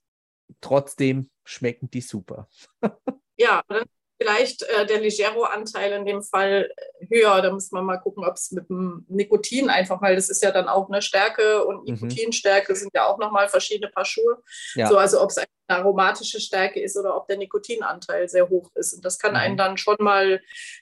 [0.62, 2.48] trotzdem schmecken die super.
[3.38, 3.84] ja, dann
[4.22, 6.72] vielleicht äh, der Ligero-Anteil in dem Fall
[7.10, 7.42] höher.
[7.42, 10.52] Da muss man mal gucken, ob es mit dem Nikotin einfach, weil das ist ja
[10.52, 11.96] dann auch eine Stärke und mhm.
[11.96, 14.38] Nikotinstärke sind ja auch nochmal verschiedene Paar Schuhe.
[14.76, 14.88] Ja.
[14.88, 18.94] So, also ob es eine aromatische Stärke ist oder ob der Nikotinanteil sehr hoch ist.
[18.94, 19.38] Und das kann mhm.
[19.38, 20.40] einen dann schon mal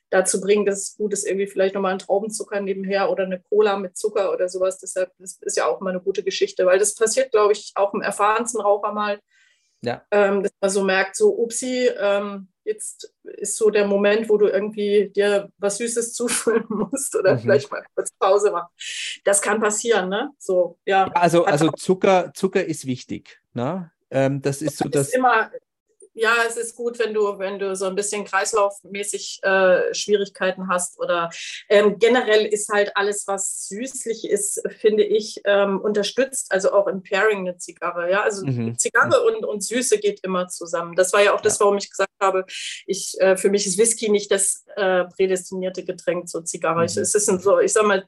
[0.10, 3.78] dazu bringen, dass es gut ist, irgendwie vielleicht nochmal ein Traubenzucker nebenher oder eine Cola
[3.78, 4.80] mit Zucker oder sowas.
[4.80, 7.94] Deshalb das ist ja auch immer eine gute Geschichte, weil das passiert, glaube ich, auch
[7.94, 9.22] im erfahrensten Raucher mal.
[9.82, 10.04] Ja.
[10.12, 14.48] Ähm, dass man so merkt, so, upsi, ähm, jetzt ist so der Moment, wo du
[14.48, 17.40] irgendwie dir was Süßes zufüllen musst oder mhm.
[17.40, 18.70] vielleicht mal kurz Pause machen.
[19.24, 20.30] Das kann passieren, ne?
[20.38, 21.06] So, ja.
[21.14, 23.92] Also, also Zucker, Zucker ist wichtig, ne?
[24.12, 25.10] Ähm, das ist so das.
[25.10, 25.52] Ist immer,
[26.20, 31.00] ja, es ist gut, wenn du, wenn du so ein bisschen kreislaufmäßig äh, Schwierigkeiten hast
[31.00, 31.30] oder
[31.70, 37.04] ähm, generell ist halt alles, was süßlich ist, finde ich, ähm, unterstützt, also auch im
[37.04, 38.12] Pairing eine Zigarre.
[38.12, 38.78] Ja, also mhm.
[38.78, 40.96] Zigarre und, und Süße geht immer zusammen.
[40.96, 42.46] Das war ja auch das, warum ich gesagt habe,
[42.86, 46.82] ich, äh, für mich ist Whisky nicht das äh, prädestinierte Getränk zur Zigarre.
[46.82, 46.86] Mhm.
[46.86, 48.06] Es ist so, ich sag mal,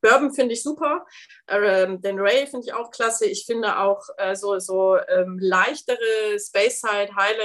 [0.00, 1.04] Bourbon finde ich super,
[1.48, 3.26] ähm, den Ray finde ich auch klasse.
[3.26, 6.38] Ich finde auch äh, so, so ähm, leichtere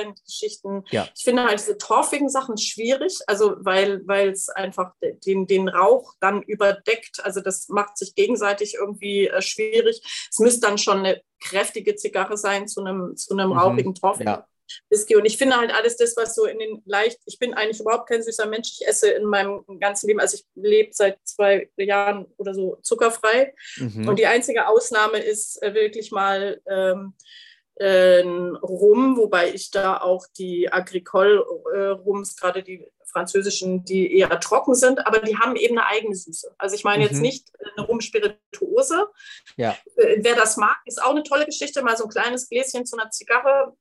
[0.05, 0.83] Speyside, Highland-Geschichten.
[0.91, 1.07] Ja.
[1.15, 4.93] Ich finde halt diese torfigen Sachen schwierig, also weil es einfach
[5.25, 7.23] den, den Rauch dann überdeckt.
[7.23, 10.01] Also das macht sich gegenseitig irgendwie äh, schwierig.
[10.29, 13.57] Es müsste dann schon eine kräftige Zigarre sein zu einem, zu einem mhm.
[13.57, 14.33] rauchigen Torfigen.
[14.33, 14.47] Ja.
[14.89, 15.15] Whisky.
[15.15, 18.09] Und ich finde halt alles das, was so in den leicht, ich bin eigentlich überhaupt
[18.09, 18.79] kein süßer Mensch.
[18.79, 23.53] Ich esse in meinem ganzen Leben, also ich lebe seit zwei Jahren oder so zuckerfrei.
[23.77, 24.07] Mhm.
[24.07, 27.44] Und die einzige Ausnahme ist äh, wirklich mal ähm, äh,
[27.77, 35.05] Rum, wobei ich da auch die Agricole-Rums, äh, gerade die französischen, die eher trocken sind,
[35.07, 36.53] aber die haben eben eine eigene Süße.
[36.57, 37.09] Also ich meine mhm.
[37.09, 39.07] jetzt nicht eine Rumspirituose.
[39.55, 39.77] Ja.
[39.95, 42.97] Äh, wer das mag, ist auch eine tolle Geschichte, mal so ein kleines Gläschen zu
[42.97, 43.73] einer Zigarre.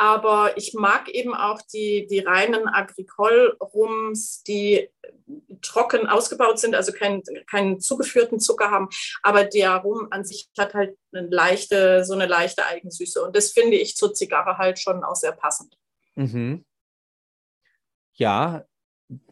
[0.00, 4.88] Aber ich mag eben auch die, die reinen Agricole-Rums, die
[5.60, 8.88] trocken ausgebaut sind, also keinen keinen zugeführten Zucker haben.
[9.22, 13.22] Aber der Rum an sich hat halt eine leichte, so eine leichte Eigensüße.
[13.22, 15.76] Und das finde ich zur Zigarre halt schon auch sehr passend.
[16.14, 16.64] Mhm.
[18.14, 18.64] Ja,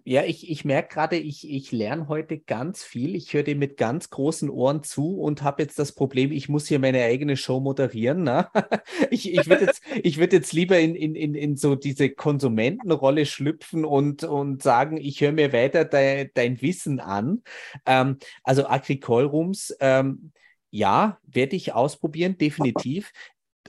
[0.09, 3.15] ja, ich, ich merke gerade, ich, ich lerne heute ganz viel.
[3.15, 6.67] Ich höre dir mit ganz großen Ohren zu und habe jetzt das Problem, ich muss
[6.67, 8.23] hier meine eigene Show moderieren.
[8.23, 8.49] Ne?
[9.11, 9.83] Ich, ich würde jetzt,
[10.19, 15.21] würd jetzt lieber in, in, in, in so diese Konsumentenrolle schlüpfen und, und sagen, ich
[15.21, 17.43] höre mir weiter de, dein Wissen an.
[17.85, 20.33] Ähm, also Agricolrums, ähm,
[20.71, 23.13] ja, werde ich ausprobieren, definitiv.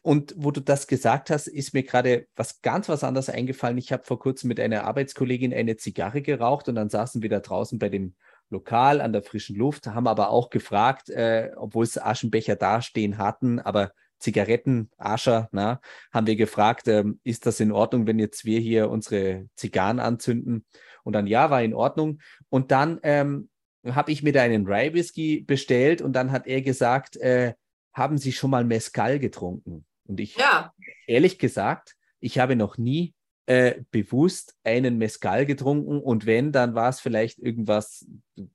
[0.04, 3.78] Und wo du das gesagt hast, ist mir gerade was ganz was anderes eingefallen.
[3.78, 7.40] Ich habe vor kurzem mit einer Arbeitskollegin eine Zigarre geraucht und dann saßen wir da
[7.40, 8.16] draußen bei dem
[8.50, 13.60] Lokal an der frischen Luft, haben aber auch gefragt, äh, obwohl es Aschenbecher dastehen hatten,
[13.60, 15.80] aber Zigaretten, Ascher, na,
[16.12, 20.66] haben wir gefragt, äh, ist das in Ordnung, wenn jetzt wir hier unsere Zigarren anzünden?
[21.04, 22.20] Und dann ja, war in Ordnung.
[22.50, 23.50] Und dann ähm,
[23.86, 27.54] habe ich mir da einen Rye Whisky bestellt und dann hat er gesagt, äh,
[27.94, 29.86] haben Sie schon mal Mescal getrunken?
[30.10, 30.74] Und ich, ja.
[31.06, 33.14] ehrlich gesagt, ich habe noch nie
[33.46, 38.08] äh, bewusst einen Mescal getrunken und wenn, dann war es vielleicht irgendwas,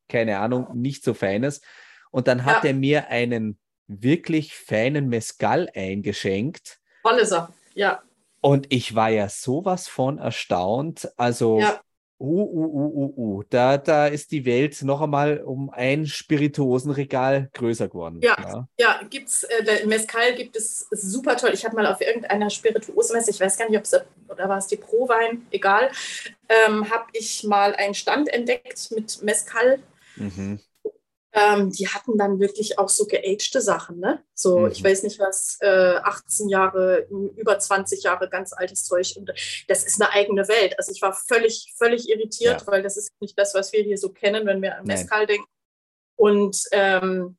[0.09, 1.63] keine Ahnung, nicht so Feines.
[2.11, 2.71] Und dann hat ja.
[2.71, 6.81] er mir einen wirklich feinen Mescal eingeschenkt.
[7.05, 8.03] Tolle Sache, ja.
[8.41, 11.09] Und ich war ja sowas von erstaunt.
[11.17, 11.81] Also ja.
[12.19, 13.43] Uh, uh, uh, uh, uh.
[13.51, 18.21] Da, da ist die Welt noch einmal um ein Spirituosenregal größer geworden.
[18.23, 21.51] Ja, ja, ja gibt's, äh, Mezcal gibt es super toll.
[21.53, 23.95] Ich habe mal auf irgendeiner Spirituosenmesse, ich weiß gar nicht, ob es,
[24.29, 25.91] oder war es die Prowein, egal,
[26.49, 29.81] ähm, habe ich mal einen Stand entdeckt mit Mezcal.
[30.17, 30.61] Mhm
[31.35, 34.23] ähm, die hatten dann wirklich auch so geagte Sachen, ne?
[34.35, 34.71] So, mhm.
[34.71, 39.15] ich weiß nicht was, äh, 18 Jahre, über 20 Jahre ganz altes Zeug.
[39.17, 39.33] Und
[39.67, 40.79] das ist eine eigene Welt.
[40.79, 42.67] Also ich war völlig, völlig irritiert, ja.
[42.69, 45.49] weil das ist nicht das, was wir hier so kennen, wenn wir an Mescal denken.
[46.17, 47.37] Und ähm,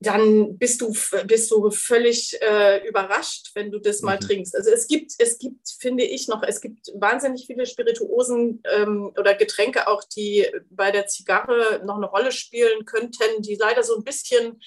[0.00, 0.94] dann bist du,
[1.26, 4.20] bist du völlig äh, überrascht, wenn du das mal mhm.
[4.20, 4.56] trinkst.
[4.56, 9.34] Also es gibt, es gibt, finde ich noch, es gibt wahnsinnig viele Spirituosen ähm, oder
[9.34, 14.04] Getränke auch, die bei der Zigarre noch eine Rolle spielen könnten, die leider so ein
[14.04, 14.60] bisschen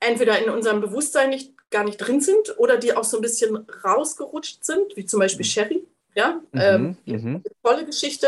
[0.00, 3.56] entweder in unserem Bewusstsein nicht gar nicht drin sind oder die auch so ein bisschen
[3.84, 5.50] rausgerutscht sind, wie zum Beispiel mhm.
[5.50, 5.86] Sherry.
[6.14, 7.42] Ja, mhm, ähm, mhm.
[7.62, 8.26] tolle Geschichte.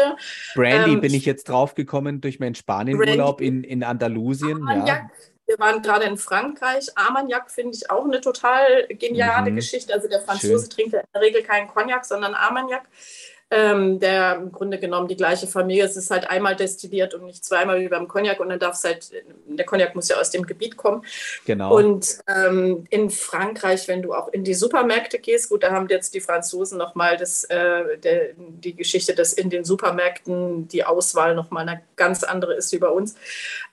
[0.55, 4.59] Brandy ähm, bin ich jetzt draufgekommen durch meinen Spanienurlaub in, in Andalusien.
[4.69, 5.31] Armagnac, ja.
[5.51, 6.93] Wir waren gerade in Frankreich.
[6.95, 9.57] Armagnac finde ich auch eine total geniale mhm.
[9.57, 9.93] Geschichte.
[9.93, 10.71] Also der Franzose Schön.
[10.71, 12.85] trinkt ja in der Regel keinen Cognac, sondern Armagnac.
[13.51, 15.85] Ähm, der im Grunde genommen die gleiche Familie.
[15.85, 18.85] Es ist halt einmal destilliert und nicht zweimal wie beim Cognac und dann darf es
[18.85, 19.11] halt,
[19.47, 21.05] der Cognac muss ja aus dem Gebiet kommen.
[21.47, 21.77] Genau.
[21.77, 26.15] Und ähm, in Frankreich, wenn du auch in die Supermärkte gehst, gut, da haben jetzt
[26.15, 27.17] die Franzosen nochmal
[27.49, 27.99] äh,
[28.39, 32.89] die Geschichte, dass in den Supermärkten die Auswahl nochmal eine ganz andere ist wie bei
[32.89, 33.17] uns.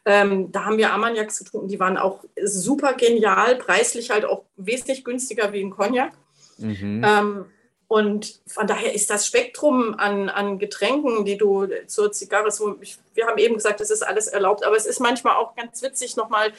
[0.05, 5.03] Ähm, da haben wir Armagnacs getrunken, die waren auch super genial, preislich halt auch wesentlich
[5.03, 6.13] günstiger wie ein Cognac.
[6.57, 7.03] Mhm.
[7.05, 7.45] Ähm,
[7.87, 12.97] und von daher ist das Spektrum an, an Getränken, die du zur Zigarre, so, ich,
[13.13, 16.17] wir haben eben gesagt, das ist alles erlaubt, aber es ist manchmal auch ganz witzig,
[16.17, 16.51] nochmal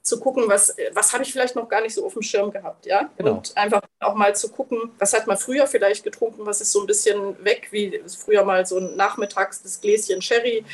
[0.00, 2.86] zu gucken, was, was habe ich vielleicht noch gar nicht so auf dem Schirm gehabt,
[2.86, 3.10] ja?
[3.16, 3.36] Genau.
[3.36, 6.80] Und einfach auch mal zu gucken, was hat man früher vielleicht getrunken, was ist so
[6.80, 10.64] ein bisschen weg, wie früher mal so ein nachmittags das Gläschen Sherry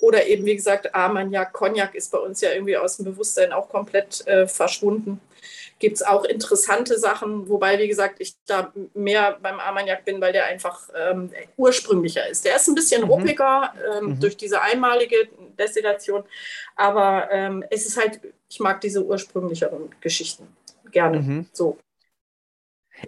[0.00, 3.68] oder eben, wie gesagt, Armagnac, Cognac ist bei uns ja irgendwie aus dem Bewusstsein auch
[3.68, 5.20] komplett äh, verschwunden
[5.78, 10.32] gibt es auch interessante Sachen, wobei, wie gesagt, ich da mehr beim Armagnac bin, weil
[10.32, 12.44] der einfach ähm, ursprünglicher ist.
[12.44, 13.08] Der ist ein bisschen mhm.
[13.08, 14.20] ruppiger ähm, mhm.
[14.20, 15.28] durch diese einmalige
[15.58, 16.24] Destillation,
[16.76, 20.48] aber ähm, es ist halt, ich mag diese ursprünglicheren Geschichten
[20.90, 21.20] gerne.
[21.20, 21.46] Mhm.
[21.52, 21.78] So.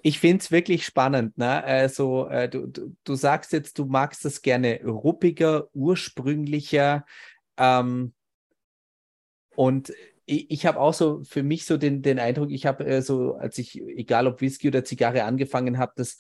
[0.03, 1.37] Ich finde es wirklich spannend.
[1.37, 1.65] Ne?
[1.65, 7.05] Also, äh, du, du, du, sagst jetzt, du magst das gerne ruppiger, ursprünglicher.
[7.57, 8.15] Ähm,
[9.57, 9.93] und
[10.31, 13.35] ich, ich habe auch so für mich so den, den Eindruck, ich habe äh, so,
[13.35, 16.19] als ich, egal ob Whisky oder Zigarre angefangen habe, das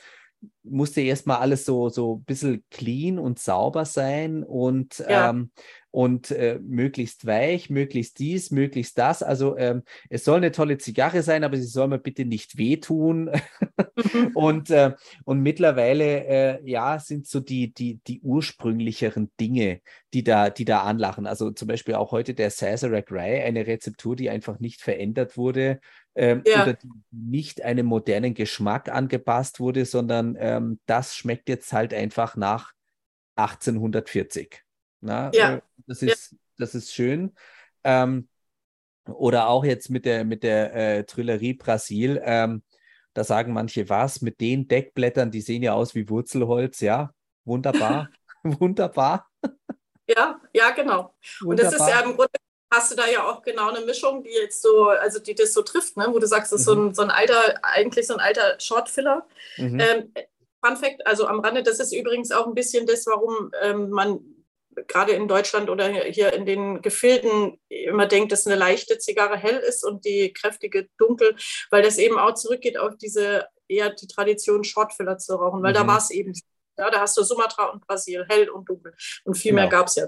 [0.62, 5.31] musste erstmal alles so, so ein bisschen clean und sauber sein und ja.
[5.31, 5.51] ähm,
[5.93, 9.23] und äh, möglichst weich, möglichst dies, möglichst das.
[9.23, 13.31] Also ähm, es soll eine tolle Zigarre sein, aber sie soll mir bitte nicht wehtun.
[13.97, 14.31] Mhm.
[14.35, 14.93] und, äh,
[15.25, 19.81] und mittlerweile, äh, ja, sind so die, die, die ursprünglicheren Dinge,
[20.15, 21.27] die da, die da anlachen.
[21.27, 25.81] Also zum Beispiel auch heute der Sazerac Rye, eine Rezeptur, die einfach nicht verändert wurde.
[26.16, 26.65] Ähm, ja.
[26.65, 32.37] oder die nicht einem modernen Geschmack angepasst wurde, sondern ähm, das schmeckt jetzt halt einfach
[32.37, 32.73] nach
[33.37, 34.62] 1840.
[35.01, 35.57] Na, ja.
[35.57, 36.39] Äh, das, ist, ja.
[36.59, 37.32] das ist schön.
[37.85, 38.28] Ähm,
[39.07, 42.20] oder auch jetzt mit der, mit der äh, Trillerie Brasil.
[42.24, 42.62] Ähm,
[43.15, 47.12] da sagen manche was, mit den Deckblättern, die sehen ja aus wie Wurzelholz, ja.
[47.45, 48.11] Wunderbar.
[48.43, 49.28] Wunderbar.
[50.07, 51.15] Ja, ja, genau.
[51.41, 51.51] Wunderbar.
[51.51, 52.40] Und das ist ja im Grunde
[52.71, 55.63] hast du da ja auch genau eine Mischung, die jetzt so, also die das so
[55.63, 56.09] trifft, ne?
[56.11, 56.73] wo du sagst, das ist mhm.
[56.73, 59.27] so, ein, so ein alter, eigentlich so ein alter Shortfiller.
[59.57, 59.81] Mhm.
[59.81, 60.13] Ähm,
[60.65, 64.21] Fun Fact, also am Rande, das ist übrigens auch ein bisschen das, warum ähm, man
[64.87, 69.57] gerade in Deutschland oder hier in den Gefilden immer denkt, dass eine leichte Zigarre hell
[69.57, 71.35] ist und die kräftige dunkel,
[71.71, 75.77] weil das eben auch zurückgeht auf diese eher die Tradition, Shortfiller zu rauchen, weil mhm.
[75.77, 76.35] da war es eben.
[76.79, 78.95] Ja, da hast du Sumatra und Brasil, hell und dunkel.
[79.25, 79.63] Und viel genau.
[79.63, 80.07] mehr gab es ja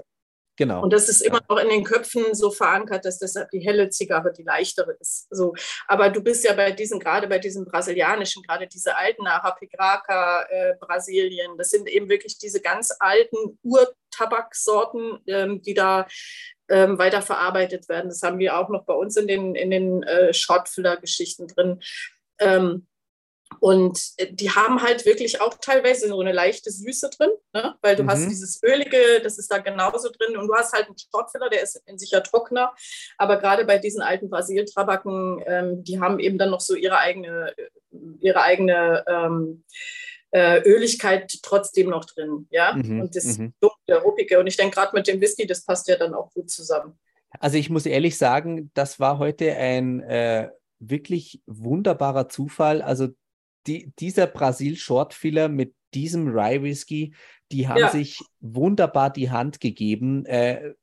[0.55, 0.83] Genau.
[0.83, 4.31] Und das ist immer noch in den Köpfen so verankert, dass deshalb die helle Zigarre
[4.31, 5.27] die leichtere ist.
[5.31, 5.55] So.
[5.87, 10.75] Aber du bist ja bei diesen, gerade bei diesen brasilianischen, gerade diese alten Arapigraca, äh,
[10.79, 16.07] Brasilien, das sind eben wirklich diese ganz alten Urtabaksorten, ähm, die da
[16.69, 18.09] ähm, weiterverarbeitet werden.
[18.09, 21.81] Das haben wir auch noch bei uns in den, in den äh, Shortfiller-Geschichten drin.
[22.39, 22.87] Ähm,
[23.59, 27.75] und äh, die haben halt wirklich auch teilweise so eine leichte Süße drin, ne?
[27.81, 28.09] weil du mhm.
[28.09, 30.37] hast dieses Ölige, das ist da genauso drin.
[30.37, 32.73] Und du hast halt einen Sportfiller, der ist in sich ja trockener.
[33.17, 37.53] Aber gerade bei diesen alten Brasiltrabaken, ähm, die haben eben dann noch so ihre eigene,
[37.57, 37.69] äh,
[38.19, 39.63] ihre eigene ähm,
[40.31, 42.47] äh, Öligkeit trotzdem noch drin.
[42.49, 42.73] Ja?
[42.73, 43.01] Mhm.
[43.01, 43.53] Und das mhm.
[43.59, 44.39] dunkle, ruppige.
[44.39, 46.97] Und ich denke, gerade mit dem Whisky, das passt ja dann auch gut zusammen.
[47.39, 50.49] Also ich muss ehrlich sagen, das war heute ein äh,
[50.79, 52.81] wirklich wunderbarer Zufall.
[52.81, 53.09] Also
[53.67, 57.13] die, dieser Brasil Shortfiller mit diesem Rye Whisky,
[57.51, 57.89] die haben ja.
[57.89, 60.25] sich wunderbar die Hand gegeben.
[60.25, 60.73] Äh,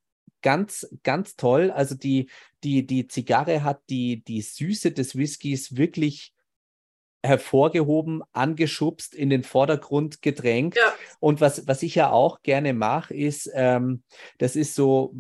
[0.43, 1.71] ganz, ganz toll.
[1.71, 2.31] Also die,
[2.65, 6.33] die, die Zigarre hat die, die Süße des Whiskys wirklich
[7.23, 10.77] hervorgehoben, angeschubst, in den Vordergrund gedrängt.
[10.77, 10.95] Ja.
[11.19, 14.03] Und was, was ich ja auch gerne mache, ist, ähm,
[14.39, 15.15] das ist so,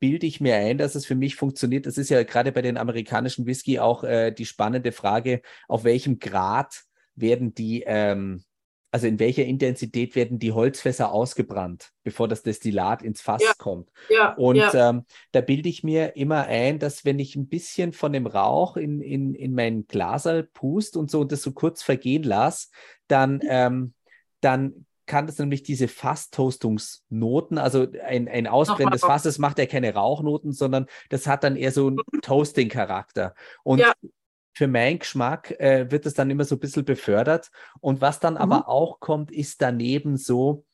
[0.00, 1.86] bilde ich mir ein, dass es für mich funktioniert.
[1.86, 6.18] Das ist ja gerade bei den amerikanischen Whisky auch äh, die spannende Frage, auf welchem
[6.18, 6.85] Grad
[7.16, 8.44] werden die, ähm,
[8.92, 13.52] also in welcher Intensität werden die Holzfässer ausgebrannt, bevor das Destillat ins Fass ja.
[13.58, 13.90] kommt.
[14.08, 14.34] Ja.
[14.34, 14.90] Und ja.
[14.90, 18.76] Ähm, da bilde ich mir immer ein, dass wenn ich ein bisschen von dem Rauch
[18.76, 22.68] in, in, in mein Glasal pust und so und das so kurz vergehen lasse,
[23.08, 23.92] dann, ähm,
[24.40, 29.94] dann kann das nämlich diese Fasstoastungsnoten, also ein, ein Ausbrennen des Fasses macht ja keine
[29.94, 32.20] Rauchnoten, sondern das hat dann eher so einen mhm.
[32.22, 33.34] Toasting-Charakter.
[33.62, 33.92] Und ja
[34.56, 37.50] für meinen Geschmack äh, wird es dann immer so ein bisschen befördert.
[37.80, 38.40] Und was dann mhm.
[38.40, 40.64] aber auch kommt, ist daneben so,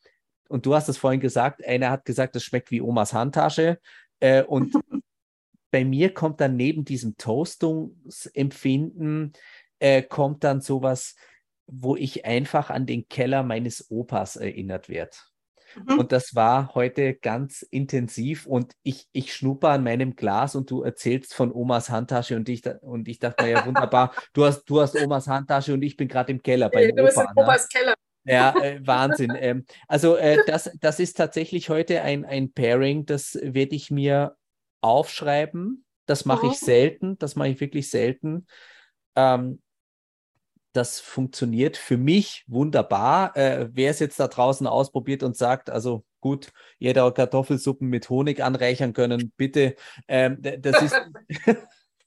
[0.49, 3.81] und du hast es vorhin gesagt, einer hat gesagt, das schmeckt wie Omas Handtasche.
[4.21, 4.73] Äh, und
[5.73, 9.33] bei mir kommt dann neben diesem Toastungsempfinden,
[9.81, 11.17] äh, kommt dann sowas,
[11.67, 15.17] wo ich einfach an den Keller meines Opas erinnert werde.
[15.77, 15.99] Mhm.
[15.99, 20.83] Und das war heute ganz intensiv und ich, ich schnupper an meinem Glas und du
[20.83, 24.81] erzählst von Omas Handtasche und ich, und ich dachte mir ja wunderbar, du hast, du
[24.81, 27.03] hast Omas Handtasche und ich bin gerade im Keller beim du Opa.
[27.03, 27.67] Bist in ne?
[27.73, 27.95] Keller.
[28.25, 29.33] Ja, äh, Wahnsinn.
[29.37, 34.37] Ähm, also äh, das, das ist tatsächlich heute ein, ein Pairing, das werde ich mir
[34.81, 35.85] aufschreiben.
[36.07, 36.67] Das mache ich mhm.
[36.67, 38.47] selten, das mache ich wirklich selten.
[39.15, 39.62] Ähm,
[40.73, 43.37] das funktioniert für mich wunderbar.
[43.37, 48.43] Äh, wer es jetzt da draußen ausprobiert und sagt, also gut, jeder Kartoffelsuppen mit Honig
[48.43, 49.77] anreichern können, bitte.
[50.09, 50.97] Ähm, das ist.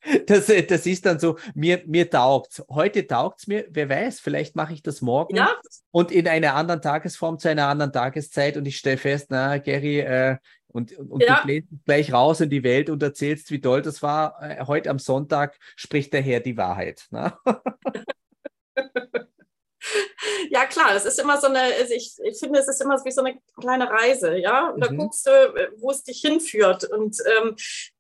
[0.28, 4.56] Das, das ist dann so, mir, mir taugt Heute taugt es mir, wer weiß, vielleicht
[4.56, 5.52] mache ich das morgen ja.
[5.92, 10.00] und in einer anderen Tagesform zu einer anderen Tageszeit und ich stelle fest, na, Gary,
[10.00, 10.38] äh,
[10.68, 11.42] und, und ja.
[11.46, 14.42] du gleich raus in die Welt und erzählst, wie toll das war.
[14.42, 17.08] Äh, heute am Sonntag spricht der Herr die Wahrheit.
[17.12, 17.34] Ne?
[20.50, 23.12] Ja, klar, es ist immer so eine, also ich, ich finde, es ist immer wie
[23.12, 24.70] so eine kleine Reise, ja.
[24.70, 24.98] Und da mhm.
[24.98, 25.32] guckst du,
[25.78, 26.86] wo es dich hinführt.
[26.86, 27.56] Und ähm,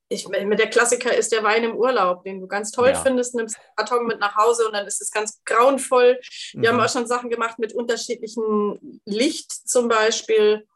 [0.07, 3.01] ich, der Klassiker ist der Wein im Urlaub, den du ganz toll ja.
[3.01, 6.19] findest, nimmst einen Karton mit nach Hause und dann ist es ganz grauenvoll.
[6.53, 6.77] Wir mhm.
[6.77, 10.67] haben auch schon Sachen gemacht mit unterschiedlichem Licht zum Beispiel.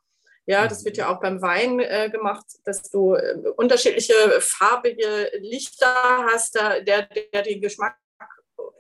[0.46, 6.26] Ja, das wird ja auch beim Wein äh, gemacht, dass du äh, unterschiedliche farbige Lichter
[6.32, 7.98] hast, da, der, der den Geschmack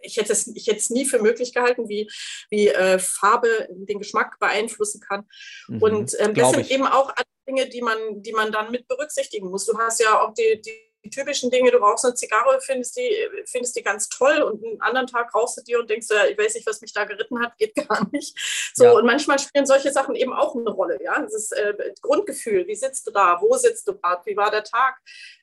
[0.01, 2.09] ich hätte es ich hätte es nie für möglich gehalten, wie,
[2.49, 5.27] wie äh, Farbe den Geschmack beeinflussen kann.
[5.67, 6.71] Mhm, und ähm, das sind ich.
[6.71, 7.13] eben auch
[7.47, 9.65] Dinge, die man, die man dann mit berücksichtigen muss.
[9.65, 13.15] Du hast ja auch die, die die typischen Dinge, du rauchst eine Zigarre, findest die,
[13.45, 16.37] findest die ganz toll und einen anderen Tag rauchst du die und denkst, ja, ich
[16.37, 18.37] weiß nicht, was mich da geritten hat, geht gar nicht.
[18.73, 18.91] So, ja.
[18.91, 21.21] und manchmal spielen solche Sachen eben auch eine Rolle, ja.
[21.21, 24.97] Das äh, Grundgefühl, wie sitzt du da, wo sitzt du gerade, wie war der Tag?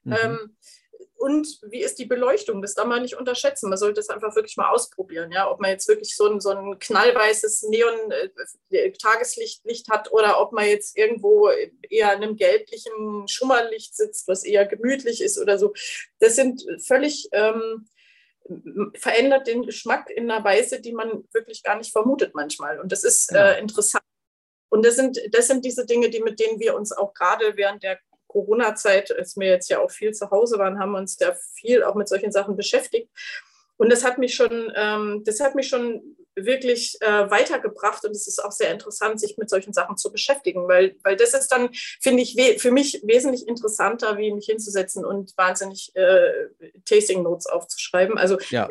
[0.04, 0.16] Mhm.
[0.22, 0.56] Ähm,
[1.18, 2.62] und wie ist die Beleuchtung?
[2.62, 3.68] Das darf man nicht unterschätzen.
[3.68, 6.50] Man sollte es einfach wirklich mal ausprobieren, ja, ob man jetzt wirklich so ein, so
[6.50, 11.48] ein knallweißes Neon-Tageslicht äh, hat oder ob man jetzt irgendwo
[11.88, 15.72] eher in einem gelblichen Schummerlicht sitzt, was eher gemütlich ist oder so.
[16.18, 17.88] Das sind völlig ähm,
[18.94, 22.78] verändert den Geschmack in einer Weise, die man wirklich gar nicht vermutet manchmal.
[22.80, 23.52] Und das ist ja.
[23.52, 24.04] äh, interessant.
[24.68, 27.82] Und das sind, das sind diese Dinge, die, mit denen wir uns auch gerade während
[27.82, 27.98] der
[28.28, 31.82] Corona-Zeit, als wir jetzt ja auch viel zu Hause waren, haben wir uns da viel
[31.82, 33.10] auch mit solchen Sachen beschäftigt.
[33.76, 38.26] Und das hat mich schon, ähm, das hat mich schon wirklich äh, weitergebracht und es
[38.26, 41.70] ist auch sehr interessant, sich mit solchen Sachen zu beschäftigen, weil, weil das ist dann,
[41.72, 46.48] finde ich, für mich wesentlich interessanter, wie mich hinzusetzen und wahnsinnig äh,
[46.84, 48.18] Tasting Notes aufzuschreiben.
[48.18, 48.70] Also ja.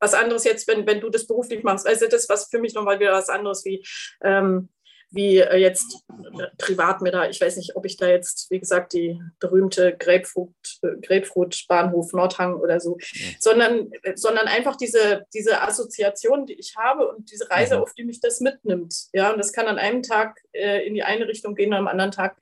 [0.00, 2.98] was anderes jetzt, wenn, wenn du das beruflich machst, also das was für mich nochmal
[2.98, 3.86] wieder was anderes wie
[4.22, 4.70] ähm,
[5.16, 8.60] wie äh, jetzt äh, privat mir da, ich weiß nicht, ob ich da jetzt, wie
[8.60, 13.26] gesagt, die berühmte Grapefruit, äh, Grapefruit Bahnhof Nordhang oder so, ja.
[13.40, 17.82] sondern, sondern einfach diese, diese Assoziation, die ich habe und diese Reise, mhm.
[17.82, 19.08] auf die mich das mitnimmt.
[19.12, 21.88] Ja, und das kann an einem Tag äh, in die eine Richtung gehen und am
[21.88, 22.36] anderen Tag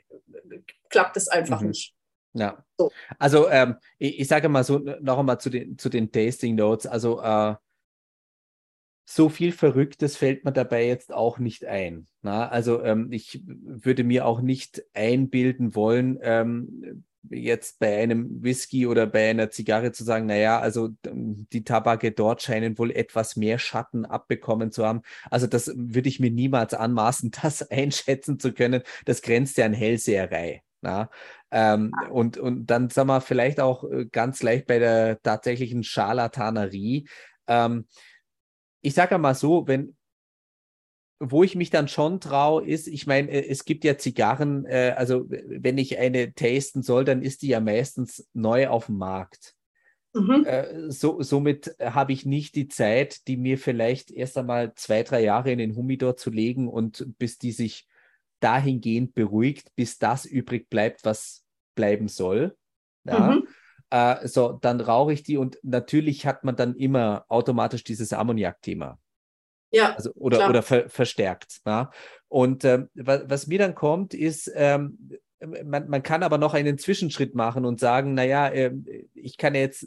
[0.90, 1.68] klappt es einfach mhm.
[1.68, 1.94] nicht.
[2.34, 2.64] Ja.
[2.78, 2.90] So.
[3.18, 6.86] Also ähm, ich, ich, sage mal so noch einmal zu den, zu den Tasting Notes.
[6.86, 7.55] Also äh,
[9.05, 12.06] so viel Verrücktes fällt mir dabei jetzt auch nicht ein.
[12.22, 12.48] Na?
[12.48, 19.06] Also ähm, ich würde mir auch nicht einbilden wollen, ähm, jetzt bei einem Whisky oder
[19.06, 23.59] bei einer Zigarre zu sagen, naja, also ähm, die Tabake dort scheinen wohl etwas mehr
[23.59, 25.02] Schatten abbekommen zu haben.
[25.31, 28.82] Also das würde ich mir niemals anmaßen, das einschätzen zu können.
[29.05, 30.62] Das grenzt ja an Hellseherei.
[30.81, 31.10] Na?
[31.51, 37.09] Ähm, und, und dann sagen wir vielleicht auch äh, ganz leicht bei der tatsächlichen Scharlatanerie.
[37.47, 37.86] Ähm,
[38.85, 39.97] ich sage mal so, wenn,
[41.19, 44.94] wo ich mich dann schon traue, ist, ich meine, äh, es gibt ja Zigarren, äh,
[44.97, 49.55] also wenn ich eine tasten soll, dann ist die ja meistens neu auf dem Markt.
[50.12, 50.44] Mhm.
[50.44, 55.23] Äh, so, somit habe ich nicht die Zeit, die mir vielleicht erst einmal zwei, drei
[55.23, 57.89] Jahre in den Humidor zu legen und bis die sich
[58.40, 61.44] dahingehend beruhigt, bis das übrig bleibt, was
[61.74, 62.55] bleiben soll.
[63.05, 63.32] Ja.
[63.32, 63.48] Mhm.
[63.95, 68.99] Äh, so, dann rauche ich die und natürlich hat man dann immer automatisch dieses Ammoniak-Thema.
[69.71, 69.95] Ja.
[69.95, 71.61] Also, oder oder ver verstärkt.
[71.65, 71.93] Ja?
[72.27, 74.99] Und ähm, was, was, mir dann kommt, ist, ähm,
[75.65, 78.73] man, man kann aber noch einen Zwischenschritt machen und sagen, naja, äh,
[79.15, 79.87] ich kann jetzt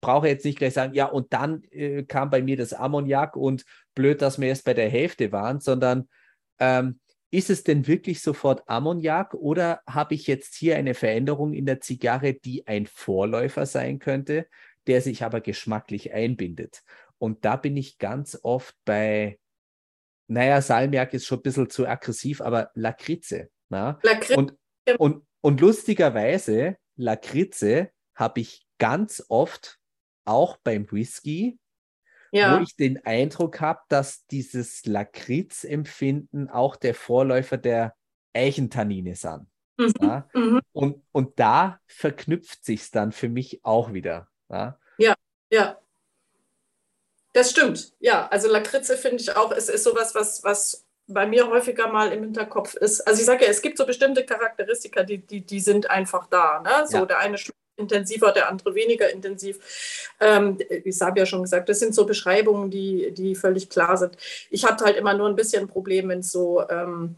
[0.00, 3.64] brauche jetzt nicht gleich sagen, ja, und dann äh, kam bei mir das Ammoniak und
[3.96, 6.08] blöd, dass wir erst bei der Hälfte waren, sondern
[6.60, 11.66] ähm, ist es denn wirklich sofort Ammoniak oder habe ich jetzt hier eine Veränderung in
[11.66, 14.46] der Zigarre, die ein Vorläufer sein könnte,
[14.86, 16.82] der sich aber geschmacklich einbindet?
[17.18, 19.38] Und da bin ich ganz oft bei,
[20.28, 23.50] naja, Salmiak ist schon ein bisschen zu aggressiv, aber Lakritze.
[23.68, 23.98] Na?
[24.02, 24.36] Lakritze.
[24.36, 24.54] Und,
[24.96, 29.78] und, und lustigerweise, Lakritze habe ich ganz oft
[30.24, 31.58] auch beim Whisky
[32.32, 32.58] ja.
[32.58, 37.94] wo ich den Eindruck habe, dass dieses Lakritz-Empfinden auch der Vorläufer der
[38.34, 39.46] Eichentannine sind.
[39.78, 39.92] Mhm.
[40.00, 40.28] Ja?
[40.34, 40.60] Mhm.
[40.72, 44.28] Und, und da verknüpft sich dann für mich auch wieder.
[44.50, 45.14] Ja, ja.
[45.50, 45.78] ja.
[47.32, 47.92] Das stimmt.
[48.00, 52.12] Ja, also Lakritze finde ich auch, es ist sowas, was, was bei mir häufiger mal
[52.12, 53.00] im Hinterkopf ist.
[53.00, 56.60] Also ich sage ja, es gibt so bestimmte Charakteristika, die, die, die sind einfach da.
[56.60, 56.86] Ne?
[56.86, 57.06] So ja.
[57.06, 57.38] der eine
[57.78, 59.58] intensiver, der andere weniger intensiv.
[60.20, 64.16] Ähm, ich habe ja schon gesagt, das sind so Beschreibungen, die, die völlig klar sind.
[64.50, 67.16] Ich habe halt immer nur ein bisschen ein Problem, wenn es so, ähm,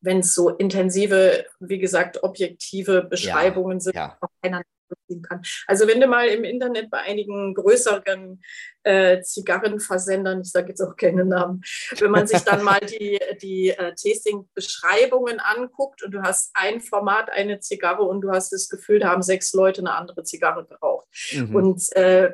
[0.00, 4.16] wenn es so intensive, wie gesagt, objektive Beschreibungen ja, sind, ja.
[4.20, 5.42] auch keiner nachvollziehen kann.
[5.66, 8.42] Also wenn du mal im Internet bei einigen größeren
[8.82, 11.62] äh, Zigarrenversendern, ich sage jetzt auch keine Namen,
[11.98, 17.30] wenn man sich dann mal die, die äh, Tasting-Beschreibungen anguckt und du hast ein Format,
[17.30, 21.06] eine Zigarre und du hast das Gefühl, da haben sechs Leute eine andere Zigarre geraucht.
[21.32, 21.54] Mhm.
[21.54, 22.32] Und äh,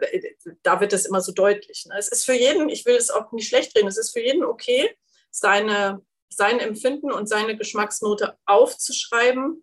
[0.63, 1.87] da wird das immer so deutlich.
[1.89, 1.97] Ne?
[1.99, 4.45] Es ist für jeden, ich will es auch nicht schlecht reden, es ist für jeden
[4.45, 4.91] okay,
[5.31, 9.63] seine sein Empfinden und seine Geschmacksnote aufzuschreiben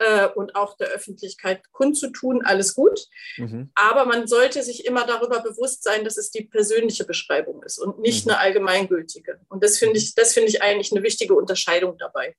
[0.00, 3.06] äh, und auch der Öffentlichkeit kundzutun, alles gut.
[3.36, 3.70] Mhm.
[3.74, 8.00] Aber man sollte sich immer darüber bewusst sein, dass es die persönliche Beschreibung ist und
[8.00, 8.32] nicht mhm.
[8.32, 9.40] eine allgemeingültige.
[9.48, 12.34] Und das finde ich, das finde ich eigentlich eine wichtige Unterscheidung dabei.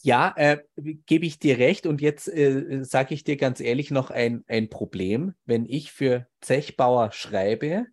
[0.00, 1.86] Ja, äh, gebe ich dir recht.
[1.86, 5.34] Und jetzt äh, sage ich dir ganz ehrlich noch ein, ein Problem.
[5.44, 7.86] Wenn ich für Zechbauer schreibe,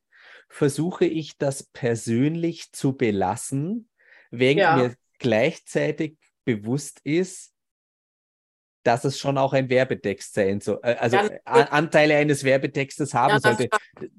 [0.47, 3.89] versuche ich das persönlich zu belassen,
[4.31, 4.77] während ja.
[4.77, 7.52] mir gleichzeitig bewusst ist,
[8.83, 13.31] dass es schon auch ein Werbetext sein soll, äh, also ja, Anteile eines Werbetextes haben
[13.31, 13.69] ja, sollte.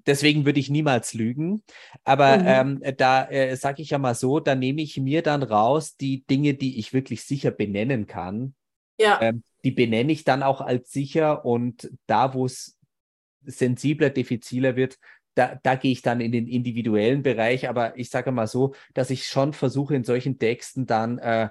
[0.06, 1.62] Deswegen würde ich niemals lügen.
[2.04, 2.80] Aber mhm.
[2.82, 6.24] ähm, da äh, sage ich ja mal so, da nehme ich mir dann raus die
[6.26, 8.54] Dinge, die ich wirklich sicher benennen kann.
[8.98, 9.20] Ja.
[9.20, 12.76] Ähm, die benenne ich dann auch als sicher und da, wo es
[13.46, 14.98] sensibler, diffiziler wird,
[15.34, 17.68] da, da gehe ich dann in den individuellen Bereich.
[17.68, 21.48] Aber ich sage mal so, dass ich schon versuche, in solchen Texten dann äh,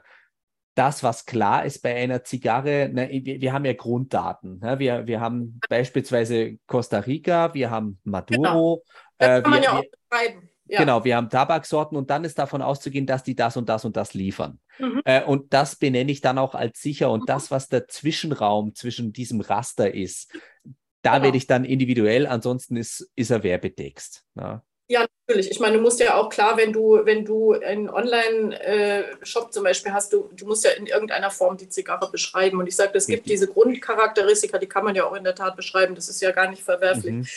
[0.76, 4.60] das, was klar ist bei einer Zigarre, ne, wir, wir, haben ja Grunddaten.
[4.60, 4.80] Ne?
[4.80, 8.41] Wir, wir haben beispielsweise Costa Rica, wir haben Maduro.
[8.41, 8.84] Genau.
[9.18, 10.50] Das äh, kann man wir, ja auch beschreiben.
[10.66, 10.80] Ja.
[10.80, 13.98] Genau, wir haben Tabaksorten und dann ist davon auszugehen, dass die das und das und
[13.98, 14.60] das liefern.
[14.80, 15.02] Mhm.
[15.06, 17.12] Äh, und das benenne ich dann auch als sicher.
[17.12, 17.26] Und mhm.
[17.28, 20.32] das, was der Zwischenraum zwischen diesem Raster ist,
[21.02, 21.26] da genau.
[21.26, 24.26] werde ich dann individuell, ansonsten ist, ist er Werbetext.
[24.36, 24.64] Ja.
[24.90, 25.50] Ja, natürlich.
[25.50, 29.94] Ich meine, du musst ja auch klar, wenn du, wenn du einen Online-Shop zum Beispiel
[29.94, 32.60] hast, du, du musst ja in irgendeiner Form die Zigarre beschreiben.
[32.60, 35.56] Und ich sage, es gibt diese Grundcharakteristika, die kann man ja auch in der Tat
[35.56, 35.96] beschreiben.
[35.96, 37.14] Das ist ja gar nicht verwerflich.
[37.14, 37.28] Mhm.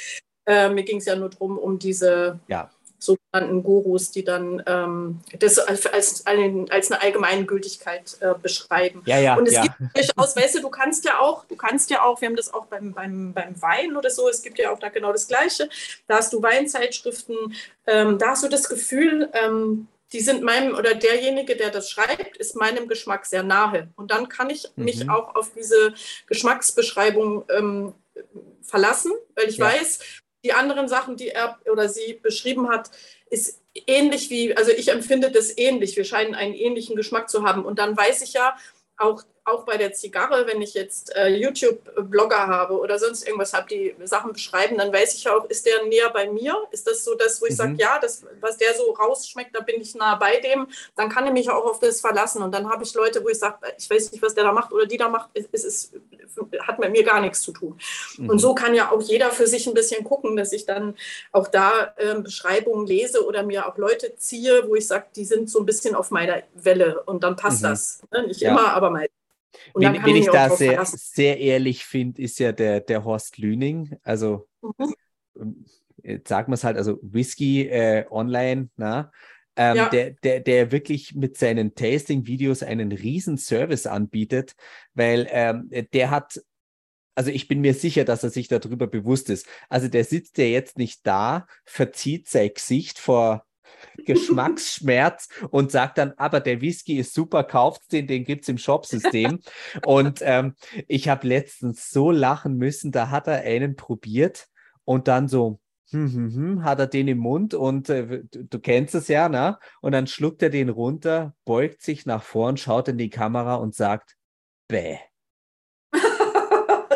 [0.47, 5.21] Äh, mir ging es ja nur darum, um diese, ja sogenannten Gurus, die dann ähm,
[5.39, 9.03] das als, als, als eine Allgemeingültigkeit äh, beschreiben.
[9.07, 9.63] Ja, ja, und es ja.
[9.63, 12.53] gibt durchaus, weißt du, du kannst ja auch, du kannst ja auch, wir haben das
[12.53, 15.69] auch beim, beim, beim Wein oder so, es gibt ja auch da genau das Gleiche.
[16.07, 17.55] Da hast du Weinzeitschriften,
[17.87, 22.37] ähm, da hast du das Gefühl, ähm, die sind meinem oder derjenige, der das schreibt,
[22.37, 23.89] ist meinem Geschmack sehr nahe.
[23.97, 24.85] Und dann kann ich mhm.
[24.85, 25.95] mich auch auf diese
[26.27, 27.95] Geschmacksbeschreibung ähm,
[28.63, 29.67] verlassen, weil ich ja.
[29.67, 30.01] weiß,
[30.47, 32.91] die anderen Sachen, die er oder sie beschrieben hat,
[33.29, 35.97] ist ähnlich wie, also ich empfinde das ähnlich.
[35.97, 37.65] Wir scheinen einen ähnlichen Geschmack zu haben.
[37.65, 38.57] Und dann weiß ich ja,
[38.97, 43.69] auch auch bei der Zigarre, wenn ich jetzt äh, YouTube-Blogger habe oder sonst irgendwas habe,
[43.69, 46.57] die Sachen beschreiben, dann weiß ich auch, ist der näher bei mir?
[46.73, 47.57] Ist das so das, wo ich mhm.
[47.57, 50.67] sage, ja, das, was der so rausschmeckt, da bin ich nah bei dem.
[50.97, 52.43] Dann kann er mich auch auf das verlassen.
[52.43, 54.73] Und dann habe ich Leute, wo ich sage, ich weiß nicht, was der da macht
[54.73, 55.93] oder die da macht, es, es,
[56.61, 57.79] hat mit mir gar nichts zu tun.
[58.19, 58.31] Mhm.
[58.31, 60.97] Und so kann ja auch jeder für sich ein bisschen gucken, dass ich dann
[61.33, 65.49] auch da äh, Beschreibungen lese oder mir auch Leute ziehe, wo ich sage, die sind
[65.49, 67.69] so ein bisschen auf meiner Welle und dann passt mhm.
[67.69, 68.03] das.
[68.11, 68.27] Ne?
[68.27, 68.51] Nicht ja.
[68.51, 69.17] immer, aber meistens.
[69.75, 73.97] Wen, wen ich da sehr, sehr ehrlich finde, ist ja der, der Horst Lüning.
[74.03, 75.65] Also mhm.
[76.25, 79.11] Sagen wir es halt, also Whisky äh, online, na?
[79.59, 79.89] Ähm, ja.
[79.89, 84.55] der, der, der wirklich mit seinen Tasting-Videos einen riesen Service anbietet,
[84.95, 86.39] weil ähm, der hat
[87.17, 89.47] also ich bin mir sicher, dass er sich darüber bewusst ist.
[89.71, 93.47] Also der sitzt ja jetzt nicht da, verzieht sein Gesicht vor
[94.05, 98.59] Geschmacksschmerz und sagt dann, aber der Whisky ist super, kauft den, den gibt es im
[98.59, 99.41] Shopsystem.
[99.85, 100.55] und ähm,
[100.89, 104.49] ich habe letztens so lachen müssen, da hat er einen probiert
[104.85, 108.59] und dann so, hm, hm, hm, hat er den im Mund und äh, du, du,
[108.59, 109.59] kennst es ja, ne?
[109.81, 113.75] Und dann schluckt er den runter, beugt sich nach vorn, schaut in die Kamera und
[113.75, 114.17] sagt,
[114.67, 114.99] bäh.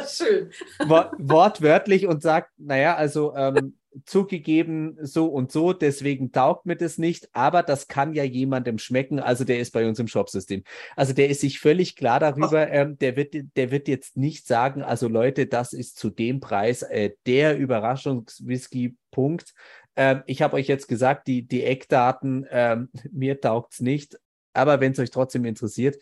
[0.08, 0.50] Schön.
[0.80, 7.28] wortwörtlich und sagt, naja, also ähm, zugegeben so und so, deswegen taugt mir das nicht,
[7.32, 10.62] aber das kann ja jemandem schmecken, also der ist bei uns im Shopsystem.
[10.96, 14.82] Also der ist sich völlig klar darüber, ähm, der, wird, der wird jetzt nicht sagen,
[14.82, 19.54] also Leute, das ist zu dem Preis äh, der Überraschungswhisky, Punkt.
[19.96, 24.18] Ähm, ich habe euch jetzt gesagt, die, die Eckdaten, ähm, mir taugt es nicht,
[24.52, 25.96] aber wenn es euch trotzdem interessiert,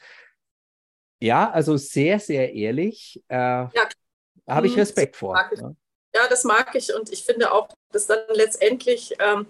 [1.20, 3.70] ja, also sehr, sehr ehrlich, äh, ja.
[4.46, 4.80] habe ich mhm.
[4.80, 5.36] Respekt vor.
[5.52, 5.60] Ich.
[6.14, 9.46] Ja, das mag ich und ich finde auch, dass dann letztendlich ähm,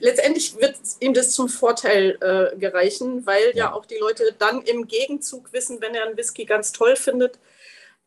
[0.00, 3.72] letztendlich wird ihm das zum Vorteil äh, gereichen, weil ja.
[3.72, 7.38] auch die Leute dann im Gegenzug wissen, wenn er einen Whisky ganz toll findet,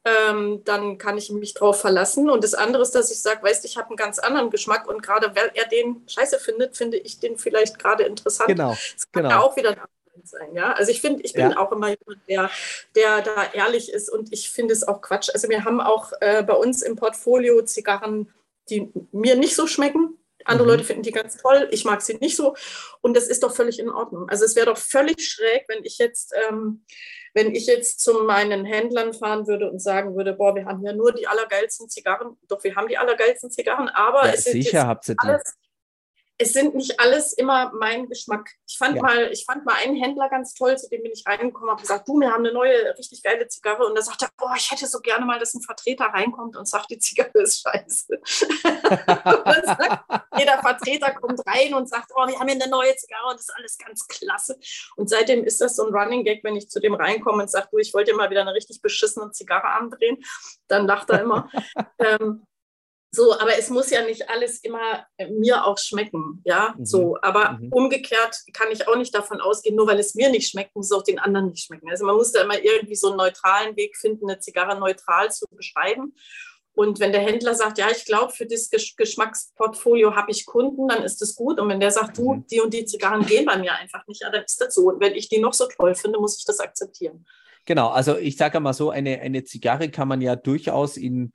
[0.03, 2.29] ähm, dann kann ich mich drauf verlassen.
[2.29, 4.87] Und das andere ist, dass ich sage, weißt du, ich habe einen ganz anderen Geschmack
[4.87, 8.49] und gerade weil er den scheiße findet, finde ich den vielleicht gerade interessant.
[8.49, 8.71] Genau.
[8.71, 9.29] Das kann genau.
[9.29, 9.77] ja auch wieder ein
[10.23, 10.53] sein.
[10.53, 10.73] Ja?
[10.73, 11.57] Also ich finde, ich bin ja.
[11.57, 12.49] auch immer jemand, der,
[12.95, 15.29] der da ehrlich ist und ich finde es auch Quatsch.
[15.33, 18.31] Also wir haben auch äh, bei uns im Portfolio Zigarren,
[18.71, 20.71] die mir nicht so schmecken andere mhm.
[20.71, 22.55] Leute finden die ganz toll, ich mag sie nicht so.
[23.01, 24.29] Und das ist doch völlig in Ordnung.
[24.29, 26.83] Also es wäre doch völlig schräg, wenn ich jetzt, ähm,
[27.33, 30.93] wenn ich jetzt zu meinen Händlern fahren würde und sagen würde, boah, wir haben ja
[30.93, 32.37] nur die allergeilsten Zigarren.
[32.47, 35.55] Doch, wir haben die allergeilsten Zigarren, aber ja, es ist sicher habt ihr alles,
[36.41, 38.49] es sind nicht alles immer mein Geschmack.
[38.67, 39.01] Ich fand, ja.
[39.03, 42.07] mal, ich fand mal einen Händler ganz toll, zu dem bin ich reingekommen, habe gesagt,
[42.07, 43.85] du, wir haben eine neue, richtig geile Zigarre.
[43.85, 46.67] Und da sagt er, boah, ich hätte so gerne mal, dass ein Vertreter reinkommt und
[46.67, 48.19] sagt, die Zigarre ist scheiße.
[48.25, 50.03] sagt,
[50.37, 53.41] jeder Vertreter kommt rein und sagt, oh, wir haben hier eine neue Zigarre und das
[53.41, 54.57] ist alles ganz klasse.
[54.95, 57.67] Und seitdem ist das so ein Running Gag, wenn ich zu dem reinkomme und sage,
[57.71, 60.17] du, ich wollte dir mal wieder eine richtig beschissene Zigarre andrehen,
[60.67, 61.49] dann lacht er immer.
[61.99, 62.47] ähm,
[63.13, 66.85] so, aber es muss ja nicht alles immer äh, mir auch schmecken, ja, mhm.
[66.85, 67.17] so.
[67.21, 67.67] Aber mhm.
[67.69, 70.91] umgekehrt kann ich auch nicht davon ausgehen, nur weil es mir nicht schmeckt, muss es
[70.93, 71.89] auch den anderen nicht schmecken.
[71.89, 75.45] Also man muss da immer irgendwie so einen neutralen Weg finden, eine Zigarre neutral zu
[75.51, 76.15] beschreiben.
[76.73, 81.03] Und wenn der Händler sagt, ja, ich glaube, für das Geschmacksportfolio habe ich Kunden, dann
[81.03, 81.59] ist das gut.
[81.59, 82.47] Und wenn der sagt, du, mhm.
[82.47, 84.87] die und die Zigarren gehen bei mir einfach nicht, ja, dann ist das so.
[84.87, 87.25] Und wenn ich die noch so toll finde, muss ich das akzeptieren.
[87.65, 91.33] Genau, also ich sage mal so, eine, eine Zigarre kann man ja durchaus in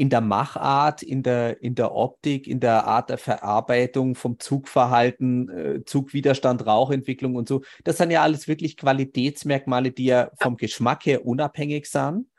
[0.00, 5.50] in der Machart, in der, in der Optik, in der Art der Verarbeitung vom Zugverhalten,
[5.50, 7.60] äh, Zugwiderstand, Rauchentwicklung und so.
[7.84, 12.30] Das sind ja alles wirklich Qualitätsmerkmale, die ja vom Geschmack her unabhängig sind.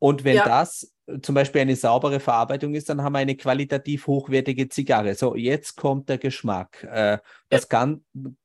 [0.00, 0.44] Und wenn ja.
[0.44, 0.92] das
[1.22, 5.14] zum Beispiel eine saubere Verarbeitung ist, dann haben wir eine qualitativ hochwertige Zigarre.
[5.14, 6.82] So, jetzt kommt der Geschmack.
[6.82, 7.18] Äh,
[7.48, 8.04] das kann,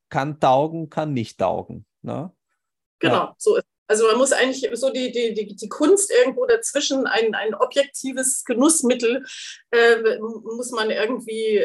[0.09, 1.87] kann taugen, kann nicht taugen.
[2.03, 2.31] Ne?
[2.99, 3.35] Genau, ja.
[3.39, 7.33] so ist also man muss eigentlich so die, die, die, die Kunst irgendwo dazwischen, ein,
[7.33, 9.25] ein objektives Genussmittel
[9.71, 11.59] äh, muss man irgendwie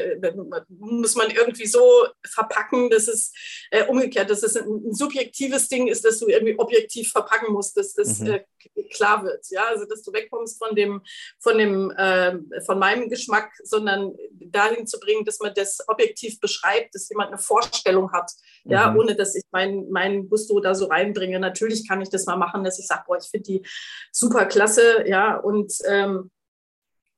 [0.69, 3.31] muss man irgendwie so verpacken, dass es
[3.71, 7.77] äh, umgekehrt, dass es ein, ein, subjektives Ding ist, dass du irgendwie objektiv verpacken musst,
[7.77, 8.33] dass das mhm.
[8.33, 8.45] äh,
[8.91, 9.45] klar wird.
[9.51, 11.03] Ja, also dass du wegkommst von dem,
[11.39, 16.95] von dem, äh, von meinem Geschmack, sondern dahin zu bringen, dass man das objektiv beschreibt,
[16.95, 18.31] dass jemand eine Vorstellung hat,
[18.65, 18.73] mhm.
[18.73, 21.39] ja, ohne dass ich mein, mein Gusto da so reinbringe.
[21.39, 23.67] Natürlich kann ich das mal machen, dass ich sage, boah, ich finde die
[24.13, 26.31] super klasse, ja, und ähm,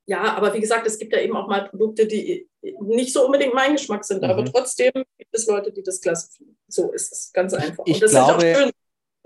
[0.09, 2.49] ja, aber wie gesagt, es gibt ja eben auch mal Produkte, die
[2.81, 4.31] nicht so unbedingt mein Geschmack sind, mhm.
[4.31, 6.57] aber trotzdem gibt es Leute, die das klasse finden.
[6.69, 7.85] So ist es ganz einfach.
[7.87, 8.71] Ich und das glaube, ist auch schön.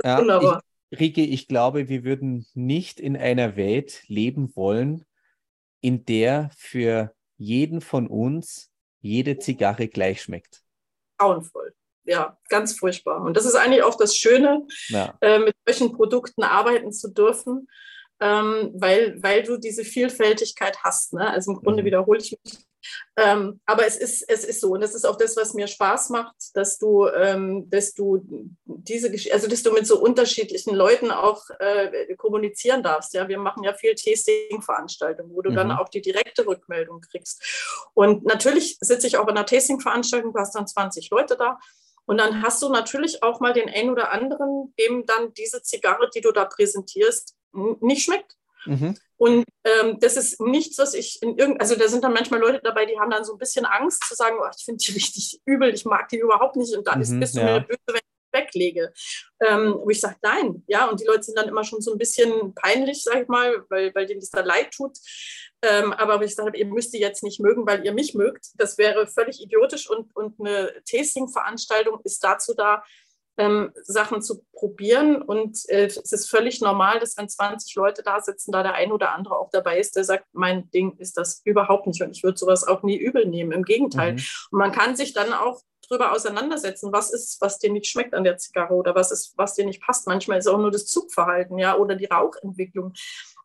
[0.03, 0.63] Ja, wunderbar.
[0.63, 5.05] Ich, Rike, ich glaube, wir würden nicht in einer Welt leben wollen,
[5.81, 10.63] in der für jeden von uns jede Zigarre gleich schmeckt.
[11.19, 11.75] Grauenvoll
[12.11, 13.23] ja, ganz furchtbar.
[13.23, 15.17] Und das ist eigentlich auch das Schöne, ja.
[15.21, 17.69] äh, mit solchen Produkten arbeiten zu dürfen,
[18.21, 21.13] ähm, weil, weil du diese Vielfältigkeit hast.
[21.13, 21.31] Ne?
[21.31, 21.87] Also im Grunde mhm.
[21.87, 22.59] wiederhole ich mich.
[23.17, 26.11] Ähm, aber es ist, es ist so, und das ist auch das, was mir Spaß
[26.11, 28.23] macht, dass du, ähm, dass du
[28.65, 33.15] diese also dass du mit so unterschiedlichen Leuten auch äh, kommunizieren darfst.
[33.15, 35.57] Ja, wir machen ja viel Tasting-Veranstaltungen, wo du mhm.
[35.57, 37.43] dann auch die direkte Rückmeldung kriegst.
[37.95, 41.59] Und natürlich sitze ich auch in einer Tasting-Veranstaltung, du hast dann 20 Leute da
[42.07, 46.11] und dann hast du natürlich auch mal den einen oder anderen, dem dann diese Zigarre,
[46.15, 48.37] die du da präsentierst, nicht schmeckt.
[48.65, 48.97] Mhm.
[49.21, 52.59] Und ähm, das ist nichts, was ich in irgendeinem, also da sind dann manchmal Leute
[52.65, 55.43] dabei, die haben dann so ein bisschen Angst zu sagen, oh, ich finde die richtig
[55.45, 57.47] übel, ich mag die überhaupt nicht und dann mhm, bist du ja.
[57.47, 58.95] mir böse, wenn ich weglege.
[59.47, 61.99] Ähm, wo ich sage, nein, ja, und die Leute sind dann immer schon so ein
[61.99, 64.97] bisschen peinlich, sag ich mal, weil, weil denen das da leid tut.
[65.61, 68.47] Ähm, aber ich sage, ihr müsst die jetzt nicht mögen, weil ihr mich mögt.
[68.55, 72.83] Das wäre völlig idiotisch und, und eine Tasting-Veranstaltung ist dazu da,
[73.37, 75.23] ähm, Sachen zu probieren.
[75.23, 78.93] Und äh, es ist völlig normal, dass wenn 20 Leute da sitzen, da der ein
[78.93, 82.03] oder andere auch dabei ist, der sagt, mein Ding ist das überhaupt nicht.
[82.03, 83.53] Und ich würde sowas auch nie übel nehmen.
[83.53, 84.15] Im Gegenteil.
[84.15, 84.23] Mhm.
[84.51, 88.23] Und man kann sich dann auch drüber auseinandersetzen, was ist, was dir nicht schmeckt an
[88.23, 90.07] der Zigarre oder was ist, was dir nicht passt.
[90.07, 92.95] Manchmal ist es auch nur das Zugverhalten, ja, oder die Rauchentwicklung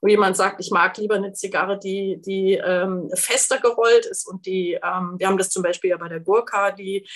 [0.02, 4.46] wo jemand sagt, ich mag lieber eine Zigarre, die, die ähm, fester gerollt ist und
[4.46, 7.08] die, ähm, wir haben das zum Beispiel ja bei der Gurka, die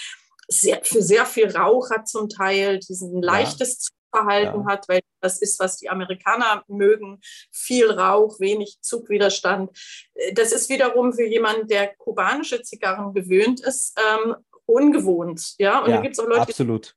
[0.50, 4.66] sehr, für sehr viel Rauch hat zum Teil, diesen leichtes Verhalten ja.
[4.66, 7.20] hat, weil das ist, was die Amerikaner mögen.
[7.52, 9.72] Viel Rauch, wenig Zugwiderstand.
[10.16, 14.36] Äh, das ist wiederum für jemanden, der kubanische Zigarren gewöhnt ist, ähm,
[14.66, 15.56] ungewohnt.
[15.60, 16.96] Ja, und ja, da gibt es auch Leute, absolut.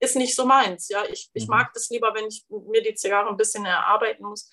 [0.00, 0.88] die ist nicht so meins.
[0.88, 1.50] Ja, ich, ich mhm.
[1.50, 4.50] mag das lieber, wenn ich mir die Zigarre ein bisschen erarbeiten muss.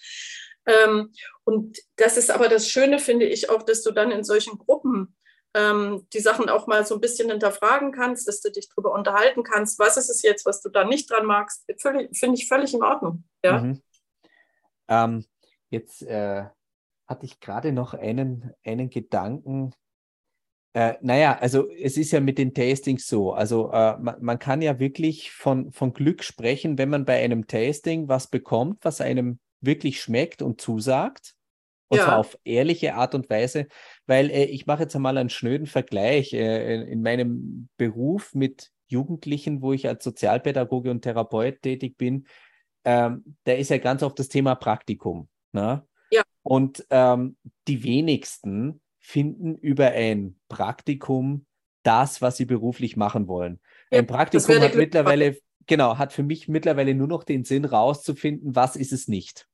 [0.65, 1.11] Ähm,
[1.43, 5.15] und das ist aber das Schöne, finde ich auch, dass du dann in solchen Gruppen
[5.53, 9.43] ähm, die Sachen auch mal so ein bisschen hinterfragen kannst, dass du dich darüber unterhalten
[9.43, 12.83] kannst, was ist es jetzt, was du da nicht dran magst, finde ich völlig in
[12.83, 13.23] Ordnung.
[13.43, 13.61] Ja?
[13.61, 13.81] Mhm.
[14.87, 15.25] Ähm,
[15.69, 16.45] jetzt äh,
[17.07, 19.73] hatte ich gerade noch einen, einen Gedanken.
[20.73, 23.33] Äh, naja, also es ist ja mit den Tastings so.
[23.33, 27.47] Also äh, man, man, kann ja wirklich von, von Glück sprechen, wenn man bei einem
[27.47, 31.35] Tasting was bekommt, was einem wirklich schmeckt und zusagt.
[31.91, 32.05] Und ja.
[32.05, 33.67] zwar auf ehrliche Art und Weise,
[34.07, 39.61] weil äh, ich mache jetzt einmal einen schnöden Vergleich äh, in meinem Beruf mit Jugendlichen,
[39.61, 42.27] wo ich als Sozialpädagoge und Therapeut tätig bin.
[42.85, 45.27] Ähm, da ist ja ganz oft das Thema Praktikum.
[45.51, 45.85] Ne?
[46.11, 46.21] Ja.
[46.43, 47.35] Und ähm,
[47.67, 51.45] die wenigsten finden über ein Praktikum
[51.83, 53.59] das, was sie beruflich machen wollen.
[53.91, 55.37] Ja, ein Praktikum hat mittlerweile,
[55.67, 59.49] genau, hat für mich mittlerweile nur noch den Sinn, rauszufinden, was ist es nicht.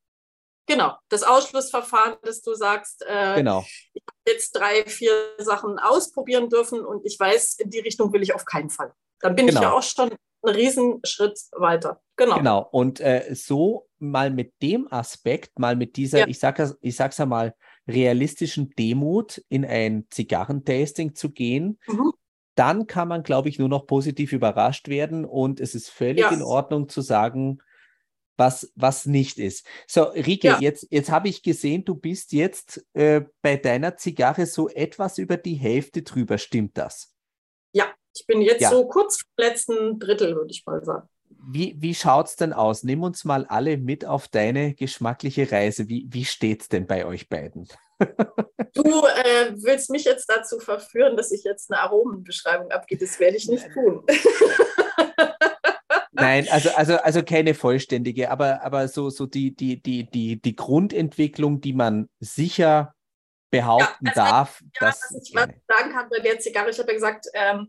[0.68, 3.66] Genau, das Ausschlussverfahren, dass du sagst, äh, genau.
[3.94, 8.22] ich habe jetzt drei, vier Sachen ausprobieren dürfen und ich weiß, in die Richtung will
[8.22, 8.92] ich auf keinen Fall.
[9.22, 9.60] Dann bin genau.
[9.60, 12.02] ich ja auch schon einen Riesenschritt weiter.
[12.18, 12.38] Genau.
[12.38, 12.68] Genau.
[12.70, 16.28] Und äh, so mal mit dem Aspekt, mal mit dieser, ja.
[16.28, 17.56] ich sage ich sag's einmal,
[17.88, 22.12] realistischen Demut in ein Zigarrentasting zu gehen, mhm.
[22.56, 26.30] dann kann man, glaube ich, nur noch positiv überrascht werden und es ist völlig ja.
[26.30, 27.60] in Ordnung zu sagen,
[28.38, 29.66] was, was nicht ist.
[29.88, 30.60] So, Rike, ja.
[30.60, 35.38] jetzt, jetzt habe ich gesehen, du bist jetzt äh, bei deiner Zigarre so etwas über
[35.38, 36.38] die Hälfte drüber.
[36.38, 37.14] Stimmt das?
[37.74, 38.70] Ja, ich bin jetzt ja.
[38.70, 41.10] so kurz vor letzten Drittel, würde ich mal sagen.
[41.50, 42.84] Wie, wie schaut es denn aus?
[42.84, 45.88] Nimm uns mal alle mit auf deine geschmackliche Reise.
[45.88, 47.68] Wie, wie steht es denn bei euch beiden?
[48.74, 53.04] Du äh, willst mich jetzt dazu verführen, dass ich jetzt eine Aromenbeschreibung abgebe.
[53.04, 54.06] Das werde ich nicht tun.
[56.20, 60.56] Nein, also, also, also keine vollständige, aber, aber so, so die, die, die, die, die
[60.56, 62.96] Grundentwicklung, die man sicher
[63.50, 64.62] behaupten ja, also, darf.
[64.62, 67.68] Ja, dass was ich was sagen kann bei der Zigarre, ich habe ja gesagt, ähm,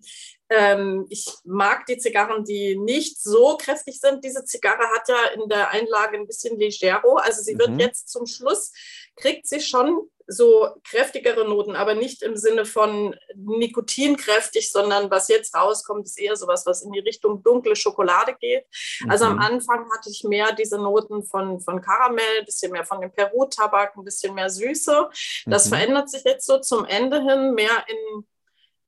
[0.48, 4.24] ähm, ich mag die Zigarren, die nicht so kräftig sind.
[4.24, 7.80] Diese Zigarre hat ja in der Einlage ein bisschen Legero, also sie wird mhm.
[7.80, 8.72] jetzt zum Schluss,
[9.16, 15.54] kriegt sie schon so kräftigere Noten, aber nicht im Sinne von nikotinkräftig, sondern was jetzt
[15.54, 18.66] rauskommt, ist eher sowas, was in die Richtung dunkle Schokolade geht.
[19.00, 19.10] Mhm.
[19.10, 19.42] Also am mhm.
[19.42, 23.96] Anfang hatte ich mehr diese Noten von, von Karamell, ein bisschen mehr von dem Peru-Tabak,
[23.96, 25.08] ein bisschen mehr Süße.
[25.46, 25.70] Das mhm.
[25.70, 28.26] verändert sich jetzt so zum Ende hin mehr in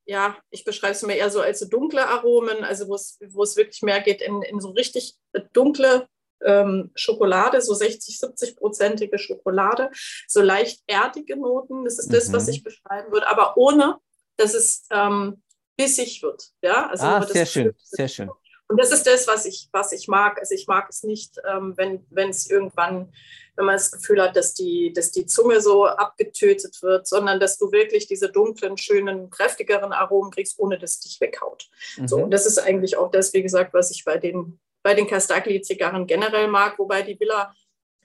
[0.06, 3.44] ja, ich beschreibe es mir eher so als so dunkle Aromen, also wo es, wo
[3.44, 5.14] es wirklich mehr geht in, in so richtig
[5.52, 6.08] dunkle
[6.44, 9.90] ähm, Schokolade, so 60, 70 prozentige Schokolade,
[10.26, 11.84] so leicht erdige Noten.
[11.84, 12.32] Das ist das, mhm.
[12.34, 13.98] was ich beschreiben würde, aber ohne,
[14.36, 15.42] dass es ähm,
[15.76, 16.50] bissig wird.
[16.62, 18.30] Ja, also ah, sehr schön, sehr schön.
[18.70, 20.38] Und das ist das, was ich, was ich mag.
[20.38, 23.12] Also ich mag es nicht, ähm, wenn es irgendwann,
[23.56, 27.58] wenn man das Gefühl hat, dass die, dass die Zunge so abgetötet wird, sondern dass
[27.58, 31.68] du wirklich diese dunklen, schönen, kräftigeren Aromen kriegst, ohne dass es dich weghaut.
[31.96, 32.06] Mhm.
[32.06, 35.06] So, und das ist eigentlich auch das, wie gesagt, was ich bei den bei den
[35.06, 37.52] Castagli-Zigarren generell mag, wobei die Villa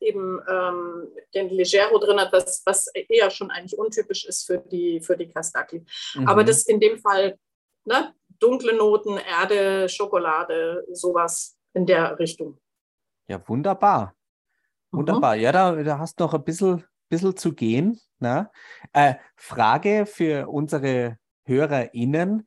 [0.02, 5.00] eben ähm, den Legero drin hat, was, was eher schon eigentlich untypisch ist für die,
[5.02, 5.86] für die Castagli.
[6.16, 6.28] Mhm.
[6.28, 7.38] Aber das in dem Fall
[7.86, 12.60] ne, dunkle Noten, Erde, Schokolade, sowas in der Richtung.
[13.28, 14.16] Ja, wunderbar.
[14.92, 14.98] Mhm.
[15.00, 15.36] Wunderbar.
[15.36, 15.42] Mhm.
[15.42, 18.00] Ja, da, da hast du noch ein bisschen, bisschen zu gehen.
[18.20, 18.50] Ne?
[18.94, 22.46] Äh, Frage für unsere HörerInnen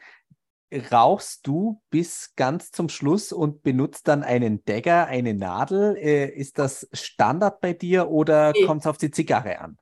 [0.90, 5.96] rauchst du bis ganz zum Schluss und benutzt dann einen Dagger, eine Nadel?
[5.96, 8.64] Äh, ist das Standard bei dir oder nee.
[8.64, 9.78] kommt es auf die Zigarre an?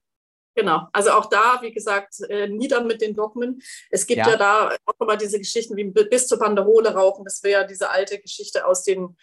[0.57, 3.61] Genau, also auch da, wie gesagt, äh, nieder mit den Dogmen.
[3.91, 7.27] Es gibt ja, ja da auch immer diese Geschichten wie bis zur Banderole rauchen.
[7.27, 9.16] Das wäre ja diese alte Geschichte aus den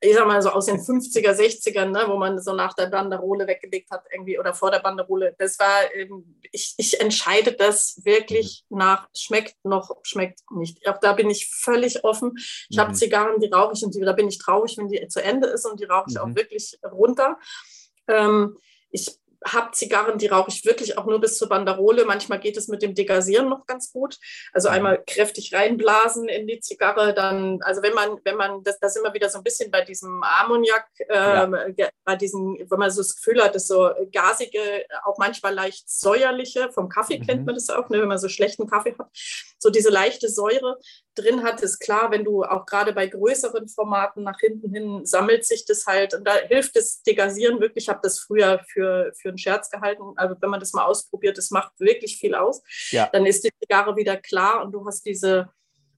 [0.00, 3.48] ich sag mal so aus den 50er, 60ern, ne, wo man so nach der Banderole
[3.48, 5.34] weggelegt hat irgendwie oder vor der Banderole.
[5.38, 8.78] Das war, ähm, ich, ich entscheide das wirklich mhm.
[8.78, 10.86] nach schmeckt noch, schmeckt nicht.
[10.88, 12.34] Auch da bin ich völlig offen.
[12.68, 12.80] Ich mhm.
[12.80, 15.48] habe Zigarren, die rauche ich und die, da bin ich traurig, wenn die zu Ende
[15.48, 16.20] ist und die rauche ich mhm.
[16.20, 17.36] auch wirklich runter.
[18.06, 18.56] Ähm,
[18.90, 22.04] ich habe Zigarren, die rauche ich wirklich auch nur bis zur Banderole.
[22.04, 24.18] Manchmal geht es mit dem Degasieren noch ganz gut.
[24.52, 24.74] Also mhm.
[24.74, 29.14] einmal kräftig reinblasen in die Zigarre, dann, also wenn man, wenn man, das, das immer
[29.14, 31.88] wieder so ein bisschen bei diesem Ammoniak, äh, ja.
[32.04, 34.60] bei diesem, wenn man so das Gefühl hat, dass so gasige,
[35.04, 37.26] auch manchmal leicht säuerliche, vom Kaffee mhm.
[37.26, 39.08] kennt man das auch, ne, wenn man so schlechten Kaffee hat.
[39.58, 40.78] so diese leichte Säure
[41.18, 45.44] drin hat, ist klar, wenn du auch gerade bei größeren Formaten nach hinten hin sammelt
[45.44, 46.14] sich das halt.
[46.14, 47.84] Und da hilft das Degasieren wirklich.
[47.84, 50.02] Ich habe das früher für, für einen Scherz gehalten.
[50.16, 52.62] Also wenn man das mal ausprobiert, das macht wirklich viel aus.
[52.90, 53.08] Ja.
[53.12, 55.50] Dann ist die Zigarre wieder klar und du hast diese,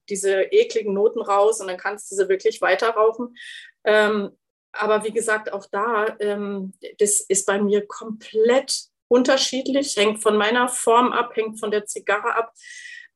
[0.09, 3.35] diese ekligen Noten raus und dann kannst du sie wirklich weiter rauchen.
[3.83, 4.31] Ähm,
[4.73, 10.69] aber wie gesagt, auch da, ähm, das ist bei mir komplett unterschiedlich, hängt von meiner
[10.69, 12.53] Form ab, hängt von der Zigarre ab.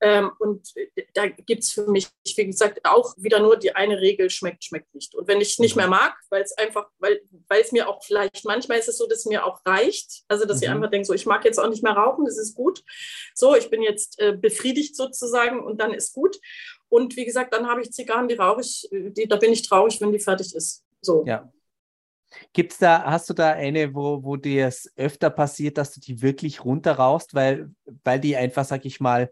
[0.01, 0.73] Ähm, und
[1.13, 4.93] da gibt es für mich, wie gesagt, auch wieder nur die eine Regel, schmeckt, schmeckt
[4.93, 5.15] nicht.
[5.15, 5.81] Und wenn ich nicht mhm.
[5.81, 9.19] mehr mag, weil es einfach, weil es mir auch vielleicht, manchmal ist es so, dass
[9.19, 10.63] es mir auch reicht, also dass mhm.
[10.63, 12.83] ich einfach denke, so ich mag jetzt auch nicht mehr rauchen, das ist gut.
[13.33, 16.39] So, ich bin jetzt äh, befriedigt sozusagen und dann ist gut.
[16.89, 19.99] Und wie gesagt, dann habe ich Zigarren, die rauche ich, die, da bin ich traurig,
[20.01, 20.83] wenn die fertig ist.
[21.01, 21.23] So.
[21.25, 21.51] Ja.
[22.53, 26.21] Gibt's da, hast du da eine, wo, wo dir es öfter passiert, dass du die
[26.21, 27.71] wirklich runterrauchst, weil,
[28.03, 29.29] weil die einfach, sag ich mal,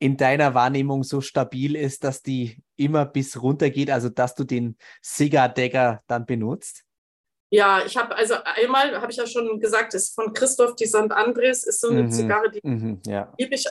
[0.00, 4.44] in deiner Wahrnehmung so stabil ist, dass die immer bis runter geht, also dass du
[4.44, 6.84] den Cigar-Dagger dann benutzt?
[7.52, 11.10] Ja, ich habe also einmal, habe ich ja schon gesagt, ist von Christoph die St.
[11.10, 13.32] Andres, ist so eine mhm, Zigarre, die mhm, ja.
[13.38, 13.66] liebe ich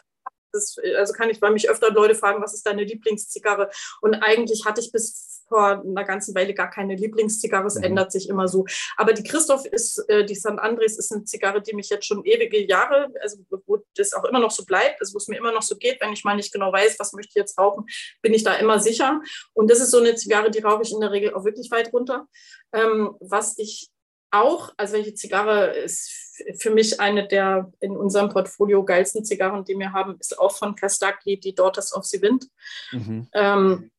[0.51, 3.69] das, also kann ich, weil mich öfter Leute fragen, was ist deine Lieblingszigarre?
[4.01, 7.67] Und eigentlich hatte ich bis vor einer ganzen Weile gar keine Lieblingszigarre.
[7.67, 7.84] Es mhm.
[7.84, 8.65] ändert sich immer so.
[8.95, 12.23] Aber die Christoph ist, äh, die San Andres ist eine Zigarre, die mich jetzt schon
[12.23, 15.51] ewige Jahre, also wo das auch immer noch so bleibt, also wo es mir immer
[15.51, 17.85] noch so geht, wenn ich mal nicht genau weiß, was möchte ich jetzt rauchen,
[18.21, 19.21] bin ich da immer sicher.
[19.53, 21.91] Und das ist so eine Zigarre, die rauche ich in der Regel auch wirklich weit
[21.91, 22.27] runter.
[22.71, 23.89] Ähm, was ich
[24.31, 29.77] auch, also welche Zigarre ist für mich eine der in unserem Portfolio geilsten Zigarren, die
[29.77, 32.47] wir haben, ist auch von Castaki, die Daughters of the Wind.
[32.91, 33.27] Mhm.
[33.34, 33.91] Ähm,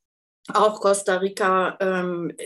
[0.55, 2.37] auch Costa Rica, ähm,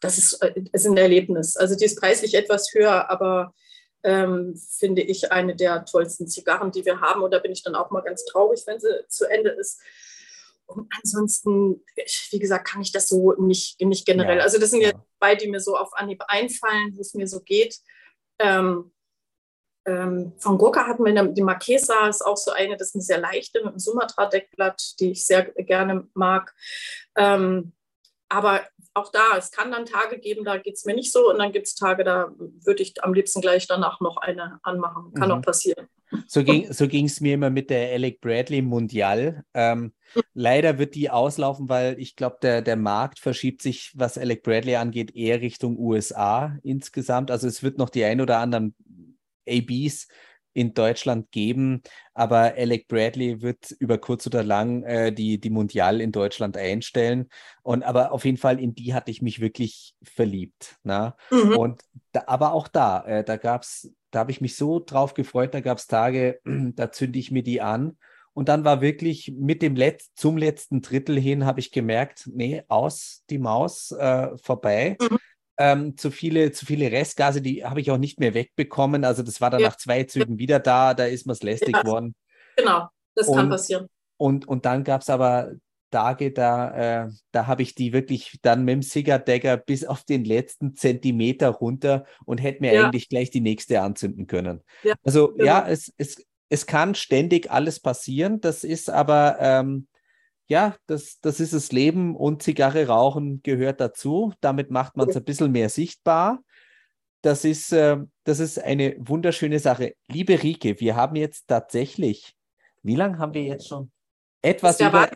[0.00, 1.56] das ist, äh, ist ein Erlebnis.
[1.56, 3.54] Also die ist preislich etwas höher, aber
[4.02, 7.22] ähm, finde ich eine der tollsten Zigarren, die wir haben.
[7.22, 9.80] Und da bin ich dann auch mal ganz traurig, wenn sie zu Ende ist.
[10.66, 11.82] Und ansonsten,
[12.30, 14.38] wie gesagt, kann ich das so nicht, nicht generell.
[14.38, 17.26] Ja, also das sind ja zwei, die mir so auf Anhieb einfallen, wo es mir
[17.26, 17.78] so geht.
[18.38, 18.92] Ähm,
[19.86, 23.18] ähm, von Gurka hatten wir die Marquesa, ist auch so eine, das ist eine sehr
[23.18, 26.54] leichte mit einem Sumatra-Deckblatt, die ich sehr gerne mag.
[27.16, 27.72] Ähm,
[28.28, 28.62] aber
[28.94, 31.30] auch da, es kann dann Tage geben, da geht es mir nicht so.
[31.30, 35.12] Und dann gibt es Tage, da würde ich am liebsten gleich danach noch eine anmachen.
[35.14, 35.34] Kann mhm.
[35.36, 35.88] auch passieren.
[36.26, 39.44] So ging so es mir immer mit der Alec Bradley Mundial.
[39.52, 39.92] Ähm,
[40.32, 44.76] leider wird die auslaufen, weil ich glaube, der, der Markt verschiebt sich, was Alec Bradley
[44.76, 47.30] angeht, eher Richtung USA insgesamt.
[47.30, 48.74] Also es wird noch die ein oder anderen
[49.48, 50.08] ABs
[50.54, 51.82] in Deutschland geben,
[52.14, 57.28] aber Alec Bradley wird über kurz oder lang äh, die, die Mundial in Deutschland einstellen.
[57.62, 60.76] Und aber auf jeden Fall in die hatte ich mich wirklich verliebt.
[60.84, 61.16] Na?
[61.30, 61.56] Mhm.
[61.56, 65.14] Und da, aber auch da, äh, da gab es, da habe ich mich so drauf
[65.14, 67.98] gefreut, da gab es Tage, da zünde ich mir die an.
[68.32, 72.62] Und dann war wirklich mit dem Letz zum letzten Drittel hin, habe ich gemerkt, nee,
[72.66, 74.96] aus die Maus äh, vorbei.
[75.00, 75.18] Mhm
[75.58, 79.04] ähm, zu, viele, zu viele Restgase, die habe ich auch nicht mehr wegbekommen.
[79.04, 79.68] Also das war dann ja.
[79.68, 82.14] nach zwei Zügen wieder da, da ist mir es lästig geworden.
[82.56, 83.86] Genau, das und, kann passieren.
[84.16, 85.52] Und, und dann gab es aber
[85.90, 90.24] Tage, da, äh, da habe ich die wirklich dann mit dem Cigar-Dagger bis auf den
[90.24, 92.84] letzten Zentimeter runter und hätte mir ja.
[92.84, 94.62] eigentlich gleich die nächste anzünden können.
[94.82, 95.44] Ja, also genau.
[95.44, 98.40] ja, es, es, es kann ständig alles passieren.
[98.40, 99.86] Das ist aber ähm,
[100.46, 104.32] ja, das, das ist das Leben und Zigarre rauchen gehört dazu.
[104.40, 106.40] Damit macht man es ein bisschen mehr sichtbar.
[107.22, 109.94] Das ist, äh, das ist eine wunderschöne Sache.
[110.08, 112.34] Liebe Rike, wir haben jetzt tatsächlich,
[112.82, 113.90] wie lange haben wir jetzt schon?
[114.42, 115.08] Etwas über,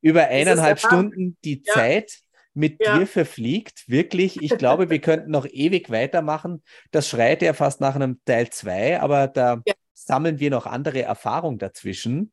[0.00, 1.74] über eineinhalb Stunden die ja.
[1.74, 2.20] Zeit
[2.54, 2.98] mit ja.
[2.98, 3.88] dir verfliegt.
[3.88, 6.62] Wirklich, ich glaube, wir könnten noch ewig weitermachen.
[6.92, 9.74] Das schreit ja fast nach einem Teil 2, aber da ja.
[9.92, 12.32] sammeln wir noch andere Erfahrungen dazwischen.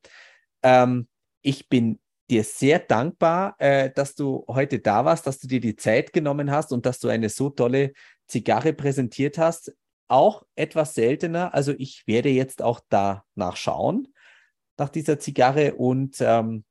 [0.62, 1.08] Ähm,
[1.42, 1.98] ich bin
[2.30, 6.50] dir sehr dankbar, äh, dass du heute da warst, dass du dir die Zeit genommen
[6.50, 7.92] hast und dass du eine so tolle
[8.26, 9.74] Zigarre präsentiert hast.
[10.08, 11.54] Auch etwas seltener.
[11.54, 14.08] Also ich werde jetzt auch da nachschauen
[14.78, 16.64] nach dieser Zigarre und ähm,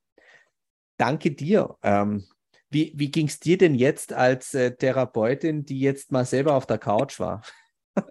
[0.97, 1.77] danke dir.
[1.83, 2.25] Ähm,
[2.69, 6.65] wie wie ging es dir denn jetzt als äh, Therapeutin, die jetzt mal selber auf
[6.65, 7.41] der Couch war?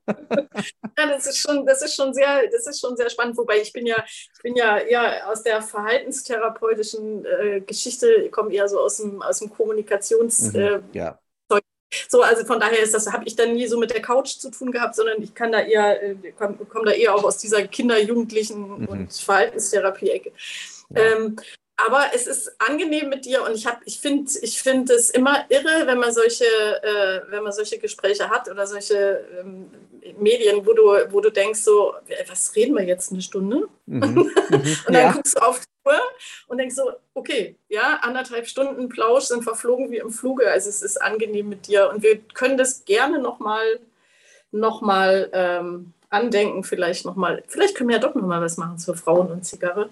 [0.06, 3.36] Ja, das ist schon, das ist schon sehr, das ist schon sehr spannend.
[3.36, 8.68] Wobei ich bin ja, ich bin ja eher aus der verhaltenstherapeutischen äh, Geschichte, komme eher
[8.68, 10.52] so aus dem, aus dem Kommunikations.
[10.52, 11.18] Mhm, äh, ja.
[12.08, 14.50] So, also von daher ist das, habe ich dann nie so mit der Couch zu
[14.50, 17.66] tun gehabt, sondern ich kann da eher, äh, komme komm da eher auch aus dieser
[17.68, 18.86] Kinder-, Jugendlichen- mhm.
[18.86, 20.32] und Verhaltenstherapie-Ecke.
[20.90, 21.00] Ja.
[21.00, 21.36] Ähm,
[21.76, 25.86] aber es ist angenehm mit dir und ich ich finde ich finde es immer irre,
[25.86, 29.70] wenn man solche äh, wenn man solche Gespräche hat oder solche ähm,
[30.18, 31.94] Medien, wo du wo du denkst so
[32.28, 34.32] was reden wir jetzt eine Stunde mhm.
[34.50, 35.12] und dann ja.
[35.12, 36.00] guckst du auf die Uhr
[36.48, 40.80] und denkst so okay ja anderthalb Stunden Plausch sind verflogen wie im Fluge also es
[40.80, 43.80] ist angenehm mit dir und wir können das gerne noch mal
[44.50, 48.96] noch mal ähm, andenken, vielleicht nochmal, vielleicht können wir ja doch nochmal was machen zur
[48.96, 49.90] Frauen und Zigarre.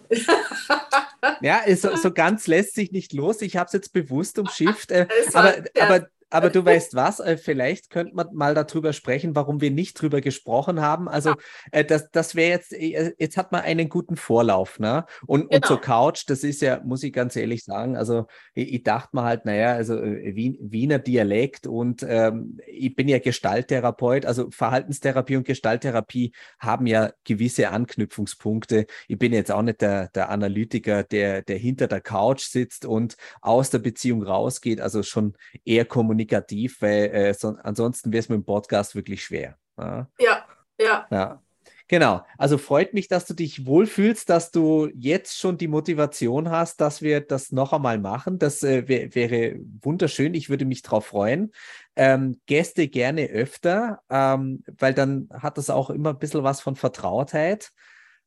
[1.40, 3.42] ja, so, so, ganz lässt sich nicht los.
[3.42, 4.90] Ich habe es jetzt bewusst umschifft.
[4.90, 9.60] Äh, aber, aber aber du weißt was, äh, vielleicht könnte man mal darüber sprechen, warum
[9.60, 11.08] wir nicht drüber gesprochen haben.
[11.08, 11.34] Also
[11.70, 15.06] äh, das, das wäre jetzt, äh, jetzt hat man einen guten Vorlauf, ne?
[15.26, 15.54] Und, genau.
[15.54, 19.10] und zur Couch, das ist ja, muss ich ganz ehrlich sagen, also ich, ich dachte
[19.12, 25.36] mir halt, naja, also Wien, Wiener Dialekt und ähm, ich bin ja Gestalttherapeut, also Verhaltenstherapie
[25.36, 28.86] und Gestalttherapie haben ja gewisse Anknüpfungspunkte.
[29.06, 33.16] Ich bin jetzt auch nicht der, der Analytiker, der, der hinter der Couch sitzt und
[33.40, 35.34] aus der Beziehung rausgeht, also schon
[35.64, 39.56] eher kommuniziert kommunikativ, weil äh, so, ansonsten wäre es mit dem Podcast wirklich schwer.
[39.78, 40.44] Ja, ja.
[40.78, 41.06] ja.
[41.10, 41.40] ja.
[41.86, 42.24] Genau.
[42.38, 47.02] Also freut mich, dass du dich wohlfühlst, dass du jetzt schon die Motivation hast, dass
[47.02, 48.38] wir das noch einmal machen.
[48.38, 50.32] Das äh, wär, wäre wunderschön.
[50.32, 51.52] Ich würde mich darauf freuen.
[51.94, 56.74] Ähm, Gäste gerne öfter, ähm, weil dann hat das auch immer ein bisschen was von
[56.74, 57.70] Vertrautheit.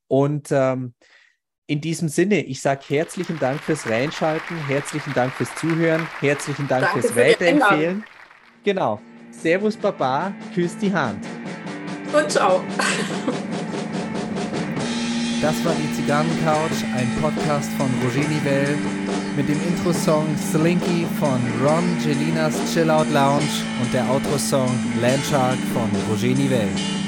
[0.07, 0.93] Und ähm,
[1.67, 6.85] in diesem Sinne, ich sage herzlichen Dank fürs Reinschalten, herzlichen Dank fürs Zuhören, herzlichen Dank
[6.85, 8.05] Danke fürs für Weiterempfehlen.
[8.63, 9.01] Genau.
[9.31, 11.25] Servus Baba, küss die Hand.
[12.13, 12.63] Und ciao.
[15.41, 18.77] Das war die Zigarrencouch, ein Podcast von Roger Nivelle
[19.35, 23.43] mit dem Intro-Song Slinky von Ron Gelinas Chill Out Lounge
[23.81, 24.71] und der Outro-Song
[25.01, 27.06] Landshark von Roger Nivelle.